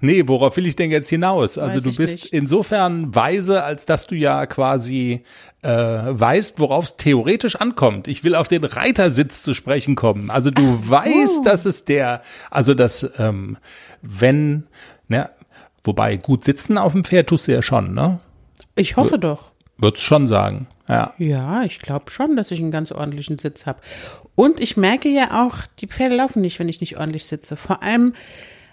Nee, 0.00 0.24
worauf 0.26 0.56
will 0.56 0.66
ich 0.66 0.76
denn 0.76 0.90
jetzt 0.90 1.08
hinaus? 1.08 1.58
Also 1.58 1.76
Weiß 1.76 1.82
du 1.82 1.94
bist 1.94 2.14
nicht. 2.14 2.32
insofern 2.32 3.14
weise, 3.14 3.62
als 3.64 3.86
dass 3.86 4.06
du 4.06 4.14
ja 4.14 4.46
quasi 4.46 5.22
äh, 5.62 5.68
weißt, 5.68 6.58
worauf 6.58 6.84
es 6.86 6.96
theoretisch 6.96 7.56
ankommt. 7.56 8.08
Ich 8.08 8.24
will 8.24 8.34
auf 8.34 8.48
den 8.48 8.64
Reitersitz 8.64 9.42
zu 9.42 9.54
sprechen 9.54 9.94
kommen. 9.94 10.30
Also 10.30 10.50
du 10.50 10.62
weißt, 10.62 11.44
dass 11.44 11.66
es 11.66 11.84
der, 11.84 12.22
also 12.50 12.74
dass 12.74 13.08
ähm, 13.18 13.58
wenn, 14.02 14.64
ne, 15.08 15.30
wobei 15.84 16.16
gut 16.16 16.44
sitzen 16.44 16.78
auf 16.78 16.92
dem 16.92 17.04
Pferd 17.04 17.28
tust 17.28 17.48
du 17.48 17.52
ja 17.52 17.62
schon, 17.62 17.94
ne? 17.94 18.20
Ich 18.76 18.96
hoffe 18.96 19.18
doch. 19.18 19.52
Würd's 19.76 20.02
schon 20.02 20.26
sagen, 20.26 20.66
ja. 20.88 21.14
Ja, 21.18 21.62
ich 21.62 21.78
glaube 21.78 22.10
schon, 22.10 22.36
dass 22.36 22.50
ich 22.50 22.60
einen 22.60 22.70
ganz 22.70 22.92
ordentlichen 22.92 23.38
Sitz 23.38 23.66
habe. 23.66 23.80
Und 24.34 24.60
ich 24.60 24.76
merke 24.76 25.08
ja 25.08 25.44
auch, 25.46 25.58
die 25.78 25.86
Pferde 25.86 26.16
laufen 26.16 26.42
nicht, 26.42 26.58
wenn 26.58 26.68
ich 26.68 26.80
nicht 26.80 26.98
ordentlich 26.98 27.24
sitze. 27.24 27.56
Vor 27.56 27.82
allem, 27.82 28.14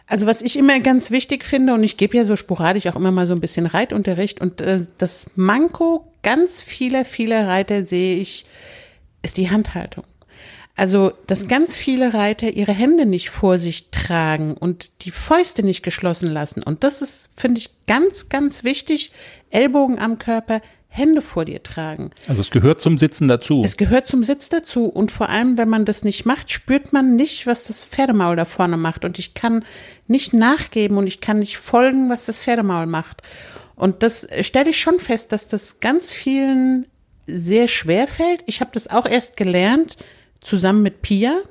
also 0.07 0.25
was 0.25 0.41
ich 0.41 0.57
immer 0.57 0.79
ganz 0.79 1.11
wichtig 1.11 1.43
finde, 1.43 1.73
und 1.73 1.83
ich 1.83 1.97
gebe 1.97 2.17
ja 2.17 2.23
so 2.23 2.35
sporadisch 2.35 2.87
auch 2.87 2.95
immer 2.95 3.11
mal 3.11 3.27
so 3.27 3.33
ein 3.33 3.41
bisschen 3.41 3.65
Reitunterricht, 3.65 4.41
und 4.41 4.61
äh, 4.61 4.83
das 4.97 5.27
Manko 5.35 6.11
ganz 6.23 6.63
vieler, 6.63 7.05
vieler 7.05 7.47
Reiter 7.47 7.85
sehe 7.85 8.17
ich, 8.17 8.45
ist 9.21 9.37
die 9.37 9.49
Handhaltung. 9.49 10.05
Also, 10.77 11.11
dass 11.25 11.47
ganz 11.47 11.75
viele 11.75 12.13
Reiter 12.13 12.51
ihre 12.51 12.71
Hände 12.71 13.07
nicht 13.07 13.31
vor 13.31 13.57
sich 13.57 13.89
tragen 13.89 14.53
und 14.53 14.91
die 15.01 15.11
Fäuste 15.11 15.63
nicht 15.63 15.81
geschlossen 15.81 16.27
lassen. 16.27 16.61
Und 16.61 16.83
das 16.83 17.01
ist, 17.01 17.31
finde 17.35 17.59
ich, 17.59 17.71
ganz, 17.87 18.29
ganz 18.29 18.63
wichtig. 18.63 19.11
Ellbogen 19.49 19.97
am 19.97 20.19
Körper, 20.19 20.61
Hände 20.89 21.21
vor 21.21 21.45
dir 21.45 21.61
tragen. 21.61 22.11
Also 22.27 22.41
es 22.41 22.49
gehört 22.49 22.81
zum 22.81 22.97
Sitzen 22.97 23.27
dazu. 23.27 23.61
Es 23.63 23.77
gehört 23.77 24.07
zum 24.07 24.23
Sitz 24.23 24.49
dazu. 24.49 24.85
Und 24.85 25.11
vor 25.11 25.29
allem, 25.29 25.57
wenn 25.57 25.69
man 25.69 25.85
das 25.85 26.03
nicht 26.03 26.25
macht, 26.25 26.51
spürt 26.51 26.93
man 26.93 27.15
nicht, 27.15 27.45
was 27.45 27.65
das 27.65 27.83
Pferdemaul 27.83 28.35
da 28.35 28.45
vorne 28.45 28.77
macht. 28.77 29.05
Und 29.05 29.19
ich 29.19 29.33
kann 29.33 29.63
nicht 30.07 30.33
nachgeben 30.33 30.97
und 30.97 31.07
ich 31.07 31.21
kann 31.21 31.39
nicht 31.39 31.57
folgen, 31.57 32.09
was 32.09 32.25
das 32.25 32.39
Pferdemaul 32.39 32.87
macht. 32.87 33.21
Und 33.75 34.01
das 34.01 34.27
stelle 34.41 34.71
ich 34.71 34.81
schon 34.81 34.99
fest, 34.99 35.31
dass 35.31 35.47
das 35.47 35.79
ganz 35.79 36.11
vielen 36.11 36.87
sehr 37.27 37.67
schwer 37.67 38.07
fällt. 38.07 38.41
Ich 38.47 38.61
habe 38.61 38.71
das 38.73 38.87
auch 38.87 39.05
erst 39.05 39.37
gelernt, 39.37 39.97
zusammen 40.41 40.81
mit 40.81 41.01
Pia, 41.01 41.41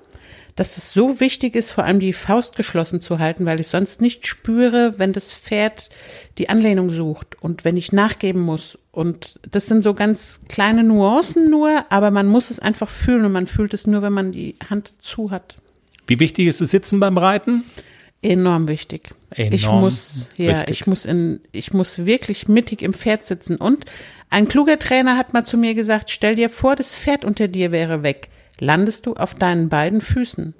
dass 0.56 0.78
es 0.78 0.92
so 0.92 1.20
wichtig 1.20 1.54
ist, 1.54 1.70
vor 1.70 1.84
allem 1.84 2.00
die 2.00 2.14
Faust 2.14 2.56
geschlossen 2.56 3.00
zu 3.00 3.18
halten, 3.18 3.44
weil 3.44 3.60
ich 3.60 3.68
sonst 3.68 4.00
nicht 4.00 4.26
spüre, 4.26 4.94
wenn 4.98 5.12
das 5.12 5.34
Pferd 5.34 5.90
die 6.38 6.48
Anlehnung 6.48 6.90
sucht 6.90 7.40
und 7.40 7.64
wenn 7.64 7.76
ich 7.76 7.92
nachgeben 7.92 8.40
muss. 8.40 8.78
Und 8.96 9.38
das 9.50 9.66
sind 9.66 9.82
so 9.82 9.92
ganz 9.92 10.40
kleine 10.48 10.82
Nuancen 10.82 11.50
nur, 11.50 11.84
aber 11.90 12.10
man 12.10 12.26
muss 12.26 12.48
es 12.48 12.58
einfach 12.58 12.88
fühlen 12.88 13.26
und 13.26 13.32
man 13.32 13.46
fühlt 13.46 13.74
es 13.74 13.86
nur, 13.86 14.00
wenn 14.00 14.14
man 14.14 14.32
die 14.32 14.54
Hand 14.70 14.94
zu 15.00 15.30
hat. 15.30 15.56
Wie 16.06 16.18
wichtig 16.18 16.46
ist 16.46 16.62
das 16.62 16.70
Sitzen 16.70 16.98
beim 16.98 17.18
Reiten? 17.18 17.64
Enorm 18.22 18.68
wichtig. 18.68 19.10
ich 19.36 19.64
Enorm 19.64 19.80
muss, 19.80 20.30
ja, 20.38 20.56
wichtig. 20.56 20.70
ich 20.70 20.86
muss 20.86 21.04
in, 21.04 21.40
ich 21.52 21.74
muss 21.74 22.06
wirklich 22.06 22.48
mittig 22.48 22.80
im 22.80 22.94
Pferd 22.94 23.26
sitzen. 23.26 23.56
Und 23.56 23.84
ein 24.30 24.48
kluger 24.48 24.78
Trainer 24.78 25.18
hat 25.18 25.34
mal 25.34 25.44
zu 25.44 25.58
mir 25.58 25.74
gesagt, 25.74 26.10
stell 26.10 26.34
dir 26.34 26.48
vor, 26.48 26.74
das 26.74 26.96
Pferd 26.96 27.26
unter 27.26 27.48
dir 27.48 27.72
wäre 27.72 28.02
weg. 28.02 28.30
Landest 28.60 29.04
du 29.04 29.12
auf 29.12 29.34
deinen 29.34 29.68
beiden 29.68 30.00
Füßen? 30.00 30.54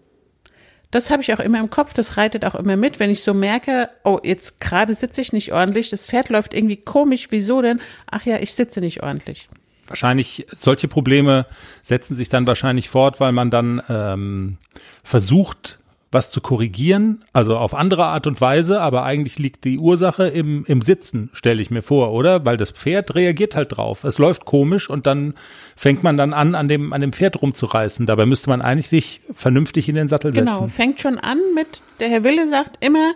Das 0.90 1.11
habe 1.11 1.22
ich 1.22 1.33
auch 1.35 1.40
immer 1.40 1.59
im 1.59 1.70
Kopf, 1.70 1.94
das 1.94 2.16
reitet 2.16 2.44
auch 2.44 2.55
immer 2.55 2.77
mit, 2.77 3.01
wenn 3.01 3.11
ich 3.11 3.22
so 3.22 3.35
merke, 3.35 3.88
oh, 4.05 4.20
jetzt 4.22 4.61
gerade 4.61 4.94
sitze 4.94 5.20
ich 5.20 5.33
nicht 5.33 5.53
ordentlich, 5.53 5.90
das 5.90 6.07
Pferd 6.07 6.29
läuft 6.29 6.55
irgendwie 6.55 6.77
komisch, 6.77 7.27
wieso 7.31 7.61
denn? 7.61 7.81
Ach 8.11 8.25
ja, 8.25 8.38
ich 8.38 8.55
sitze 8.55 8.81
nicht 8.81 9.03
ordentlich. 9.03 9.49
Wahrscheinlich, 9.88 10.46
solche 10.55 10.88
Probleme 10.88 11.46
setzen 11.83 12.16
sich 12.16 12.29
dann 12.29 12.46
wahrscheinlich 12.46 12.88
fort, 12.88 13.20
weil 13.20 13.33
man 13.33 13.51
dann 13.51 13.83
ähm, 13.88 14.59
versucht, 15.05 15.79
was 16.12 16.30
zu 16.30 16.40
korrigieren, 16.40 17.24
also 17.32 17.56
auf 17.56 17.74
andere 17.74 18.06
Art 18.06 18.26
und 18.26 18.40
Weise, 18.40 18.80
aber 18.80 19.02
eigentlich 19.02 19.38
liegt 19.38 19.64
die 19.64 19.78
Ursache 19.78 20.28
im, 20.28 20.64
im 20.66 20.80
Sitzen, 20.80 21.30
stelle 21.32 21.60
ich 21.60 21.70
mir 21.70 21.82
vor, 21.82 22.12
oder? 22.12 22.44
Weil 22.44 22.56
das 22.56 22.70
Pferd 22.70 23.14
reagiert 23.14 23.56
halt 23.56 23.76
drauf. 23.76 24.04
Es 24.04 24.18
läuft 24.18 24.44
komisch 24.44 24.88
und 24.88 25.06
dann 25.06 25.34
fängt 25.74 26.04
man 26.04 26.16
dann 26.16 26.32
an, 26.32 26.54
an 26.54 26.68
dem, 26.68 26.92
an 26.92 27.00
dem 27.00 27.12
Pferd 27.12 27.42
rumzureißen. 27.42 28.06
Dabei 28.06 28.24
müsste 28.24 28.48
man 28.50 28.62
eigentlich 28.62 28.88
sich 28.88 29.20
vernünftig 29.32 29.88
in 29.88 29.96
den 29.96 30.06
Sattel 30.06 30.32
setzen. 30.32 30.46
Genau, 30.46 30.68
fängt 30.68 31.00
schon 31.00 31.18
an 31.18 31.40
mit, 31.54 31.82
der 31.98 32.08
Herr 32.08 32.22
Wille 32.22 32.46
sagt 32.48 32.84
immer, 32.84 33.12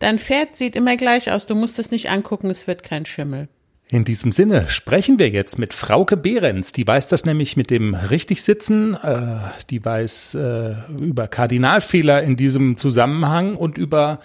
dein 0.00 0.18
Pferd 0.18 0.56
sieht 0.56 0.74
immer 0.74 0.96
gleich 0.96 1.30
aus, 1.30 1.46
du 1.46 1.54
musst 1.54 1.78
es 1.78 1.92
nicht 1.92 2.10
angucken, 2.10 2.50
es 2.50 2.66
wird 2.66 2.82
kein 2.82 3.06
Schimmel. 3.06 3.48
In 3.92 4.04
diesem 4.04 4.30
Sinne 4.30 4.68
sprechen 4.68 5.18
wir 5.18 5.30
jetzt 5.30 5.58
mit 5.58 5.74
Frauke 5.74 6.16
Behrens. 6.16 6.70
Die 6.70 6.86
weiß 6.86 7.08
das 7.08 7.24
nämlich 7.24 7.56
mit 7.56 7.70
dem 7.70 7.94
Richtigsitzen. 7.94 8.94
Äh, 8.94 9.38
die 9.68 9.84
weiß 9.84 10.36
äh, 10.36 10.74
über 11.00 11.26
Kardinalfehler 11.26 12.22
in 12.22 12.36
diesem 12.36 12.76
Zusammenhang 12.76 13.56
und 13.56 13.78
über 13.78 14.20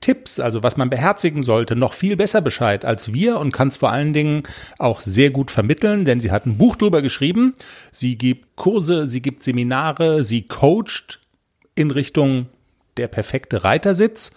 Tipps, 0.00 0.40
also 0.40 0.62
was 0.62 0.78
man 0.78 0.88
beherzigen 0.88 1.42
sollte, 1.42 1.76
noch 1.76 1.92
viel 1.92 2.16
besser 2.16 2.40
Bescheid 2.40 2.86
als 2.86 3.12
wir 3.12 3.38
und 3.38 3.52
kann 3.52 3.68
es 3.68 3.76
vor 3.76 3.90
allen 3.90 4.14
Dingen 4.14 4.44
auch 4.78 5.02
sehr 5.02 5.28
gut 5.28 5.50
vermitteln, 5.50 6.06
denn 6.06 6.20
sie 6.20 6.30
hat 6.30 6.46
ein 6.46 6.56
Buch 6.56 6.76
drüber 6.76 7.02
geschrieben. 7.02 7.52
Sie 7.92 8.16
gibt 8.16 8.56
Kurse, 8.56 9.06
sie 9.06 9.20
gibt 9.20 9.42
Seminare, 9.44 10.24
sie 10.24 10.46
coacht 10.46 11.20
in 11.74 11.90
Richtung 11.90 12.46
der 12.96 13.08
perfekte 13.08 13.64
Reitersitz. 13.64 14.32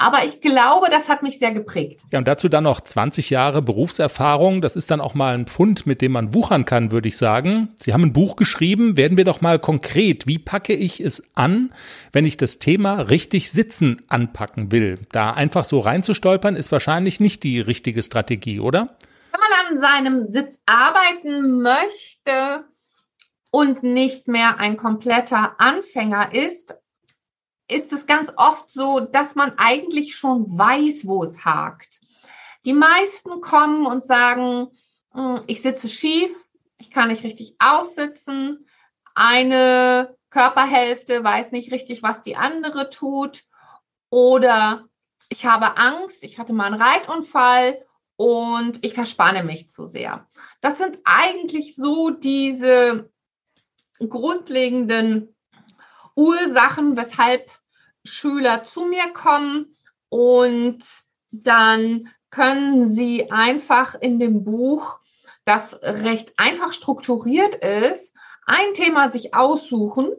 Aber 0.00 0.24
ich 0.24 0.40
glaube, 0.40 0.88
das 0.90 1.10
hat 1.10 1.22
mich 1.22 1.38
sehr 1.38 1.52
geprägt. 1.52 2.00
Ja, 2.10 2.20
und 2.20 2.26
dazu 2.26 2.48
dann 2.48 2.64
noch 2.64 2.80
20 2.80 3.28
Jahre 3.28 3.60
Berufserfahrung. 3.60 4.62
Das 4.62 4.74
ist 4.74 4.90
dann 4.90 4.98
auch 4.98 5.12
mal 5.12 5.34
ein 5.34 5.46
Pfund, 5.46 5.86
mit 5.86 6.00
dem 6.00 6.12
man 6.12 6.32
wuchern 6.32 6.64
kann, 6.64 6.90
würde 6.90 7.08
ich 7.08 7.18
sagen. 7.18 7.74
Sie 7.78 7.92
haben 7.92 8.04
ein 8.04 8.14
Buch 8.14 8.36
geschrieben. 8.36 8.96
Werden 8.96 9.18
wir 9.18 9.24
doch 9.24 9.42
mal 9.42 9.58
konkret. 9.58 10.26
Wie 10.26 10.38
packe 10.38 10.72
ich 10.72 11.00
es 11.00 11.36
an, 11.36 11.74
wenn 12.12 12.24
ich 12.24 12.38
das 12.38 12.58
Thema 12.58 12.94
richtig 13.00 13.52
sitzen 13.52 14.00
anpacken 14.08 14.72
will? 14.72 15.00
Da 15.12 15.32
einfach 15.32 15.66
so 15.66 15.80
reinzustolpern, 15.80 16.56
ist 16.56 16.72
wahrscheinlich 16.72 17.20
nicht 17.20 17.42
die 17.42 17.60
richtige 17.60 18.02
Strategie, 18.02 18.58
oder? 18.58 18.96
Wenn 19.32 19.40
man 19.40 19.76
an 19.76 19.82
seinem 19.82 20.28
Sitz 20.28 20.62
arbeiten 20.64 21.60
möchte, 21.60 22.64
und 23.52 23.82
nicht 23.82 24.28
mehr 24.28 24.58
ein 24.58 24.76
kompletter 24.76 25.56
Anfänger 25.58 26.32
ist, 26.32 26.76
ist 27.70 27.92
es 27.92 28.06
ganz 28.06 28.32
oft 28.36 28.70
so, 28.70 29.00
dass 29.00 29.34
man 29.34 29.58
eigentlich 29.58 30.16
schon 30.16 30.58
weiß, 30.58 31.06
wo 31.06 31.22
es 31.22 31.44
hakt. 31.44 32.00
Die 32.64 32.72
meisten 32.72 33.40
kommen 33.40 33.86
und 33.86 34.04
sagen, 34.04 34.68
hm, 35.12 35.40
ich 35.46 35.62
sitze 35.62 35.88
schief, 35.88 36.30
ich 36.78 36.90
kann 36.90 37.08
nicht 37.08 37.24
richtig 37.24 37.56
aussitzen, 37.58 38.66
eine 39.14 40.16
Körperhälfte 40.30 41.24
weiß 41.24 41.52
nicht 41.52 41.72
richtig, 41.72 42.02
was 42.02 42.22
die 42.22 42.36
andere 42.36 42.90
tut 42.90 43.44
oder 44.10 44.88
ich 45.28 45.46
habe 45.46 45.76
Angst, 45.76 46.24
ich 46.24 46.38
hatte 46.38 46.52
mal 46.52 46.66
einen 46.66 46.80
Reitunfall 46.80 47.84
und 48.16 48.84
ich 48.84 48.94
verspanne 48.94 49.44
mich 49.44 49.70
zu 49.70 49.86
sehr. 49.86 50.28
Das 50.60 50.78
sind 50.78 50.98
eigentlich 51.04 51.74
so 51.74 52.10
diese 52.10 53.10
grundlegenden 53.98 55.34
Ursachen, 56.14 56.96
weshalb 56.96 57.50
Schüler 58.04 58.64
zu 58.64 58.86
mir 58.86 59.12
kommen 59.12 59.74
und 60.08 60.78
dann 61.30 62.08
können 62.30 62.94
sie 62.94 63.30
einfach 63.30 63.94
in 63.94 64.18
dem 64.18 64.44
Buch, 64.44 64.98
das 65.44 65.78
recht 65.82 66.32
einfach 66.36 66.72
strukturiert 66.72 67.56
ist, 67.56 68.14
ein 68.46 68.74
Thema 68.74 69.10
sich 69.10 69.34
aussuchen 69.34 70.10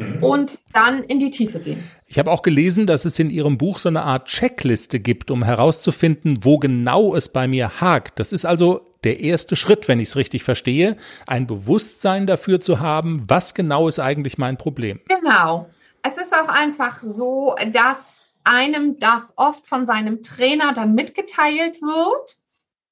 Mhm. 0.00 0.22
und 0.22 0.58
dann 0.72 1.02
in 1.04 1.18
die 1.18 1.30
Tiefe 1.30 1.60
gehen. 1.60 1.84
Ich 2.06 2.18
habe 2.18 2.30
auch 2.30 2.42
gelesen, 2.42 2.86
dass 2.86 3.04
es 3.04 3.18
in 3.18 3.30
Ihrem 3.30 3.58
Buch 3.58 3.78
so 3.78 3.88
eine 3.88 4.02
Art 4.02 4.26
Checkliste 4.28 4.98
gibt, 4.98 5.30
um 5.30 5.44
herauszufinden, 5.44 6.38
wo 6.42 6.58
genau 6.58 7.14
es 7.14 7.28
bei 7.28 7.46
mir 7.46 7.80
hakt. 7.80 8.18
Das 8.18 8.32
ist 8.32 8.46
also 8.46 8.80
der 9.04 9.20
erste 9.20 9.56
Schritt, 9.56 9.88
wenn 9.88 10.00
ich 10.00 10.08
es 10.08 10.16
richtig 10.16 10.42
verstehe, 10.42 10.96
ein 11.26 11.46
Bewusstsein 11.46 12.26
dafür 12.26 12.60
zu 12.60 12.80
haben, 12.80 13.22
was 13.28 13.54
genau 13.54 13.88
ist 13.88 14.00
eigentlich 14.00 14.38
mein 14.38 14.56
Problem. 14.56 15.00
Genau. 15.08 15.68
Es 16.02 16.16
ist 16.16 16.34
auch 16.34 16.48
einfach 16.48 17.02
so, 17.02 17.54
dass 17.72 18.24
einem 18.44 18.98
das 18.98 19.32
oft 19.36 19.66
von 19.66 19.86
seinem 19.86 20.22
Trainer 20.22 20.72
dann 20.72 20.94
mitgeteilt 20.94 21.80
wird, 21.82 22.36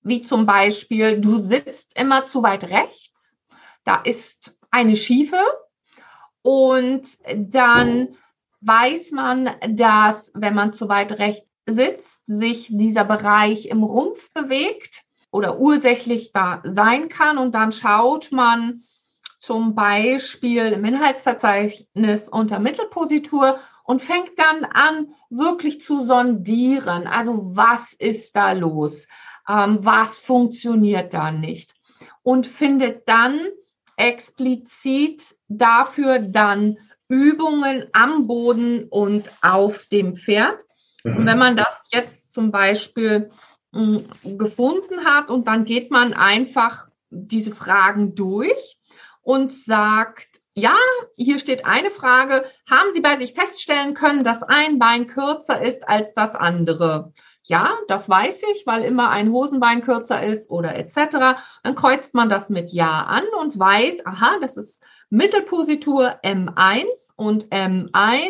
wie 0.02 0.22
zum 0.22 0.46
Beispiel, 0.46 1.20
du 1.20 1.38
sitzt 1.38 1.98
immer 1.98 2.26
zu 2.26 2.42
weit 2.42 2.64
rechts, 2.64 3.36
da 3.84 3.96
ist 3.96 4.54
eine 4.70 4.96
Schiefe, 4.96 5.40
und 6.42 7.18
dann 7.34 8.16
weiß 8.60 9.10
man, 9.12 9.50
dass 9.68 10.32
wenn 10.34 10.54
man 10.54 10.72
zu 10.72 10.88
weit 10.88 11.18
rechts 11.18 11.50
sitzt, 11.66 12.22
sich 12.26 12.68
dieser 12.70 13.04
Bereich 13.04 13.66
im 13.66 13.82
Rumpf 13.82 14.32
bewegt 14.32 15.02
oder 15.30 15.58
ursächlich 15.58 16.32
da 16.32 16.62
sein 16.64 17.10
kann. 17.10 17.36
Und 17.36 17.54
dann 17.54 17.72
schaut 17.72 18.32
man 18.32 18.82
zum 19.40 19.74
Beispiel 19.74 20.66
im 20.66 20.84
Inhaltsverzeichnis 20.84 22.28
unter 22.28 22.58
Mittelpositur 22.58 23.60
und 23.84 24.02
fängt 24.02 24.38
dann 24.38 24.64
an, 24.64 25.14
wirklich 25.30 25.80
zu 25.80 26.04
sondieren. 26.04 27.06
Also 27.06 27.56
was 27.56 27.92
ist 27.92 28.36
da 28.36 28.52
los? 28.52 29.06
Ähm, 29.48 29.78
was 29.80 30.18
funktioniert 30.18 31.14
da 31.14 31.30
nicht? 31.30 31.74
Und 32.22 32.46
findet 32.46 33.08
dann 33.08 33.40
explizit 33.96 35.34
dafür 35.48 36.18
dann 36.18 36.78
Übungen 37.08 37.86
am 37.92 38.26
Boden 38.26 38.84
und 38.90 39.30
auf 39.40 39.86
dem 39.86 40.16
Pferd. 40.16 40.64
Und 41.04 41.26
wenn 41.26 41.38
man 41.38 41.56
das 41.56 41.88
jetzt 41.90 42.32
zum 42.32 42.50
Beispiel 42.50 43.30
mh, 43.72 44.02
hm, 44.22 44.38
gefunden 44.38 45.04
hat 45.04 45.30
und 45.30 45.48
dann 45.48 45.64
geht 45.64 45.90
man 45.90 46.12
einfach 46.12 46.88
diese 47.10 47.54
Fragen 47.54 48.14
durch 48.14 48.77
und 49.28 49.52
sagt, 49.52 50.40
ja, 50.54 50.74
hier 51.16 51.38
steht 51.38 51.66
eine 51.66 51.90
Frage, 51.90 52.46
haben 52.68 52.94
Sie 52.94 53.00
bei 53.00 53.18
sich 53.18 53.34
feststellen 53.34 53.92
können, 53.92 54.24
dass 54.24 54.42
ein 54.42 54.78
Bein 54.78 55.06
kürzer 55.06 55.60
ist 55.60 55.86
als 55.86 56.14
das 56.14 56.34
andere? 56.34 57.12
ja, 57.48 57.78
das 57.88 58.08
weiß 58.08 58.42
ich, 58.52 58.66
weil 58.66 58.84
immer 58.84 59.10
ein 59.10 59.32
Hosenbein 59.32 59.80
kürzer 59.80 60.22
ist 60.22 60.50
oder 60.50 60.76
etc. 60.76 61.40
Dann 61.62 61.74
kreuzt 61.74 62.14
man 62.14 62.28
das 62.28 62.50
mit 62.50 62.72
Ja 62.72 63.04
an 63.04 63.24
und 63.40 63.58
weiß, 63.58 64.04
aha, 64.04 64.36
das 64.40 64.56
ist 64.56 64.84
Mittelpositur 65.10 66.16
M1 66.22 66.84
und 67.16 67.46
M1 67.46 68.28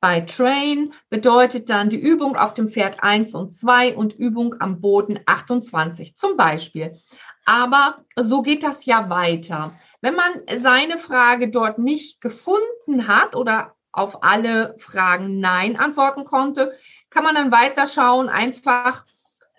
bei 0.00 0.20
Train 0.20 0.92
bedeutet 1.10 1.68
dann 1.70 1.90
die 1.90 1.98
Übung 1.98 2.36
auf 2.36 2.54
dem 2.54 2.68
Pferd 2.68 3.02
1 3.02 3.34
und 3.34 3.52
2 3.52 3.96
und 3.96 4.14
Übung 4.14 4.54
am 4.60 4.80
Boden 4.80 5.18
28 5.26 6.16
zum 6.16 6.36
Beispiel. 6.36 6.96
Aber 7.44 8.04
so 8.14 8.42
geht 8.42 8.62
das 8.62 8.86
ja 8.86 9.10
weiter. 9.10 9.72
Wenn 10.00 10.14
man 10.14 10.42
seine 10.58 10.98
Frage 10.98 11.50
dort 11.50 11.78
nicht 11.78 12.20
gefunden 12.20 13.08
hat 13.08 13.34
oder 13.34 13.74
auf 13.92 14.22
alle 14.22 14.74
Fragen 14.78 15.40
Nein 15.40 15.76
antworten 15.76 16.24
konnte, 16.24 16.72
kann 17.10 17.24
man 17.24 17.34
dann 17.34 17.50
weiterschauen, 17.50 18.28
einfach 18.28 19.04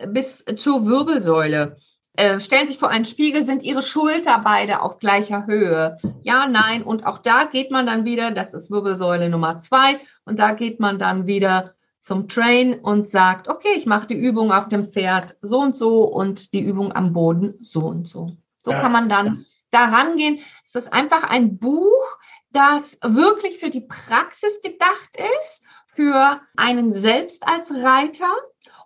bis 0.08 0.46
zur 0.56 0.86
Wirbelsäule. 0.86 1.76
Äh, 2.14 2.40
stellen 2.40 2.68
sich 2.68 2.78
vor 2.78 2.90
einen 2.90 3.06
Spiegel, 3.06 3.44
sind 3.44 3.64
Ihre 3.64 3.82
Schulter 3.82 4.42
beide 4.44 4.82
auf 4.82 5.00
gleicher 5.00 5.46
Höhe? 5.46 5.98
Ja, 6.24 6.48
nein. 6.48 6.84
Und 6.84 7.06
auch 7.06 7.20
da 7.20 7.46
geht 7.46 7.72
man 7.72 7.86
dann 7.86 8.06
wieder, 8.06 8.32
das 8.32 8.54
ist 8.54 8.72
Wirbelsäule 8.72 9.30
Nummer 9.30 9.60
zwei, 9.60 10.00
und 10.26 10.40
da 10.40 10.54
geht 10.54 10.80
man 10.80 11.00
dann 11.00 11.28
wieder 11.28 11.76
zum 12.02 12.28
Train 12.28 12.80
und 12.80 13.10
sagt, 13.10 13.48
okay, 13.48 13.74
ich 13.76 13.86
mache 13.86 14.08
die 14.08 14.18
Übung 14.18 14.52
auf 14.52 14.68
dem 14.68 14.86
Pferd 14.86 15.36
so 15.42 15.60
und 15.60 15.76
so 15.76 16.04
und 16.04 16.54
die 16.54 16.62
Übung 16.62 16.94
am 16.94 17.14
Boden 17.14 17.56
so 17.62 17.82
und 17.82 18.08
so. 18.08 18.32
So 18.64 18.72
ja. 18.72 18.80
kann 18.80 18.92
man 18.92 19.10
dann 19.10 19.46
daran 19.72 20.16
gehen. 20.16 20.40
Es 20.66 20.76
ist 20.76 20.92
einfach 20.92 21.24
ein 21.24 21.58
Buch, 21.58 22.18
das 22.52 22.98
wirklich 23.04 23.60
für 23.60 23.70
die 23.70 23.82
Praxis 23.82 24.62
gedacht 24.62 25.18
ist 25.38 25.64
für 25.94 26.40
einen 26.56 26.94
selbst 26.94 27.48
als 27.48 27.74
Reiter 27.74 28.32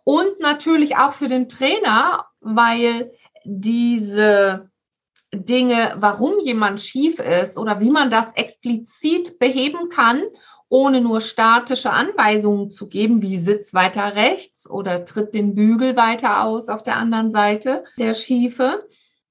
und 0.03 0.39
natürlich 0.39 0.97
auch 0.97 1.13
für 1.13 1.27
den 1.27 1.47
Trainer, 1.47 2.25
weil 2.41 3.11
diese 3.45 4.69
Dinge, 5.33 5.95
warum 5.97 6.39
jemand 6.39 6.81
schief 6.81 7.19
ist 7.19 7.57
oder 7.57 7.79
wie 7.79 7.89
man 7.89 8.09
das 8.09 8.33
explizit 8.33 9.39
beheben 9.39 9.89
kann, 9.89 10.23
ohne 10.69 11.01
nur 11.01 11.21
statische 11.21 11.91
Anweisungen 11.91 12.71
zu 12.71 12.87
geben, 12.87 13.21
wie 13.21 13.37
sitz 13.37 13.73
weiter 13.73 14.15
rechts 14.15 14.69
oder 14.69 15.05
tritt 15.05 15.33
den 15.33 15.55
Bügel 15.55 15.95
weiter 15.95 16.43
aus 16.43 16.67
auf 16.67 16.83
der 16.83 16.97
anderen 16.97 17.31
Seite 17.31 17.83
der 17.97 18.13
Schiefe. 18.13 18.87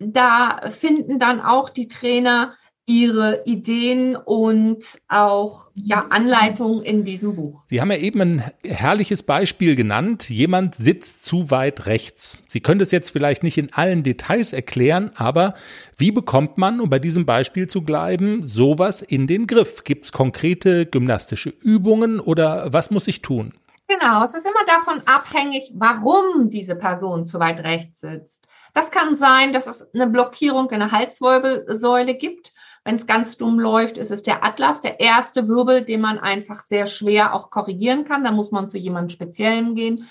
Da 0.06 0.70
finden 0.70 1.18
dann 1.18 1.40
auch 1.40 1.70
die 1.70 1.88
Trainer 1.88 2.54
ihre 2.84 3.44
Ideen 3.44 4.16
und 4.16 4.84
auch 5.08 5.68
ja, 5.74 6.06
Anleitungen 6.10 6.82
in 6.82 7.04
diesem 7.04 7.36
Buch. 7.36 7.62
Sie 7.66 7.80
haben 7.80 7.92
ja 7.92 7.96
eben 7.98 8.20
ein 8.20 8.44
herrliches 8.64 9.22
Beispiel 9.22 9.76
genannt. 9.76 10.28
Jemand 10.28 10.74
sitzt 10.74 11.24
zu 11.24 11.52
weit 11.52 11.86
rechts. 11.86 12.42
Sie 12.48 12.60
können 12.60 12.80
das 12.80 12.90
jetzt 12.90 13.10
vielleicht 13.10 13.44
nicht 13.44 13.56
in 13.56 13.72
allen 13.72 14.02
Details 14.02 14.52
erklären, 14.52 15.12
aber 15.14 15.54
wie 15.96 16.10
bekommt 16.10 16.58
man, 16.58 16.80
um 16.80 16.90
bei 16.90 16.98
diesem 16.98 17.24
Beispiel 17.24 17.68
zu 17.68 17.82
bleiben, 17.82 18.42
sowas 18.42 19.00
in 19.00 19.28
den 19.28 19.46
Griff? 19.46 19.84
Gibt 19.84 20.06
es 20.06 20.12
konkrete 20.12 20.84
gymnastische 20.84 21.50
Übungen 21.50 22.18
oder 22.18 22.72
was 22.72 22.90
muss 22.90 23.06
ich 23.06 23.22
tun? 23.22 23.52
Genau, 23.86 24.24
es 24.24 24.34
ist 24.34 24.46
immer 24.46 24.64
davon 24.66 25.02
abhängig, 25.06 25.72
warum 25.74 26.48
diese 26.48 26.74
Person 26.74 27.26
zu 27.26 27.38
weit 27.38 27.60
rechts 27.60 28.00
sitzt. 28.00 28.48
Das 28.74 28.90
kann 28.90 29.16
sein, 29.16 29.52
dass 29.52 29.66
es 29.66 29.92
eine 29.94 30.06
Blockierung 30.06 30.70
in 30.70 30.80
der 30.80 30.92
Halswirbelsäule 30.92 32.14
gibt 32.14 32.52
wenn 32.84 32.96
es 32.96 33.06
ganz 33.06 33.36
dumm 33.36 33.60
läuft, 33.60 33.96
ist 33.96 34.10
es 34.10 34.22
der 34.22 34.44
Atlas, 34.44 34.80
der 34.80 34.98
erste 34.98 35.46
Wirbel, 35.46 35.84
den 35.84 36.00
man 36.00 36.18
einfach 36.18 36.60
sehr 36.60 36.86
schwer 36.86 37.34
auch 37.34 37.50
korrigieren 37.50 38.04
kann. 38.04 38.24
Da 38.24 38.32
muss 38.32 38.50
man 38.50 38.68
zu 38.68 38.76
jemandem 38.76 39.10
Speziellem 39.10 39.74
gehen. 39.76 40.08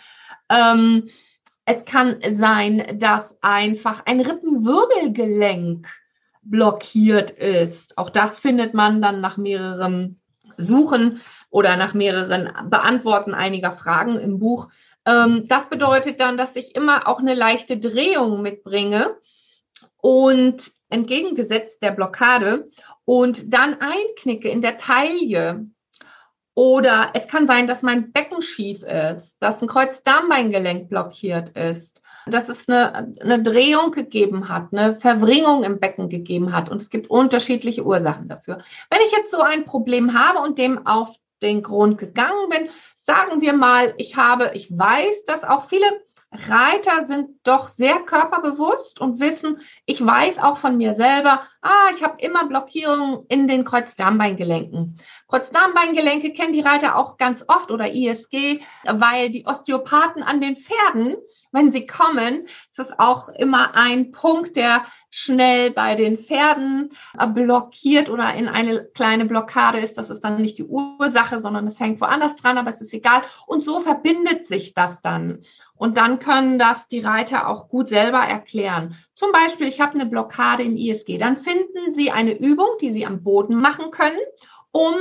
Ähm, 0.50 1.10
es 1.66 1.84
kann 1.86 2.18
sein, 2.32 2.98
dass 2.98 3.38
einfach 3.42 4.06
ein 4.06 4.22
Rippenwirbelgelenk 4.22 5.88
blockiert 6.44 7.32
ist. 7.32 7.98
Auch 7.98 8.10
das 8.10 8.40
findet 8.40 8.74
man 8.74 9.02
dann 9.02 9.22
nach 9.22 9.38
mehreren 9.38 10.20
Suchen 10.58 11.22
oder 11.50 11.76
nach 11.76 11.94
mehreren 11.94 12.70
Beantworten 12.70 13.34
einiger 13.34 13.74
Fragen 13.74 14.18
im 14.18 14.40
Buch. 14.40 14.70
Ähm, 15.06 15.46
das 15.48 15.70
bedeutet 15.70 16.20
dann, 16.20 16.38
dass 16.38 16.56
ich 16.56 16.76
immer 16.76 17.08
auch 17.08 17.20
eine 17.20 17.36
leichte 17.36 17.78
Drehung 17.78 18.42
mitbringe. 18.42 19.16
Und 20.04 20.72
entgegengesetzt 20.92 21.82
der 21.82 21.92
Blockade 21.92 22.68
und 23.06 23.54
dann 23.54 23.78
einknicke 23.80 24.50
in 24.50 24.62
der 24.62 24.78
Taille. 24.78 25.68
Oder 26.54 27.12
es 27.14 27.28
kann 27.28 27.48
sein, 27.48 27.66
dass 27.66 27.82
mein 27.82 28.12
Becken 28.12 28.42
schief 28.42 28.84
ist, 28.84 29.38
dass 29.40 29.62
ein 29.62 29.70
Kreuzdarmbeingelenk 29.70 30.90
blockiert 30.90 31.50
ist, 31.52 32.02
dass 32.28 32.50
es 32.50 32.68
eine, 32.68 32.94
eine 33.22 33.42
Drehung 33.42 33.92
gegeben 33.92 34.50
hat, 34.50 34.74
eine 34.74 34.96
Verwringung 34.96 35.64
im 35.64 35.80
Becken 35.80 36.10
gegeben 36.10 36.52
hat. 36.52 36.70
Und 36.70 36.82
es 36.82 36.90
gibt 36.90 37.10
unterschiedliche 37.10 37.86
Ursachen 37.86 38.28
dafür. 38.28 38.60
Wenn 38.90 39.02
ich 39.06 39.12
jetzt 39.14 39.32
so 39.32 39.40
ein 39.40 39.66
Problem 39.66 40.14
habe 40.14 40.40
und 40.40 40.60
dem 40.60 40.86
auf 40.86 41.16
den 41.42 41.64
Grund 41.64 41.98
gegangen 41.98 42.50
bin, 42.50 42.70
sagen 43.04 43.42
wir 43.42 43.54
mal, 43.54 43.94
ich 43.98 44.16
habe, 44.16 44.52
ich 44.54 44.78
weiß, 44.78 45.26
dass 45.26 45.44
auch 45.44 45.66
viele 45.66 45.86
Reiter 46.34 47.08
sind 47.08 47.32
doch 47.44 47.68
sehr 47.68 48.00
körperbewusst 48.00 49.02
und 49.02 49.20
wissen, 49.20 49.60
ich 49.86 50.06
weiß 50.06 50.40
auch 50.40 50.58
von 50.58 50.78
mir 50.78 50.96
selber, 50.96 51.42
ah, 51.62 51.90
ich 51.94 52.04
habe 52.04 52.22
immer 52.22 52.48
Blockierungen 52.48 53.26
in 53.28 53.50
den 53.50 53.66
Kreuzdarmbeingelenken. 53.66 54.98
Kreuzdarmbeingelenke 55.28 56.32
kennen 56.32 56.54
die 56.54 56.62
Reiter 56.62 56.96
auch 56.96 57.18
ganz 57.18 57.44
oft 57.50 57.70
oder 57.70 57.92
ISG, 57.94 58.62
weil 58.86 59.30
die 59.30 59.46
Osteopathen 59.46 60.24
an 60.24 60.40
den 60.40 60.56
Pferden, 60.56 61.18
wenn 61.52 61.70
sie 61.70 61.86
kommen, 61.86 62.46
ist 62.70 62.80
es 62.80 62.98
auch 62.98 63.28
immer 63.28 63.76
ein 63.76 64.12
Punkt, 64.12 64.56
der 64.56 64.86
schnell 65.10 65.72
bei 65.72 65.96
den 65.96 66.18
Pferden 66.18 66.92
blockiert 67.34 68.10
oder 68.10 68.34
in 68.36 68.48
eine 68.48 68.86
kleine 68.94 69.26
Blockade 69.26 69.80
ist. 69.80 69.98
Das 69.98 70.10
ist 70.10 70.22
dann 70.22 70.42
nicht 70.42 70.58
die 70.58 70.64
Ursache, 70.64 71.40
sondern 71.42 71.68
es 71.68 71.80
hängt 71.80 72.00
woanders 72.00 72.38
dran, 72.38 72.58
aber 72.58 72.70
es 72.70 72.80
ist 72.80 72.94
egal. 72.94 73.24
Und 73.48 73.66
so 73.66 73.82
verbindet 73.82 74.48
sich 74.48 74.74
das 74.74 75.02
dann. 75.02 75.42
Und 75.82 75.98
dann 75.98 76.20
können 76.20 76.60
das 76.60 76.90
die 76.90 77.00
Reiter 77.00 77.48
auch 77.48 77.68
gut 77.68 77.90
selber 77.90 78.20
erklären. 78.20 78.96
Zum 79.16 79.32
Beispiel, 79.32 79.68
ich 79.68 79.82
habe 79.82 79.96
eine 79.96 80.06
Blockade 80.06 80.62
im 80.62 80.78
ISG. 80.78 81.18
Dann 81.18 81.38
finden 81.38 81.92
Sie 81.92 82.12
eine 82.12 82.38
Übung, 82.38 82.68
die 82.80 82.92
Sie 82.92 83.04
am 83.04 83.24
Boden 83.24 83.56
machen 83.56 83.90
können, 83.90 84.20
um 84.72 84.94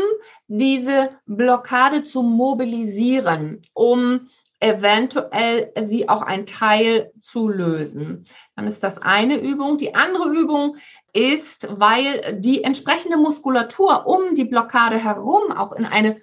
diese 0.48 1.10
Blockade 1.26 2.04
zu 2.04 2.22
mobilisieren, 2.22 3.60
um 3.74 4.28
eventuell 4.58 5.70
sie 5.86 6.08
auch 6.08 6.22
ein 6.22 6.46
Teil 6.46 7.12
zu 7.20 7.48
lösen. 7.48 8.24
Dann 8.56 8.66
ist 8.66 8.82
das 8.82 8.96
eine 8.96 9.38
Übung. 9.38 9.76
Die 9.76 9.94
andere 9.94 10.30
Übung 10.30 10.76
ist, 11.12 11.68
weil 11.78 12.40
die 12.40 12.64
entsprechende 12.64 13.18
Muskulatur 13.18 14.06
um 14.06 14.34
die 14.34 14.44
Blockade 14.44 14.96
herum 14.96 15.52
auch 15.52 15.72
in 15.72 15.84
eine 15.84 16.20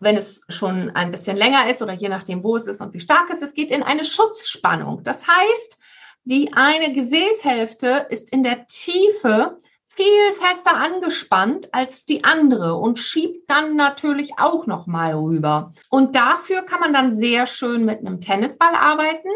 wenn 0.00 0.16
es 0.16 0.40
schon 0.48 0.90
ein 0.90 1.10
bisschen 1.10 1.36
länger 1.36 1.70
ist 1.70 1.82
oder 1.82 1.92
je 1.92 2.08
nachdem, 2.08 2.42
wo 2.42 2.56
es 2.56 2.66
ist 2.66 2.80
und 2.80 2.92
wie 2.94 3.00
stark 3.00 3.30
es 3.30 3.42
ist, 3.42 3.54
geht 3.54 3.70
in 3.70 3.82
eine 3.82 4.04
Schutzspannung. 4.04 5.04
Das 5.04 5.26
heißt, 5.26 5.78
die 6.24 6.52
eine 6.54 6.92
Gesäßhälfte 6.92 8.06
ist 8.08 8.32
in 8.32 8.42
der 8.42 8.66
Tiefe 8.66 9.60
viel 9.86 10.32
fester 10.32 10.74
angespannt 10.74 11.68
als 11.72 12.04
die 12.04 12.24
andere 12.24 12.74
und 12.74 12.98
schiebt 12.98 13.48
dann 13.48 13.76
natürlich 13.76 14.38
auch 14.38 14.66
noch 14.66 14.86
mal 14.86 15.14
rüber. 15.14 15.72
Und 15.88 16.16
dafür 16.16 16.62
kann 16.62 16.80
man 16.80 16.92
dann 16.92 17.12
sehr 17.12 17.46
schön 17.46 17.84
mit 17.84 18.00
einem 18.00 18.20
Tennisball 18.20 18.74
arbeiten. 18.74 19.28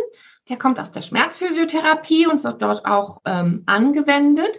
Der 0.48 0.58
kommt 0.58 0.80
aus 0.80 0.90
der 0.90 1.02
Schmerzphysiotherapie 1.02 2.26
und 2.26 2.42
wird 2.42 2.60
dort 2.60 2.86
auch 2.86 3.20
ähm, 3.24 3.62
angewendet. 3.66 4.58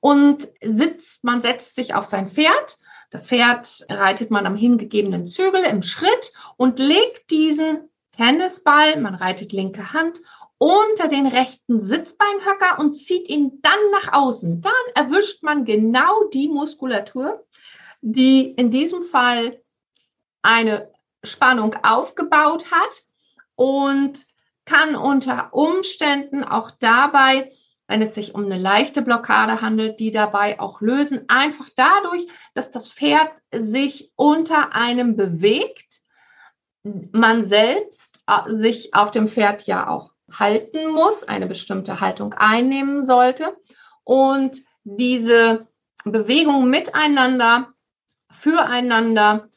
Und 0.00 0.48
sitzt, 0.62 1.24
man 1.24 1.42
setzt 1.42 1.74
sich 1.74 1.94
auf 1.94 2.04
sein 2.04 2.28
Pferd 2.28 2.78
das 3.10 3.26
Pferd 3.26 3.86
reitet 3.88 4.30
man 4.30 4.46
am 4.46 4.56
hingegebenen 4.56 5.26
Zügel 5.26 5.64
im 5.64 5.82
Schritt 5.82 6.32
und 6.56 6.78
legt 6.78 7.30
diesen 7.30 7.88
Tennisball, 8.12 9.00
man 9.00 9.14
reitet 9.14 9.52
linke 9.52 9.92
Hand, 9.92 10.20
unter 10.58 11.06
den 11.08 11.26
rechten 11.26 11.86
Sitzbeinhöcker 11.86 12.80
und 12.80 12.94
zieht 12.94 13.28
ihn 13.28 13.60
dann 13.62 13.78
nach 13.92 14.12
außen. 14.12 14.60
Dann 14.60 14.72
erwischt 14.94 15.42
man 15.42 15.64
genau 15.64 16.24
die 16.32 16.48
Muskulatur, 16.48 17.46
die 18.00 18.50
in 18.50 18.70
diesem 18.70 19.04
Fall 19.04 19.62
eine 20.42 20.90
Spannung 21.22 21.74
aufgebaut 21.82 22.70
hat 22.70 23.02
und 23.54 24.26
kann 24.64 24.96
unter 24.96 25.54
Umständen 25.54 26.44
auch 26.44 26.72
dabei 26.72 27.52
wenn 27.88 28.02
es 28.02 28.14
sich 28.14 28.34
um 28.34 28.44
eine 28.44 28.58
leichte 28.58 29.02
Blockade 29.02 29.60
handelt, 29.60 29.98
die 29.98 30.10
dabei 30.10 30.60
auch 30.60 30.80
lösen. 30.80 31.24
Einfach 31.28 31.68
dadurch, 31.74 32.28
dass 32.54 32.70
das 32.70 32.88
Pferd 32.88 33.30
sich 33.52 34.12
unter 34.14 34.74
einem 34.74 35.16
bewegt, 35.16 36.02
man 36.84 37.42
selbst 37.44 38.20
äh, 38.26 38.52
sich 38.52 38.94
auf 38.94 39.10
dem 39.10 39.26
Pferd 39.26 39.66
ja 39.66 39.88
auch 39.88 40.12
halten 40.30 40.92
muss, 40.92 41.24
eine 41.24 41.46
bestimmte 41.46 42.00
Haltung 42.00 42.34
einnehmen 42.34 43.02
sollte 43.04 43.56
und 44.04 44.58
diese 44.84 45.66
Bewegung 46.04 46.68
miteinander, 46.68 47.72
füreinander, 48.30 49.48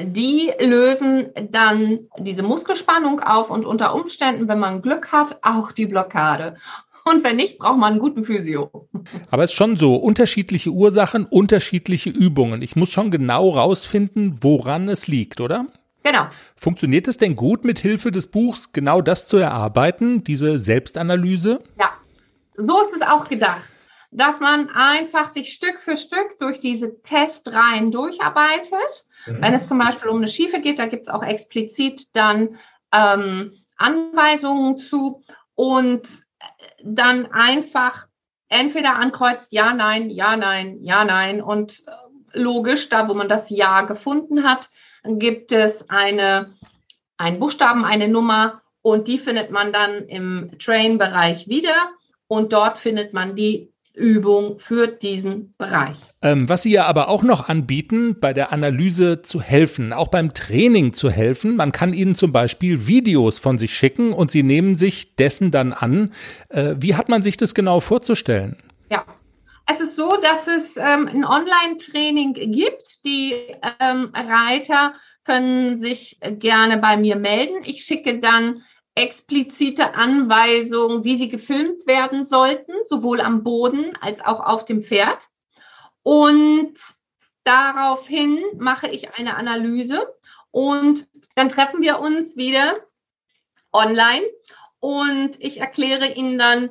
die 0.00 0.52
lösen 0.60 1.32
dann 1.50 2.08
diese 2.16 2.44
Muskelspannung 2.44 3.20
auf 3.20 3.50
und 3.50 3.66
unter 3.66 3.92
Umständen, 3.92 4.46
wenn 4.46 4.60
man 4.60 4.82
Glück 4.82 5.10
hat, 5.10 5.38
auch 5.42 5.72
die 5.72 5.86
Blockade. 5.86 6.56
Und 7.04 7.24
wenn 7.24 7.36
nicht, 7.36 7.58
braucht 7.58 7.78
man 7.78 7.92
einen 7.92 8.00
guten 8.00 8.24
Physio. 8.24 8.88
Aber 9.30 9.44
es 9.44 9.52
ist 9.52 9.56
schon 9.56 9.76
so, 9.76 9.96
unterschiedliche 9.96 10.70
Ursachen, 10.70 11.24
unterschiedliche 11.24 12.10
Übungen. 12.10 12.62
Ich 12.62 12.76
muss 12.76 12.90
schon 12.90 13.10
genau 13.10 13.50
rausfinden, 13.50 14.38
woran 14.42 14.88
es 14.88 15.08
liegt, 15.08 15.40
oder? 15.40 15.66
Genau. 16.02 16.28
Funktioniert 16.56 17.08
es 17.08 17.18
denn 17.18 17.36
gut, 17.36 17.64
mit 17.64 17.78
Hilfe 17.78 18.10
des 18.10 18.30
Buchs 18.30 18.72
genau 18.72 19.02
das 19.02 19.28
zu 19.28 19.36
erarbeiten, 19.36 20.24
diese 20.24 20.58
Selbstanalyse? 20.58 21.62
Ja, 21.78 21.92
so 22.56 22.82
ist 22.82 22.96
es 22.96 23.02
auch 23.02 23.28
gedacht, 23.28 23.62
dass 24.10 24.40
man 24.40 24.70
einfach 24.70 25.30
sich 25.30 25.52
Stück 25.52 25.78
für 25.80 25.96
Stück 25.96 26.38
durch 26.40 26.58
diese 26.58 27.00
Testreihen 27.02 27.90
durcharbeitet. 27.90 29.06
Mhm. 29.26 29.42
Wenn 29.42 29.54
es 29.54 29.68
zum 29.68 29.78
Beispiel 29.78 30.08
um 30.08 30.16
eine 30.16 30.28
Schiefe 30.28 30.60
geht, 30.60 30.78
da 30.78 30.86
gibt 30.86 31.08
es 31.08 31.08
auch 31.08 31.22
explizit 31.22 32.14
dann 32.14 32.56
ähm, 32.92 33.52
Anweisungen 33.76 34.78
zu. 34.78 35.22
Und 35.54 36.02
dann 36.82 37.30
einfach 37.32 38.06
entweder 38.48 38.96
ankreuzt 38.96 39.52
Ja, 39.52 39.72
Nein, 39.72 40.10
Ja, 40.10 40.36
Nein, 40.36 40.82
Ja, 40.82 41.04
Nein. 41.04 41.42
Und 41.42 41.82
äh, 41.86 42.38
logisch, 42.38 42.88
da 42.88 43.08
wo 43.08 43.14
man 43.14 43.28
das 43.28 43.50
Ja 43.50 43.82
gefunden 43.82 44.44
hat, 44.44 44.68
gibt 45.04 45.52
es 45.52 45.88
eine, 45.88 46.54
einen 47.16 47.38
Buchstaben, 47.38 47.84
eine 47.84 48.08
Nummer 48.08 48.60
und 48.82 49.08
die 49.08 49.18
findet 49.18 49.50
man 49.50 49.72
dann 49.72 50.06
im 50.06 50.58
Train-Bereich 50.58 51.48
wieder. 51.48 51.90
Und 52.26 52.52
dort 52.52 52.78
findet 52.78 53.12
man 53.12 53.34
die 53.34 53.72
Übung 53.94 54.58
für 54.58 54.86
diesen 54.86 55.54
Bereich. 55.58 55.96
Ähm, 56.22 56.48
was 56.48 56.62
Sie 56.62 56.72
ja 56.72 56.86
aber 56.86 57.08
auch 57.08 57.22
noch 57.22 57.48
anbieten, 57.48 58.16
bei 58.20 58.32
der 58.32 58.52
Analyse 58.52 59.22
zu 59.22 59.40
helfen, 59.40 59.92
auch 59.92 60.08
beim 60.08 60.32
Training 60.32 60.92
zu 60.92 61.10
helfen. 61.10 61.56
Man 61.56 61.72
kann 61.72 61.92
Ihnen 61.92 62.14
zum 62.14 62.32
Beispiel 62.32 62.86
Videos 62.86 63.38
von 63.38 63.58
sich 63.58 63.74
schicken 63.74 64.12
und 64.12 64.30
Sie 64.30 64.42
nehmen 64.42 64.76
sich 64.76 65.16
dessen 65.16 65.50
dann 65.50 65.72
an. 65.72 66.12
Äh, 66.48 66.76
wie 66.78 66.94
hat 66.94 67.08
man 67.08 67.22
sich 67.22 67.36
das 67.36 67.54
genau 67.54 67.80
vorzustellen? 67.80 68.56
Ja, 68.90 69.04
es 69.66 69.78
ist 69.80 69.96
so, 69.96 70.16
dass 70.20 70.46
es 70.46 70.76
ähm, 70.76 71.08
ein 71.08 71.24
Online-Training 71.24 72.34
gibt. 72.34 73.04
Die 73.04 73.34
ähm, 73.80 74.12
Reiter 74.14 74.94
können 75.24 75.76
sich 75.76 76.18
gerne 76.22 76.78
bei 76.78 76.96
mir 76.96 77.16
melden. 77.16 77.62
Ich 77.64 77.84
schicke 77.84 78.18
dann 78.18 78.62
explizite 79.00 79.94
Anweisungen, 79.94 81.04
wie 81.04 81.16
sie 81.16 81.28
gefilmt 81.28 81.86
werden 81.86 82.24
sollten, 82.24 82.72
sowohl 82.86 83.20
am 83.20 83.42
Boden 83.42 83.96
als 84.00 84.20
auch 84.20 84.40
auf 84.40 84.64
dem 84.64 84.82
Pferd. 84.82 85.28
Und 86.02 86.74
daraufhin 87.44 88.38
mache 88.58 88.88
ich 88.88 89.14
eine 89.14 89.36
Analyse 89.36 90.14
und 90.50 91.08
dann 91.34 91.48
treffen 91.48 91.80
wir 91.80 92.00
uns 92.00 92.36
wieder 92.36 92.80
online 93.72 94.24
und 94.80 95.32
ich 95.38 95.58
erkläre 95.60 96.12
Ihnen 96.12 96.38
dann, 96.38 96.70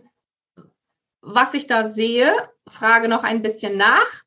was 1.21 1.53
ich 1.53 1.67
da 1.67 1.89
sehe, 1.89 2.33
frage 2.67 3.07
noch 3.07 3.23
ein 3.23 3.41
bisschen 3.41 3.77
nach 3.77 4.23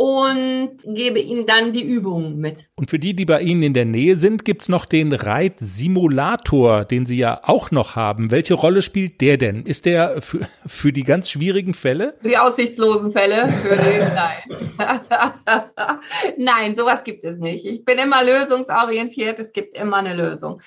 und 0.00 0.78
gebe 0.86 1.18
Ihnen 1.18 1.46
dann 1.46 1.74
die 1.74 1.84
Übungen 1.84 2.38
mit. 2.38 2.64
Und 2.74 2.88
für 2.88 2.98
die, 2.98 3.14
die 3.14 3.26
bei 3.26 3.42
Ihnen 3.42 3.62
in 3.62 3.74
der 3.74 3.84
Nähe 3.84 4.16
sind, 4.16 4.46
gibt 4.46 4.62
es 4.62 4.70
noch 4.70 4.86
den 4.86 5.12
Reitsimulator, 5.12 6.86
den 6.86 7.04
Sie 7.04 7.18
ja 7.18 7.42
auch 7.42 7.70
noch 7.70 7.96
haben. 7.96 8.30
Welche 8.30 8.54
Rolle 8.54 8.80
spielt 8.80 9.20
der 9.20 9.36
denn? 9.36 9.66
Ist 9.66 9.84
der 9.84 10.22
für, 10.22 10.48
für 10.66 10.94
die 10.94 11.04
ganz 11.04 11.28
schwierigen 11.28 11.74
Fälle? 11.74 12.14
Die 12.24 12.38
aussichtslosen 12.38 13.12
Fälle 13.12 13.52
würde 13.62 13.90
ich 13.90 14.04
sein. 14.08 15.98
Nein, 16.38 16.76
sowas 16.76 17.04
gibt 17.04 17.22
es 17.24 17.38
nicht. 17.38 17.66
Ich 17.66 17.84
bin 17.84 17.98
immer 17.98 18.24
lösungsorientiert. 18.24 19.38
Es 19.38 19.52
gibt 19.52 19.74
immer 19.74 19.98
eine 19.98 20.14
Lösung. 20.14 20.62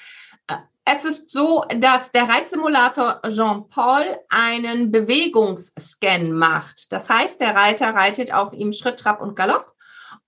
Es 0.86 1.06
ist 1.06 1.32
so, 1.32 1.64
dass 1.78 2.12
der 2.12 2.28
Reitsimulator 2.28 3.22
Jean-Paul 3.28 4.20
einen 4.30 4.92
Bewegungsscan 4.92 6.34
macht. 6.34 6.92
Das 6.92 7.10
heißt, 7.10 7.40
der 7.40 7.56
Reiter 7.56 7.94
reitet 7.94 8.34
auf 8.34 8.52
ihm 8.54 8.74
Schritt, 8.74 9.00
Trab 9.00 9.22
und 9.22 9.36
Galopp 9.36 9.74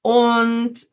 und 0.01 0.87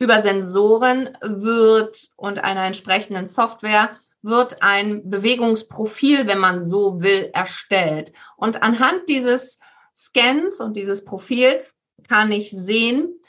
über 0.00 0.20
Sensoren 0.22 1.16
wird 1.22 2.08
und 2.16 2.42
einer 2.42 2.64
entsprechenden 2.64 3.28
Software 3.28 3.96
wird 4.22 4.62
ein 4.62 5.08
Bewegungsprofil, 5.08 6.26
wenn 6.26 6.38
man 6.38 6.60
so 6.60 7.00
will, 7.00 7.30
erstellt. 7.32 8.12
Und 8.36 8.62
anhand 8.62 9.08
dieses 9.08 9.60
Scans 9.94 10.58
und 10.58 10.74
dieses 10.74 11.04
Profils 11.04 11.74
kann 12.08 12.32
ich 12.32 12.50
sehen, 12.50 13.20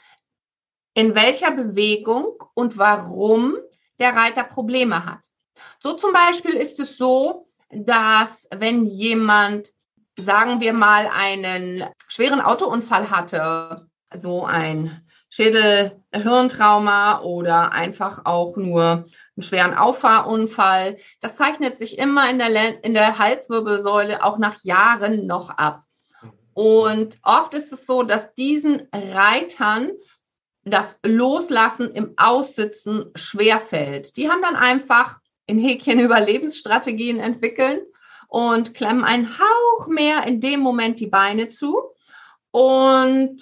in 0.94 1.14
welcher 1.14 1.50
Bewegung 1.52 2.42
und 2.54 2.78
warum 2.78 3.56
der 3.98 4.14
Reiter 4.14 4.44
Probleme 4.44 5.06
hat. 5.06 5.31
So 5.82 5.94
zum 5.94 6.12
Beispiel 6.12 6.52
ist 6.52 6.78
es 6.78 6.96
so, 6.96 7.48
dass 7.70 8.46
wenn 8.54 8.86
jemand, 8.86 9.70
sagen 10.16 10.60
wir 10.60 10.72
mal, 10.72 11.08
einen 11.12 11.84
schweren 12.06 12.40
Autounfall 12.40 13.10
hatte, 13.10 13.88
so 14.16 14.44
ein 14.44 15.04
Schädel-Hirntrauma 15.30 17.22
oder 17.22 17.72
einfach 17.72 18.26
auch 18.26 18.56
nur 18.56 19.06
einen 19.36 19.42
schweren 19.42 19.74
Auffahrunfall, 19.74 20.98
das 21.20 21.34
zeichnet 21.34 21.78
sich 21.78 21.98
immer 21.98 22.30
in 22.30 22.38
der, 22.38 22.84
in 22.84 22.94
der 22.94 23.18
Halswirbelsäule 23.18 24.22
auch 24.22 24.38
nach 24.38 24.62
Jahren 24.62 25.26
noch 25.26 25.50
ab. 25.50 25.82
Und 26.54 27.18
oft 27.24 27.54
ist 27.54 27.72
es 27.72 27.86
so, 27.86 28.04
dass 28.04 28.34
diesen 28.34 28.86
Reitern 28.92 29.90
das 30.64 31.00
Loslassen 31.02 31.90
im 31.90 32.14
Aussitzen 32.18 33.10
schwerfällt. 33.16 34.16
Die 34.16 34.30
haben 34.30 34.42
dann 34.42 34.54
einfach 34.54 35.21
in 35.52 35.58
Häkchen 35.58 36.00
Überlebensstrategien 36.00 37.20
entwickeln 37.20 37.80
und 38.28 38.72
klemmen 38.72 39.04
einen 39.04 39.38
Hauch 39.38 39.86
mehr 39.86 40.24
in 40.26 40.40
dem 40.40 40.60
Moment 40.60 40.98
die 40.98 41.06
Beine 41.06 41.50
zu. 41.50 41.82
Und 42.50 43.36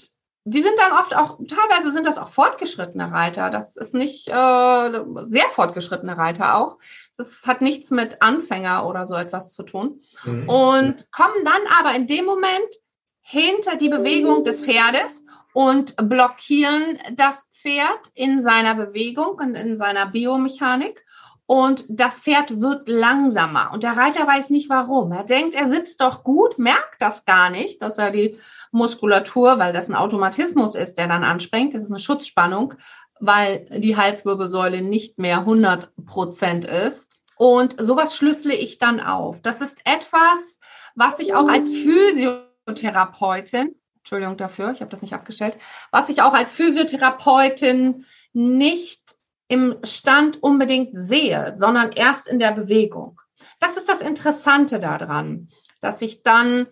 die 0.45 0.63
sind 0.63 0.77
dann 0.79 0.93
oft 0.93 1.15
auch, 1.15 1.39
teilweise 1.47 1.93
sind 1.93 2.07
das 2.07 2.19
auch 2.19 2.31
fortgeschrittene 2.31 3.13
Reiter. 3.13 3.51
Das 3.51 3.77
ist 3.77 3.95
nicht 3.95 4.27
äh, 4.27 4.33
sehr 4.33 5.49
fortgeschrittene 5.53 6.19
Reiter 6.19 6.57
auch. 6.57 6.79
Das 7.17 7.47
hat 7.47 7.61
nichts 7.61 7.93
mit 7.93 8.21
Anfänger 8.21 8.85
oder 8.87 9.07
so 9.07 9.15
etwas 9.15 9.53
zu 9.53 9.63
tun. 9.63 10.01
Mhm. 10.25 10.49
Und 10.49 11.13
kommen 11.13 11.45
dann 11.45 11.63
aber 11.79 11.95
in 11.95 12.09
dem 12.09 12.25
Moment 12.25 12.75
hinter 13.21 13.77
die 13.77 13.91
Bewegung 13.91 14.43
des 14.43 14.65
Pferdes 14.65 15.25
und 15.53 15.95
blockieren 15.97 16.99
das 17.13 17.49
Pferd 17.55 18.11
in 18.15 18.41
seiner 18.41 18.75
Bewegung 18.75 19.37
und 19.37 19.55
in 19.55 19.77
seiner 19.77 20.07
Biomechanik 20.07 21.05
und 21.51 21.85
das 21.89 22.21
Pferd 22.21 22.61
wird 22.61 22.89
langsamer 22.89 23.73
und 23.73 23.83
der 23.83 23.97
Reiter 23.97 24.25
weiß 24.25 24.51
nicht 24.51 24.71
warum. 24.71 25.11
Er 25.11 25.25
denkt, 25.25 25.57
er 25.57 25.69
sitzt 25.69 26.01
doch 26.01 26.23
gut, 26.23 26.61
merkt 26.61 27.03
das 27.03 27.25
gar 27.25 27.51
nicht, 27.51 27.83
dass 27.83 27.99
er 27.99 28.13
die 28.13 28.39
Muskulatur, 28.71 29.59
weil 29.59 29.73
das 29.73 29.89
ein 29.89 29.97
Automatismus 29.97 30.77
ist, 30.77 30.95
der 30.95 31.09
dann 31.09 31.25
anspringt, 31.25 31.75
das 31.75 31.83
ist 31.83 31.91
eine 31.91 31.99
Schutzspannung, 31.99 32.75
weil 33.19 33.65
die 33.81 33.97
Halswirbelsäule 33.97 34.81
nicht 34.81 35.19
mehr 35.19 35.39
100 35.39 35.91
Prozent 36.07 36.67
ist. 36.67 37.11
Und 37.37 37.75
sowas 37.81 38.15
schlüssele 38.15 38.55
ich 38.55 38.79
dann 38.79 39.01
auf. 39.01 39.43
Das 39.43 39.61
ist 39.61 39.81
etwas, 39.85 40.61
was 40.95 41.19
ich 41.19 41.35
auch 41.35 41.49
als 41.49 41.69
Physiotherapeutin, 41.69 43.75
Entschuldigung 43.97 44.37
dafür, 44.37 44.71
ich 44.71 44.83
habe 44.83 44.91
das 44.93 45.03
nicht 45.03 45.15
abgestellt, 45.15 45.59
was 45.91 46.11
ich 46.11 46.23
auch 46.23 46.33
als 46.33 46.53
Physiotherapeutin 46.53 48.07
nicht 48.33 49.19
im 49.51 49.79
Stand 49.83 50.43
unbedingt 50.43 50.91
sehe, 50.93 51.55
sondern 51.57 51.91
erst 51.91 52.29
in 52.29 52.39
der 52.39 52.53
Bewegung. 52.53 53.21
Das 53.59 53.77
ist 53.77 53.89
das 53.89 54.01
Interessante 54.01 54.79
daran, 54.79 55.49
dass 55.81 56.01
ich 56.03 56.23
dann 56.23 56.69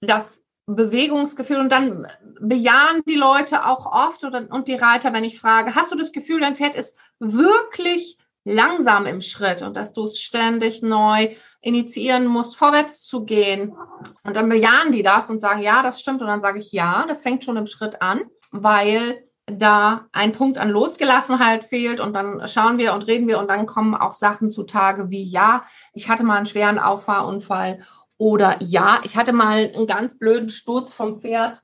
das 0.00 0.42
Bewegungsgefühl 0.64 1.58
und 1.58 1.70
dann 1.70 2.06
bejahen 2.40 3.02
die 3.06 3.14
Leute 3.14 3.66
auch 3.66 3.84
oft 3.92 4.24
oder, 4.24 4.48
und 4.50 4.66
die 4.66 4.74
Reiter, 4.74 5.12
wenn 5.12 5.24
ich 5.24 5.38
frage, 5.38 5.74
hast 5.74 5.92
du 5.92 5.96
das 5.96 6.12
Gefühl, 6.12 6.40
dein 6.40 6.56
Pferd 6.56 6.74
ist 6.74 6.98
wirklich 7.18 8.16
langsam 8.44 9.04
im 9.04 9.20
Schritt 9.20 9.60
und 9.60 9.76
dass 9.76 9.92
du 9.92 10.06
es 10.06 10.18
ständig 10.18 10.80
neu 10.80 11.34
initiieren 11.60 12.26
musst, 12.26 12.56
vorwärts 12.56 13.02
zu 13.02 13.24
gehen. 13.24 13.76
Und 14.24 14.36
dann 14.36 14.48
bejahen 14.48 14.90
die 14.90 15.02
das 15.02 15.28
und 15.28 15.38
sagen, 15.38 15.60
ja, 15.60 15.82
das 15.82 16.00
stimmt. 16.00 16.22
Und 16.22 16.28
dann 16.28 16.40
sage 16.40 16.60
ich, 16.60 16.72
ja, 16.72 17.04
das 17.06 17.20
fängt 17.20 17.44
schon 17.44 17.58
im 17.58 17.66
Schritt 17.66 18.00
an, 18.00 18.22
weil 18.52 19.22
da 19.46 20.06
ein 20.12 20.32
Punkt 20.32 20.58
an 20.58 20.70
Losgelassenheit 20.70 21.64
fehlt 21.64 22.00
und 22.00 22.14
dann 22.14 22.46
schauen 22.48 22.78
wir 22.78 22.92
und 22.92 23.02
reden 23.02 23.28
wir 23.28 23.38
und 23.38 23.48
dann 23.48 23.66
kommen 23.66 23.94
auch 23.94 24.12
Sachen 24.12 24.50
zutage 24.50 25.10
wie, 25.10 25.22
ja, 25.22 25.64
ich 25.94 26.08
hatte 26.08 26.24
mal 26.24 26.36
einen 26.36 26.46
schweren 26.46 26.80
Auffahrunfall 26.80 27.84
oder 28.18 28.56
ja, 28.60 29.00
ich 29.04 29.16
hatte 29.16 29.32
mal 29.32 29.70
einen 29.72 29.86
ganz 29.86 30.18
blöden 30.18 30.48
Sturz 30.48 30.92
vom 30.92 31.20
Pferd 31.20 31.60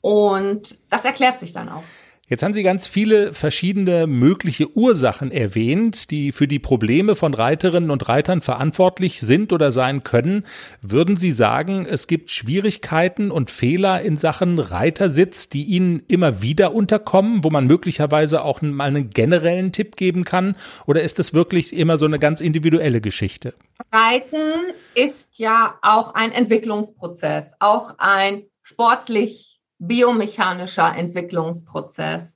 und 0.00 0.78
das 0.90 1.04
erklärt 1.04 1.40
sich 1.40 1.52
dann 1.52 1.68
auch. 1.68 1.82
Jetzt 2.30 2.42
haben 2.42 2.52
Sie 2.52 2.62
ganz 2.62 2.86
viele 2.86 3.32
verschiedene 3.32 4.06
mögliche 4.06 4.76
Ursachen 4.76 5.32
erwähnt, 5.32 6.10
die 6.10 6.30
für 6.30 6.46
die 6.46 6.58
Probleme 6.58 7.14
von 7.14 7.32
Reiterinnen 7.32 7.90
und 7.90 8.06
Reitern 8.06 8.42
verantwortlich 8.42 9.22
sind 9.22 9.50
oder 9.50 9.72
sein 9.72 10.04
können. 10.04 10.44
Würden 10.82 11.16
Sie 11.16 11.32
sagen, 11.32 11.86
es 11.86 12.06
gibt 12.06 12.30
Schwierigkeiten 12.30 13.30
und 13.30 13.50
Fehler 13.50 14.02
in 14.02 14.18
Sachen 14.18 14.58
Reitersitz, 14.58 15.48
die 15.48 15.64
Ihnen 15.64 16.02
immer 16.06 16.42
wieder 16.42 16.74
unterkommen, 16.74 17.44
wo 17.44 17.48
man 17.48 17.66
möglicherweise 17.66 18.44
auch 18.44 18.60
mal 18.60 18.84
einen 18.84 19.08
generellen 19.08 19.72
Tipp 19.72 19.96
geben 19.96 20.24
kann? 20.24 20.54
Oder 20.86 21.02
ist 21.02 21.18
das 21.18 21.32
wirklich 21.32 21.74
immer 21.74 21.96
so 21.96 22.04
eine 22.04 22.18
ganz 22.18 22.42
individuelle 22.42 23.00
Geschichte? 23.00 23.54
Reiten 23.90 24.74
ist 24.94 25.38
ja 25.38 25.78
auch 25.80 26.14
ein 26.14 26.32
Entwicklungsprozess, 26.32 27.54
auch 27.58 27.94
ein 27.96 28.42
sportlich 28.62 29.57
biomechanischer 29.78 30.94
Entwicklungsprozess. 30.94 32.34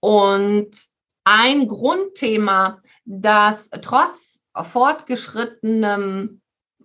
Und 0.00 0.70
ein 1.24 1.68
Grundthema, 1.68 2.82
das 3.04 3.70
trotz 3.82 4.40
fortgeschrittenem, 4.60 6.40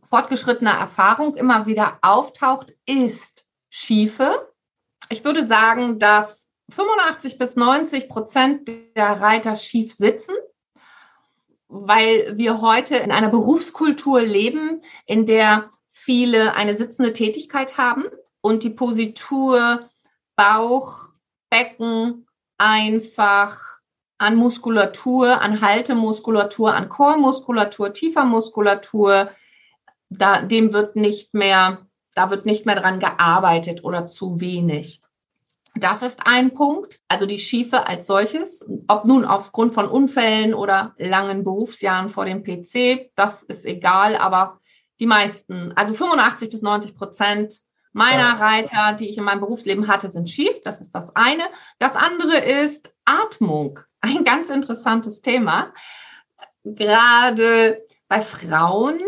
fortgeschrittener 0.05 0.73
Erfahrung 0.73 1.35
immer 1.35 1.65
wieder 1.65 1.99
auftaucht, 2.01 2.73
ist 2.85 3.45
Schiefe. 3.69 4.51
Ich 5.09 5.23
würde 5.23 5.45
sagen, 5.45 5.99
dass 5.99 6.47
85 6.69 7.37
bis 7.37 7.55
90 7.55 8.09
Prozent 8.09 8.67
der 8.95 9.21
Reiter 9.21 9.55
schief 9.55 9.93
sitzen, 9.93 10.35
weil 11.67 12.37
wir 12.37 12.61
heute 12.61 12.97
in 12.97 13.11
einer 13.11 13.29
Berufskultur 13.29 14.21
leben, 14.21 14.81
in 15.05 15.25
der 15.25 15.69
viele 15.91 16.53
eine 16.53 16.77
sitzende 16.77 17.13
Tätigkeit 17.13 17.77
haben 17.77 18.05
und 18.47 18.63
die 18.63 18.71
Positur 18.71 19.81
Bauch, 20.35 21.09
Becken 21.49 22.27
einfach 22.57 23.79
an 24.17 24.35
Muskulatur, 24.35 25.41
an 25.41 25.61
Haltemuskulatur, 25.61 26.73
an 26.73 26.89
Chormuskulatur, 26.89 27.93
tiefer 27.93 28.25
Muskulatur, 28.25 29.29
da, 30.09 30.41
dem 30.41 30.73
wird 30.73 30.95
nicht 30.95 31.33
mehr 31.33 31.87
da 32.17 32.31
wird 32.31 32.47
nicht 32.47 32.65
mehr 32.65 32.75
dran 32.75 32.99
gearbeitet 32.99 33.83
oder 33.83 34.07
zu 34.07 34.41
wenig. 34.41 35.01
Das 35.75 36.01
ist 36.01 36.21
ein 36.25 36.55
Punkt. 36.55 36.99
Also 37.07 37.27
die 37.27 37.37
Schiefe 37.37 37.85
als 37.85 38.07
solches, 38.07 38.65
ob 38.87 39.05
nun 39.05 39.23
aufgrund 39.23 39.75
von 39.75 39.87
Unfällen 39.87 40.55
oder 40.55 40.95
langen 40.97 41.43
Berufsjahren 41.43 42.09
vor 42.09 42.25
dem 42.25 42.43
PC, 42.43 43.11
das 43.15 43.43
ist 43.43 43.65
egal, 43.65 44.15
aber 44.15 44.59
die 44.99 45.05
meisten, 45.05 45.73
also 45.75 45.93
85 45.93 46.49
bis 46.49 46.63
90 46.63 46.95
Prozent 46.95 47.59
meiner 47.97 48.39
Reiter, 48.39 48.93
die 48.93 49.09
ich 49.09 49.17
in 49.17 49.23
meinem 49.23 49.39
Berufsleben 49.39 49.87
hatte, 49.87 50.07
sind 50.07 50.29
schief. 50.29 50.61
Das 50.63 50.79
ist 50.79 50.91
das 50.91 51.15
eine. 51.15 51.43
Das 51.79 51.95
andere 51.95 52.37
ist 52.37 52.93
Atmung. 53.05 53.79
Ein 54.01 54.23
ganz 54.23 54.49
interessantes 54.49 55.21
Thema. 55.21 55.73
Gerade 56.63 57.83
bei 58.07 58.21
Frauen 58.21 59.01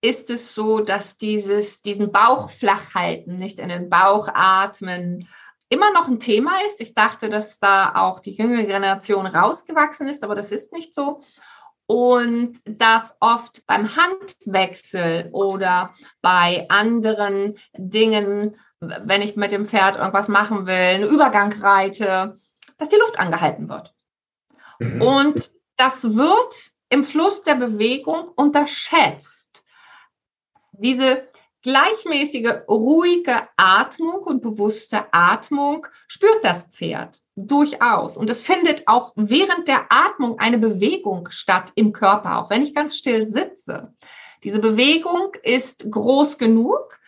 ist 0.00 0.30
es 0.30 0.54
so, 0.54 0.80
dass 0.80 1.16
dieses, 1.16 1.82
diesen 1.82 2.12
Bauch 2.12 2.50
flach 2.50 2.94
halten, 2.94 3.36
nicht 3.36 3.60
in 3.60 3.68
den 3.68 3.88
Bauch 3.88 4.28
atmen, 4.32 5.28
immer 5.68 5.92
noch 5.92 6.08
ein 6.08 6.20
Thema 6.20 6.64
ist. 6.66 6.80
Ich 6.80 6.94
dachte, 6.94 7.30
dass 7.30 7.58
da 7.60 7.94
auch 7.94 8.20
die 8.20 8.34
jüngere 8.34 8.64
Generation 8.64 9.26
rausgewachsen 9.26 10.08
ist, 10.08 10.24
aber 10.24 10.34
das 10.34 10.52
ist 10.52 10.72
nicht 10.72 10.94
so. 10.94 11.22
Und 11.86 12.60
dass 12.64 13.14
oft 13.20 13.64
beim 13.66 13.96
Handwechsel 13.96 15.28
oder 15.32 15.94
bei 16.20 16.66
anderen 16.68 17.58
Dingen, 17.74 18.56
wenn 18.80 19.22
ich 19.22 19.36
mit 19.36 19.52
dem 19.52 19.66
Pferd 19.66 19.96
irgendwas 19.96 20.28
machen 20.28 20.66
will, 20.66 20.74
einen 20.74 21.08
Übergang 21.08 21.52
reite, 21.52 22.38
dass 22.76 22.88
die 22.88 22.96
Luft 22.96 23.18
angehalten 23.18 23.68
wird. 23.68 23.94
Mhm. 24.78 25.00
Und 25.00 25.50
das 25.76 26.02
wird 26.16 26.70
im 26.88 27.04
Fluss 27.04 27.42
der 27.42 27.54
Bewegung 27.54 28.28
unterschätzt. 28.34 29.64
Diese 30.72 31.28
gleichmäßige, 31.66 32.62
ruhige 32.68 33.48
Atmung 33.56 34.22
und 34.22 34.40
bewusste 34.40 35.12
Atmung 35.12 35.84
spürt 36.06 36.44
das 36.44 36.68
Pferd 36.68 37.18
durchaus. 37.34 38.16
Und 38.16 38.30
es 38.30 38.44
findet 38.44 38.86
auch 38.86 39.12
während 39.16 39.66
der 39.66 39.86
Atmung 39.90 40.38
eine 40.38 40.58
Bewegung 40.58 41.28
statt 41.30 41.72
im 41.74 41.92
Körper, 41.92 42.38
auch 42.38 42.50
wenn 42.50 42.62
ich 42.62 42.72
ganz 42.72 42.96
still 42.96 43.26
sitze. 43.26 43.92
Diese 44.44 44.60
Bewegung 44.60 45.32
ist 45.42 45.90
groß 45.90 46.38
genug, 46.38 46.98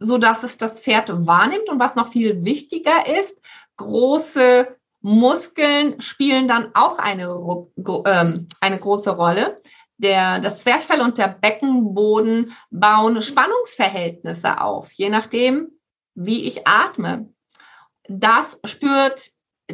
so 0.00 0.18
dass 0.18 0.42
es 0.42 0.58
das 0.58 0.80
Pferd 0.80 1.08
wahrnimmt. 1.24 1.68
Und 1.68 1.78
was 1.78 1.94
noch 1.94 2.08
viel 2.08 2.44
wichtiger 2.44 3.06
ist, 3.20 3.40
große 3.76 4.76
Muskeln 5.00 6.00
spielen 6.00 6.48
dann 6.48 6.74
auch 6.74 6.98
eine, 6.98 7.68
ähm, 8.06 8.48
eine 8.60 8.80
große 8.80 9.10
Rolle 9.10 9.60
der, 10.02 10.40
das 10.40 10.58
Zwerchfell 10.58 11.00
und 11.00 11.18
der 11.18 11.28
Beckenboden 11.28 12.56
bauen 12.70 13.22
Spannungsverhältnisse 13.22 14.60
auf, 14.60 14.92
je 14.92 15.08
nachdem, 15.08 15.68
wie 16.14 16.46
ich 16.46 16.66
atme. 16.66 17.32
Das 18.08 18.58
spürt 18.64 19.30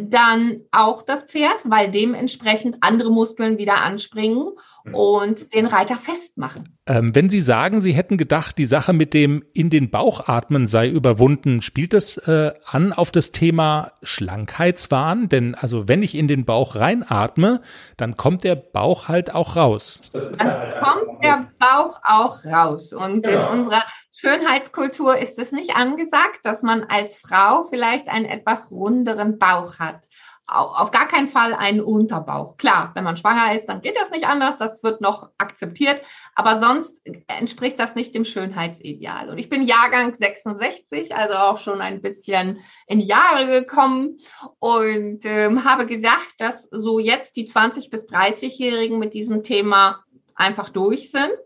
dann 0.06 0.60
auch 0.70 1.02
das 1.02 1.22
Pferd, 1.24 1.58
weil 1.64 1.90
dementsprechend 1.90 2.78
andere 2.80 3.10
Muskeln 3.10 3.58
wieder 3.58 3.82
anspringen 3.82 4.52
und 4.92 5.52
den 5.54 5.66
Reiter 5.66 5.96
festmachen. 5.96 6.64
Ähm, 6.86 7.14
wenn 7.14 7.28
Sie 7.28 7.40
sagen, 7.40 7.80
Sie 7.80 7.92
hätten 7.92 8.16
gedacht, 8.16 8.56
die 8.56 8.64
Sache 8.64 8.92
mit 8.92 9.12
dem 9.12 9.44
in 9.52 9.70
den 9.70 9.90
Bauch 9.90 10.28
atmen 10.28 10.66
sei 10.66 10.88
überwunden, 10.88 11.60
spielt 11.60 11.92
das 11.92 12.16
äh, 12.16 12.52
an 12.64 12.92
auf 12.92 13.10
das 13.10 13.32
Thema 13.32 13.92
Schlankheitswahn? 14.02 15.28
Denn 15.28 15.54
also 15.54 15.88
wenn 15.88 16.02
ich 16.02 16.14
in 16.14 16.28
den 16.28 16.44
Bauch 16.44 16.76
reinatme, 16.76 17.60
dann 17.96 18.16
kommt 18.16 18.44
der 18.44 18.54
Bauch 18.56 19.08
halt 19.08 19.34
auch 19.34 19.56
raus. 19.56 20.12
Dann 20.38 20.82
kommt 20.82 21.22
der 21.22 21.48
Bauch 21.58 22.00
auch 22.04 22.44
raus. 22.44 22.92
Und 22.92 23.26
ja. 23.26 23.30
in 23.30 23.36
genau. 23.36 23.52
unserer 23.52 23.82
Schönheitskultur 24.20 25.16
ist 25.16 25.38
es 25.38 25.52
nicht 25.52 25.76
angesagt, 25.76 26.40
dass 26.42 26.64
man 26.64 26.82
als 26.82 27.20
Frau 27.20 27.62
vielleicht 27.70 28.08
einen 28.08 28.24
etwas 28.24 28.68
runderen 28.68 29.38
Bauch 29.38 29.78
hat. 29.78 30.06
Auf 30.48 30.90
gar 30.90 31.06
keinen 31.06 31.28
Fall 31.28 31.54
einen 31.54 31.80
Unterbauch. 31.80 32.56
Klar, 32.56 32.90
wenn 32.94 33.04
man 33.04 33.16
schwanger 33.16 33.54
ist, 33.54 33.66
dann 33.66 33.80
geht 33.80 33.96
das 33.96 34.10
nicht 34.10 34.26
anders. 34.26 34.56
Das 34.58 34.82
wird 34.82 35.00
noch 35.00 35.28
akzeptiert. 35.38 36.02
Aber 36.34 36.58
sonst 36.58 37.00
entspricht 37.28 37.78
das 37.78 37.94
nicht 37.94 38.12
dem 38.12 38.24
Schönheitsideal. 38.24 39.30
Und 39.30 39.38
ich 39.38 39.48
bin 39.48 39.62
Jahrgang 39.62 40.12
66, 40.12 41.14
also 41.14 41.34
auch 41.34 41.58
schon 41.58 41.80
ein 41.80 42.02
bisschen 42.02 42.58
in 42.88 42.98
Jahre 42.98 43.46
gekommen 43.46 44.16
und 44.58 45.20
ähm, 45.24 45.62
habe 45.62 45.86
gesagt, 45.86 46.34
dass 46.38 46.64
so 46.72 46.98
jetzt 46.98 47.36
die 47.36 47.46
20 47.46 47.90
bis 47.90 48.08
30-Jährigen 48.08 48.98
mit 48.98 49.14
diesem 49.14 49.44
Thema 49.44 50.02
einfach 50.34 50.70
durch 50.70 51.12
sind 51.12 51.38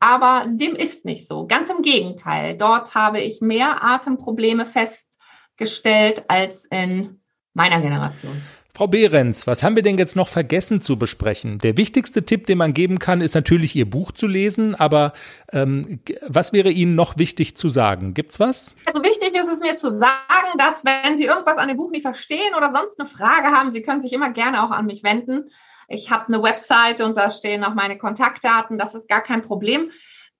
aber 0.00 0.46
dem 0.48 0.74
ist 0.74 1.04
nicht 1.04 1.26
so. 1.26 1.46
Ganz 1.46 1.70
im 1.70 1.82
Gegenteil. 1.82 2.56
Dort 2.56 2.94
habe 2.94 3.20
ich 3.20 3.40
mehr 3.40 3.82
Atemprobleme 3.82 4.66
festgestellt 4.66 6.24
als 6.28 6.66
in 6.66 7.20
meiner 7.54 7.80
Generation. 7.80 8.40
Frau 8.78 8.86
Behrens, 8.86 9.48
was 9.48 9.64
haben 9.64 9.74
wir 9.74 9.82
denn 9.82 9.98
jetzt 9.98 10.14
noch 10.14 10.28
vergessen 10.28 10.80
zu 10.80 10.96
besprechen? 10.96 11.58
Der 11.58 11.76
wichtigste 11.76 12.24
Tipp, 12.24 12.46
den 12.46 12.58
man 12.58 12.74
geben 12.74 13.00
kann, 13.00 13.20
ist 13.20 13.34
natürlich, 13.34 13.74
Ihr 13.74 13.90
Buch 13.90 14.12
zu 14.12 14.28
lesen. 14.28 14.76
Aber 14.76 15.14
ähm, 15.52 15.98
was 16.28 16.52
wäre 16.52 16.70
Ihnen 16.70 16.94
noch 16.94 17.18
wichtig 17.18 17.56
zu 17.56 17.68
sagen? 17.68 18.14
Gibt's 18.14 18.38
was? 18.38 18.76
Also 18.86 19.02
wichtig 19.02 19.34
ist 19.34 19.52
es 19.52 19.58
mir 19.58 19.76
zu 19.76 19.90
sagen, 19.90 20.58
dass 20.58 20.84
wenn 20.84 21.18
Sie 21.18 21.24
irgendwas 21.24 21.58
an 21.58 21.66
dem 21.66 21.76
Buch 21.76 21.90
nicht 21.90 22.02
verstehen 22.02 22.54
oder 22.56 22.70
sonst 22.72 23.00
eine 23.00 23.08
Frage 23.08 23.48
haben, 23.48 23.72
Sie 23.72 23.82
können 23.82 24.00
sich 24.00 24.12
immer 24.12 24.30
gerne 24.30 24.62
auch 24.62 24.70
an 24.70 24.86
mich 24.86 25.02
wenden. 25.02 25.50
Ich 25.88 26.10
habe 26.10 26.28
eine 26.28 26.42
Webseite 26.42 27.04
und 27.04 27.16
da 27.16 27.30
stehen 27.30 27.64
auch 27.64 27.74
meine 27.74 27.98
Kontaktdaten. 27.98 28.78
Das 28.78 28.94
ist 28.94 29.08
gar 29.08 29.22
kein 29.22 29.42
Problem. 29.42 29.90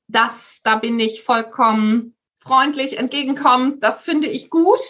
Das, 0.07 0.61
da 0.62 0.76
bin 0.76 1.01
ich 1.01 1.22
vollkommen 1.22 2.14
freundlich 2.38 2.99
entgegenkommen. 2.99 3.80
Das 3.80 4.03
finde 4.03 4.28
ich 4.28 4.51
gut, 4.51 4.80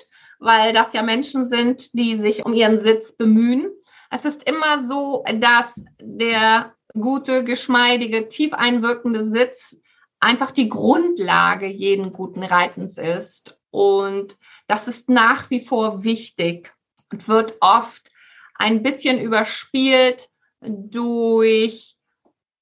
weil 0.40 0.72
das 0.72 0.92
ja 0.92 1.02
Menschen 1.02 1.46
sind, 1.46 1.92
die 1.94 2.16
sich 2.16 2.44
um 2.44 2.52
ihren 2.52 2.78
Sitz 2.78 3.16
bemühen. 3.16 3.70
Es 4.10 4.24
ist 4.24 4.42
immer 4.42 4.84
so, 4.84 5.24
dass 5.32 5.80
der 6.00 6.74
gute, 6.92 7.44
geschmeidige, 7.44 8.28
tief 8.28 8.52
einwirkende 8.52 9.28
Sitz 9.28 9.76
einfach 10.20 10.50
die 10.50 10.68
Grundlage 10.68 11.66
jeden 11.66 12.12
guten 12.12 12.42
Reitens 12.42 12.98
ist. 12.98 13.56
Und 13.70 14.36
das 14.66 14.88
ist 14.88 15.08
nach 15.08 15.50
wie 15.50 15.60
vor 15.60 16.02
wichtig 16.02 16.72
und 17.12 17.28
wird 17.28 17.56
oft 17.60 18.10
ein 18.54 18.82
bisschen 18.82 19.20
überspielt, 19.20 20.28
durch 20.60 21.96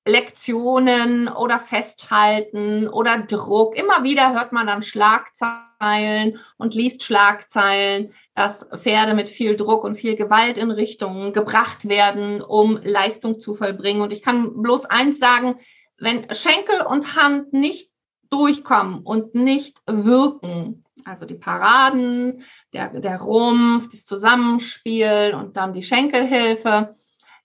Lektionen 0.06 1.28
oder 1.28 1.58
Festhalten 1.58 2.86
oder 2.88 3.18
Druck. 3.18 3.76
Immer 3.76 4.04
wieder 4.04 4.34
hört 4.34 4.52
man 4.52 4.68
dann 4.68 4.82
Schlagzeilen 4.82 6.38
und 6.56 6.74
liest 6.74 7.02
Schlagzeilen, 7.02 8.14
dass 8.34 8.68
Pferde 8.76 9.14
mit 9.14 9.28
viel 9.28 9.56
Druck 9.56 9.82
und 9.82 9.96
viel 9.96 10.14
Gewalt 10.14 10.58
in 10.58 10.70
Richtungen 10.70 11.32
gebracht 11.32 11.88
werden, 11.88 12.40
um 12.40 12.78
Leistung 12.82 13.40
zu 13.40 13.54
vollbringen. 13.54 14.00
Und 14.00 14.12
ich 14.12 14.22
kann 14.22 14.62
bloß 14.62 14.84
eins 14.84 15.18
sagen, 15.18 15.56
wenn 15.98 16.32
Schenkel 16.32 16.82
und 16.82 17.16
Hand 17.16 17.52
nicht 17.52 17.90
durchkommen 18.30 19.00
und 19.00 19.34
nicht 19.34 19.78
wirken, 19.86 20.84
also 21.04 21.26
die 21.26 21.34
Paraden, 21.34 22.44
der, 22.72 23.00
der 23.00 23.20
Rumpf, 23.20 23.88
das 23.88 24.04
Zusammenspiel 24.04 25.34
und 25.36 25.56
dann 25.56 25.72
die 25.72 25.82
Schenkelhilfe, 25.82 26.94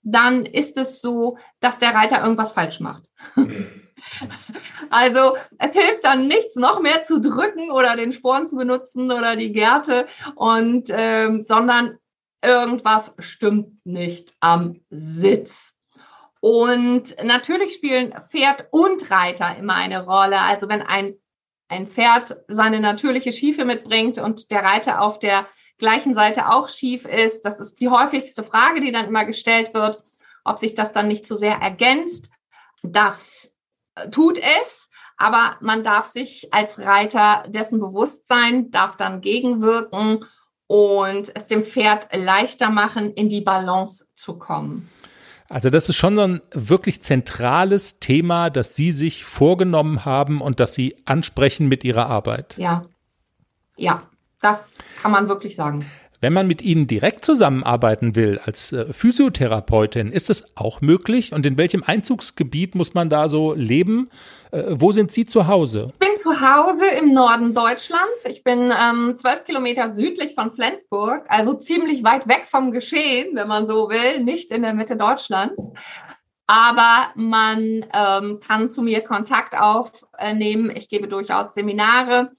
dann 0.02 0.46
ist 0.46 0.76
es 0.76 1.00
so, 1.00 1.38
dass 1.60 1.78
der 1.78 1.94
Reiter 1.94 2.22
irgendwas 2.22 2.52
falsch 2.52 2.80
macht. 2.80 3.02
Mhm. 3.36 3.66
Also 4.90 5.36
es 5.58 5.72
hilft 5.72 6.04
dann 6.04 6.26
nichts, 6.26 6.56
noch 6.56 6.80
mehr 6.80 7.04
zu 7.04 7.20
drücken 7.20 7.70
oder 7.70 7.96
den 7.96 8.12
Sporen 8.12 8.46
zu 8.46 8.56
benutzen 8.56 9.10
oder 9.10 9.36
die 9.36 9.52
Gärte 9.52 10.06
und 10.34 10.88
ähm, 10.90 11.42
sondern 11.42 11.98
irgendwas 12.42 13.14
stimmt 13.18 13.86
nicht 13.86 14.34
am 14.40 14.80
Sitz. 14.90 15.74
Und 16.40 17.14
natürlich 17.22 17.72
spielen 17.72 18.14
Pferd 18.20 18.66
und 18.72 19.10
Reiter 19.10 19.56
immer 19.56 19.74
eine 19.74 20.04
Rolle. 20.04 20.40
Also 20.40 20.68
wenn 20.68 20.82
ein, 20.82 21.14
ein 21.68 21.86
Pferd 21.86 22.36
seine 22.48 22.80
natürliche 22.80 23.32
Schiefe 23.32 23.64
mitbringt 23.64 24.18
und 24.18 24.50
der 24.50 24.64
Reiter 24.64 25.00
auf 25.00 25.20
der 25.20 25.46
gleichen 25.82 26.14
Seite 26.14 26.48
auch 26.48 26.70
schief 26.70 27.04
ist. 27.04 27.42
Das 27.42 27.60
ist 27.60 27.80
die 27.80 27.90
häufigste 27.90 28.42
Frage, 28.44 28.80
die 28.80 28.92
dann 28.92 29.06
immer 29.06 29.26
gestellt 29.26 29.74
wird, 29.74 30.02
ob 30.44 30.58
sich 30.58 30.74
das 30.74 30.92
dann 30.92 31.08
nicht 31.08 31.26
zu 31.26 31.34
sehr 31.34 31.56
ergänzt. 31.56 32.30
Das 32.82 33.52
äh, 33.96 34.08
tut 34.08 34.38
es, 34.38 34.88
aber 35.18 35.56
man 35.60 35.84
darf 35.84 36.06
sich 36.06 36.54
als 36.54 36.78
Reiter 36.78 37.44
dessen 37.48 37.80
bewusst 37.80 38.26
sein, 38.26 38.70
darf 38.70 38.96
dann 38.96 39.20
gegenwirken 39.20 40.24
und 40.68 41.32
es 41.34 41.46
dem 41.48 41.62
Pferd 41.62 42.08
leichter 42.12 42.70
machen, 42.70 43.12
in 43.12 43.28
die 43.28 43.42
Balance 43.42 44.06
zu 44.14 44.38
kommen. 44.38 44.88
Also 45.48 45.68
das 45.68 45.90
ist 45.90 45.96
schon 45.96 46.16
so 46.16 46.22
ein 46.22 46.40
wirklich 46.52 47.02
zentrales 47.02 47.98
Thema, 47.98 48.48
das 48.48 48.74
Sie 48.74 48.90
sich 48.90 49.24
vorgenommen 49.24 50.06
haben 50.06 50.40
und 50.40 50.60
das 50.60 50.72
Sie 50.72 50.96
ansprechen 51.04 51.68
mit 51.68 51.84
Ihrer 51.84 52.06
Arbeit. 52.06 52.56
Ja, 52.56 52.86
ja, 53.76 54.08
das 54.42 54.58
kann 55.00 55.12
man 55.12 55.28
wirklich 55.28 55.56
sagen. 55.56 55.84
Wenn 56.22 56.32
man 56.32 56.46
mit 56.46 56.62
Ihnen 56.62 56.86
direkt 56.86 57.24
zusammenarbeiten 57.24 58.14
will 58.14 58.38
als 58.44 58.72
äh, 58.72 58.92
Physiotherapeutin, 58.92 60.12
ist 60.12 60.28
das 60.28 60.56
auch 60.56 60.80
möglich? 60.80 61.32
Und 61.32 61.44
in 61.44 61.58
welchem 61.58 61.82
Einzugsgebiet 61.84 62.76
muss 62.76 62.94
man 62.94 63.10
da 63.10 63.28
so 63.28 63.54
leben? 63.54 64.08
Äh, 64.52 64.62
wo 64.68 64.92
sind 64.92 65.10
Sie 65.10 65.26
zu 65.26 65.48
Hause? 65.48 65.88
Ich 65.90 65.98
bin 65.98 66.20
zu 66.20 66.40
Hause 66.40 66.86
im 66.86 67.12
Norden 67.12 67.54
Deutschlands. 67.54 68.24
Ich 68.24 68.44
bin 68.44 68.72
ähm, 68.72 69.16
zwölf 69.16 69.44
Kilometer 69.44 69.90
südlich 69.90 70.36
von 70.36 70.52
Flensburg, 70.52 71.24
also 71.26 71.54
ziemlich 71.54 72.04
weit 72.04 72.28
weg 72.28 72.44
vom 72.46 72.70
Geschehen, 72.70 73.34
wenn 73.34 73.48
man 73.48 73.66
so 73.66 73.88
will, 73.88 74.22
nicht 74.22 74.52
in 74.52 74.62
der 74.62 74.74
Mitte 74.74 74.94
Deutschlands. 74.94 75.72
Aber 76.46 77.08
man 77.16 77.84
ähm, 77.92 78.38
kann 78.46 78.70
zu 78.70 78.82
mir 78.82 79.00
Kontakt 79.00 79.54
aufnehmen. 79.54 80.70
Ich 80.72 80.88
gebe 80.88 81.08
durchaus 81.08 81.54
Seminare 81.54 82.30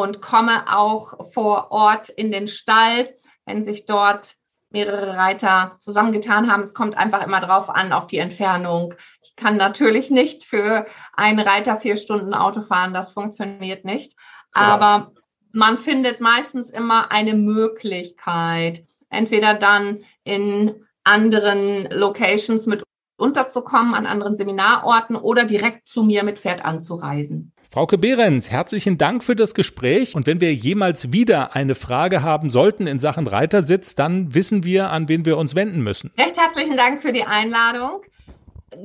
und 0.00 0.20
komme 0.20 0.76
auch 0.76 1.32
vor 1.32 1.70
Ort 1.70 2.08
in 2.08 2.32
den 2.32 2.48
Stall, 2.48 3.14
wenn 3.44 3.64
sich 3.64 3.86
dort 3.86 4.34
mehrere 4.70 5.16
Reiter 5.16 5.76
zusammengetan 5.80 6.50
haben. 6.50 6.62
Es 6.62 6.74
kommt 6.74 6.96
einfach 6.96 7.26
immer 7.26 7.40
drauf 7.40 7.68
an, 7.68 7.92
auf 7.92 8.06
die 8.06 8.18
Entfernung. 8.18 8.94
Ich 9.22 9.34
kann 9.36 9.56
natürlich 9.56 10.10
nicht 10.10 10.44
für 10.44 10.86
einen 11.14 11.40
Reiter 11.40 11.76
vier 11.76 11.96
Stunden 11.96 12.34
Auto 12.34 12.62
fahren. 12.62 12.94
Das 12.94 13.10
funktioniert 13.10 13.84
nicht. 13.84 14.14
Aber 14.52 15.12
man 15.52 15.76
findet 15.76 16.20
meistens 16.20 16.70
immer 16.70 17.10
eine 17.10 17.34
Möglichkeit, 17.34 18.84
entweder 19.08 19.54
dann 19.54 20.04
in 20.22 20.86
anderen 21.02 21.90
Locations 21.90 22.66
mit 22.66 22.82
unterzukommen, 23.16 23.94
an 23.94 24.06
anderen 24.06 24.36
Seminarorten 24.36 25.16
oder 25.16 25.44
direkt 25.44 25.88
zu 25.88 26.04
mir 26.04 26.22
mit 26.22 26.38
Pferd 26.38 26.64
anzureisen. 26.64 27.52
Frauke 27.72 27.98
Behrens, 27.98 28.50
herzlichen 28.50 28.98
Dank 28.98 29.22
für 29.22 29.36
das 29.36 29.54
Gespräch. 29.54 30.16
Und 30.16 30.26
wenn 30.26 30.40
wir 30.40 30.52
jemals 30.52 31.12
wieder 31.12 31.54
eine 31.54 31.76
Frage 31.76 32.20
haben 32.20 32.50
sollten 32.50 32.88
in 32.88 32.98
Sachen 32.98 33.28
Reitersitz, 33.28 33.94
dann 33.94 34.34
wissen 34.34 34.64
wir, 34.64 34.90
an 34.90 35.08
wen 35.08 35.24
wir 35.24 35.38
uns 35.38 35.54
wenden 35.54 35.80
müssen. 35.80 36.10
Recht 36.18 36.36
herzlichen 36.36 36.76
Dank 36.76 37.00
für 37.00 37.12
die 37.12 37.22
Einladung. 37.22 38.02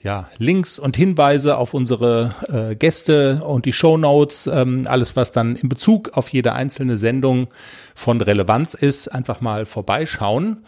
ja, 0.03 0.29
Links 0.39 0.79
und 0.79 0.97
Hinweise 0.97 1.57
auf 1.57 1.75
unsere 1.75 2.35
äh, 2.49 2.77
Gäste 2.77 3.43
und 3.45 3.65
die 3.65 3.73
Show 3.73 3.97
Notes, 3.97 4.47
ähm, 4.47 4.85
alles 4.87 5.17
was 5.17 5.33
dann 5.33 5.57
in 5.57 5.69
Bezug 5.69 6.17
auf 6.17 6.29
jede 6.29 6.53
einzelne 6.53 6.97
Sendung 6.97 7.49
von 7.95 8.21
Relevanz 8.21 8.75
ist, 8.75 9.09
einfach 9.09 9.41
mal 9.41 9.65
vorbeischauen. 9.65 10.65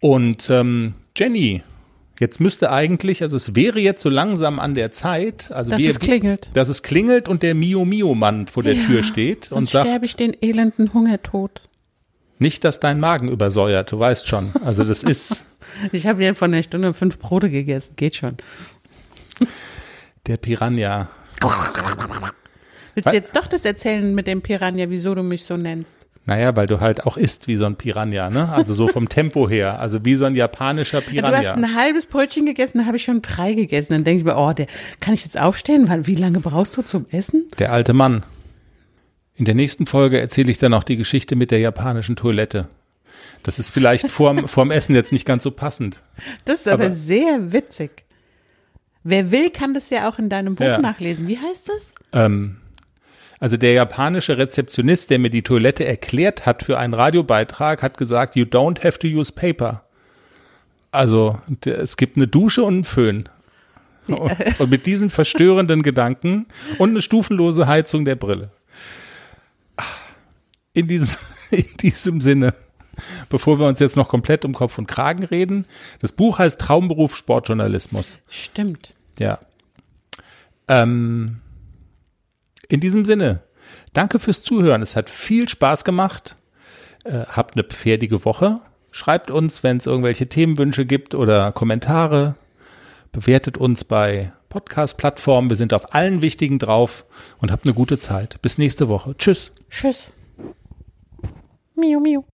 Und 0.00 0.48
ähm, 0.50 0.94
Jenny, 1.16 1.62
jetzt 2.20 2.40
müsste 2.40 2.70
eigentlich, 2.70 3.22
also 3.22 3.36
es 3.36 3.54
wäre 3.56 3.80
jetzt 3.80 4.02
so 4.02 4.08
langsam 4.08 4.58
an 4.58 4.74
der 4.74 4.92
Zeit, 4.92 5.50
also 5.50 5.70
dass 5.70 5.80
wir, 5.80 5.90
es 5.90 5.98
klingelt. 5.98 6.50
dass 6.54 6.68
es 6.68 6.82
klingelt 6.82 7.28
und 7.28 7.42
der 7.42 7.54
Mio 7.54 7.84
Mio 7.84 8.14
Mann 8.14 8.46
vor 8.46 8.62
der 8.62 8.74
Ja, 8.74 8.84
Tür 8.86 9.02
steht 9.02 9.50
und 9.52 9.68
sagt, 9.68 9.86
sterbe 9.86 10.04
ich 10.06 10.16
den 10.16 10.36
elenden 10.42 10.92
Hungertod. 10.92 11.62
nicht, 12.38 12.64
dass 12.64 12.80
dein 12.80 13.00
Magen 13.00 13.28
übersäuert, 13.30 13.90
du 13.92 13.98
weißt 13.98 14.28
schon. 14.28 14.52
Also 14.64 14.84
das 14.84 15.02
ist 15.02 15.44
Ich 15.92 16.06
habe 16.06 16.22
ja 16.24 16.32
von 16.34 16.52
einer 16.54 16.62
Stunde 16.62 16.94
fünf 16.94 17.18
Brote 17.18 17.50
gegessen. 17.50 17.94
Geht 17.96 18.14
schon. 18.16 18.36
der 20.26 20.36
Piranha. 20.36 21.08
Willst 22.94 23.08
du 23.08 23.12
jetzt 23.12 23.36
doch 23.36 23.46
das 23.46 23.64
erzählen 23.64 24.14
mit 24.14 24.26
dem 24.26 24.42
Piranha, 24.42 24.86
wieso 24.88 25.14
du 25.14 25.22
mich 25.22 25.44
so 25.44 25.56
nennst? 25.56 25.95
Naja, 26.28 26.56
weil 26.56 26.66
du 26.66 26.80
halt 26.80 27.04
auch 27.06 27.16
isst 27.16 27.46
wie 27.46 27.54
so 27.56 27.66
ein 27.66 27.76
Piranha, 27.76 28.30
ne? 28.30 28.48
Also 28.52 28.74
so 28.74 28.88
vom 28.88 29.08
Tempo 29.08 29.48
her, 29.48 29.78
also 29.78 30.04
wie 30.04 30.16
so 30.16 30.24
ein 30.24 30.34
japanischer 30.34 31.00
Ja, 31.12 31.22
du 31.22 31.28
hast 31.28 31.40
Piranha. 31.42 31.52
ein 31.54 31.74
halbes 31.76 32.06
Brötchen 32.06 32.46
gegessen, 32.46 32.78
dann 32.78 32.86
habe 32.88 32.96
ich 32.96 33.04
schon 33.04 33.22
drei 33.22 33.54
gegessen. 33.54 33.92
Dann 33.92 34.02
denke 34.04 34.18
ich 34.20 34.24
mir, 34.24 34.36
oh, 34.36 34.52
der, 34.52 34.66
kann 34.98 35.14
ich 35.14 35.22
jetzt 35.24 35.38
aufstehen? 35.38 35.88
Wie 36.06 36.16
lange 36.16 36.40
brauchst 36.40 36.76
du 36.76 36.82
zum 36.82 37.06
Essen? 37.12 37.44
Der 37.60 37.72
alte 37.72 37.92
Mann. 37.92 38.24
In 39.36 39.44
der 39.44 39.54
nächsten 39.54 39.86
Folge 39.86 40.18
erzähle 40.20 40.50
ich 40.50 40.58
dann 40.58 40.74
auch 40.74 40.82
die 40.84 40.96
Geschichte 40.96 41.36
mit 41.36 41.50
der 41.52 41.60
japanischen 41.60 42.16
Toilette. 42.16 42.66
Das 43.44 43.58
ist 43.60 43.68
vielleicht 43.68 44.10
vorm, 44.10 44.48
vorm 44.48 44.72
Essen 44.72 44.96
jetzt 44.96 45.12
nicht 45.12 45.26
ganz 45.26 45.44
so 45.44 45.52
passend. 45.52 46.02
Das 46.44 46.60
ist 46.60 46.68
aber, 46.68 46.86
Aber- 46.86 46.94
sehr 46.94 47.52
witzig. 47.52 48.04
Wer 49.04 49.30
will, 49.30 49.50
kann 49.50 49.74
das 49.74 49.90
ja 49.90 50.08
auch 50.10 50.18
in 50.18 50.28
deinem 50.28 50.56
Buch 50.56 50.64
Ja. 50.64 50.78
nachlesen. 50.78 51.28
Wie 51.28 51.38
heißt 51.38 51.68
das? 51.68 51.94
Ähm, 52.12 52.56
also 53.38 53.56
der 53.56 53.72
japanische 53.72 54.38
Rezeptionist, 54.38 55.10
der 55.10 55.18
mir 55.18 55.30
die 55.30 55.42
Toilette 55.42 55.84
erklärt 55.84 56.46
hat 56.46 56.62
für 56.62 56.78
einen 56.78 56.94
Radiobeitrag, 56.94 57.82
hat 57.82 57.98
gesagt, 57.98 58.36
you 58.36 58.44
don't 58.44 58.82
have 58.84 58.98
to 58.98 59.06
use 59.06 59.32
paper. 59.32 59.82
Also 60.90 61.38
es 61.64 61.96
gibt 61.96 62.16
eine 62.16 62.26
Dusche 62.26 62.64
und 62.64 62.74
einen 62.74 62.84
Föhn. 62.84 63.28
Und, 64.08 64.60
und 64.60 64.70
mit 64.70 64.86
diesen 64.86 65.10
verstörenden 65.10 65.82
Gedanken 65.82 66.46
und 66.78 66.90
eine 66.90 67.02
stufenlose 67.02 67.66
Heizung 67.66 68.04
der 68.04 68.14
Brille. 68.14 68.50
In 70.72 70.86
diesem, 70.86 71.20
in 71.50 71.66
diesem 71.80 72.20
Sinne, 72.20 72.54
bevor 73.28 73.58
wir 73.58 73.66
uns 73.66 73.80
jetzt 73.80 73.96
noch 73.96 74.08
komplett 74.08 74.44
um 74.44 74.54
Kopf 74.54 74.78
und 74.78 74.86
Kragen 74.86 75.24
reden, 75.24 75.66
das 76.00 76.12
Buch 76.12 76.38
heißt 76.38 76.60
Traumberuf 76.60 77.16
Sportjournalismus. 77.16 78.18
Stimmt. 78.28 78.94
Ja. 79.18 79.40
Ähm, 80.68 81.40
in 82.68 82.80
diesem 82.80 83.04
Sinne, 83.04 83.42
danke 83.92 84.18
fürs 84.18 84.42
Zuhören. 84.42 84.82
Es 84.82 84.96
hat 84.96 85.10
viel 85.10 85.48
Spaß 85.48 85.84
gemacht. 85.84 86.36
Äh, 87.04 87.24
habt 87.30 87.54
eine 87.54 87.64
pferdige 87.64 88.24
Woche. 88.24 88.60
Schreibt 88.90 89.30
uns, 89.30 89.62
wenn 89.62 89.76
es 89.76 89.86
irgendwelche 89.86 90.28
Themenwünsche 90.28 90.86
gibt 90.86 91.14
oder 91.14 91.52
Kommentare. 91.52 92.34
Bewertet 93.12 93.58
uns 93.58 93.84
bei 93.84 94.32
Podcast-Plattformen. 94.48 95.50
Wir 95.50 95.56
sind 95.56 95.74
auf 95.74 95.94
allen 95.94 96.22
wichtigen 96.22 96.58
drauf 96.58 97.04
und 97.38 97.52
habt 97.52 97.64
eine 97.64 97.74
gute 97.74 97.98
Zeit. 97.98 98.40
Bis 98.42 98.58
nächste 98.58 98.88
Woche. 98.88 99.14
Tschüss. 99.16 99.52
Tschüss. 99.70 100.12
Miu, 101.74 102.00
miu. 102.00 102.22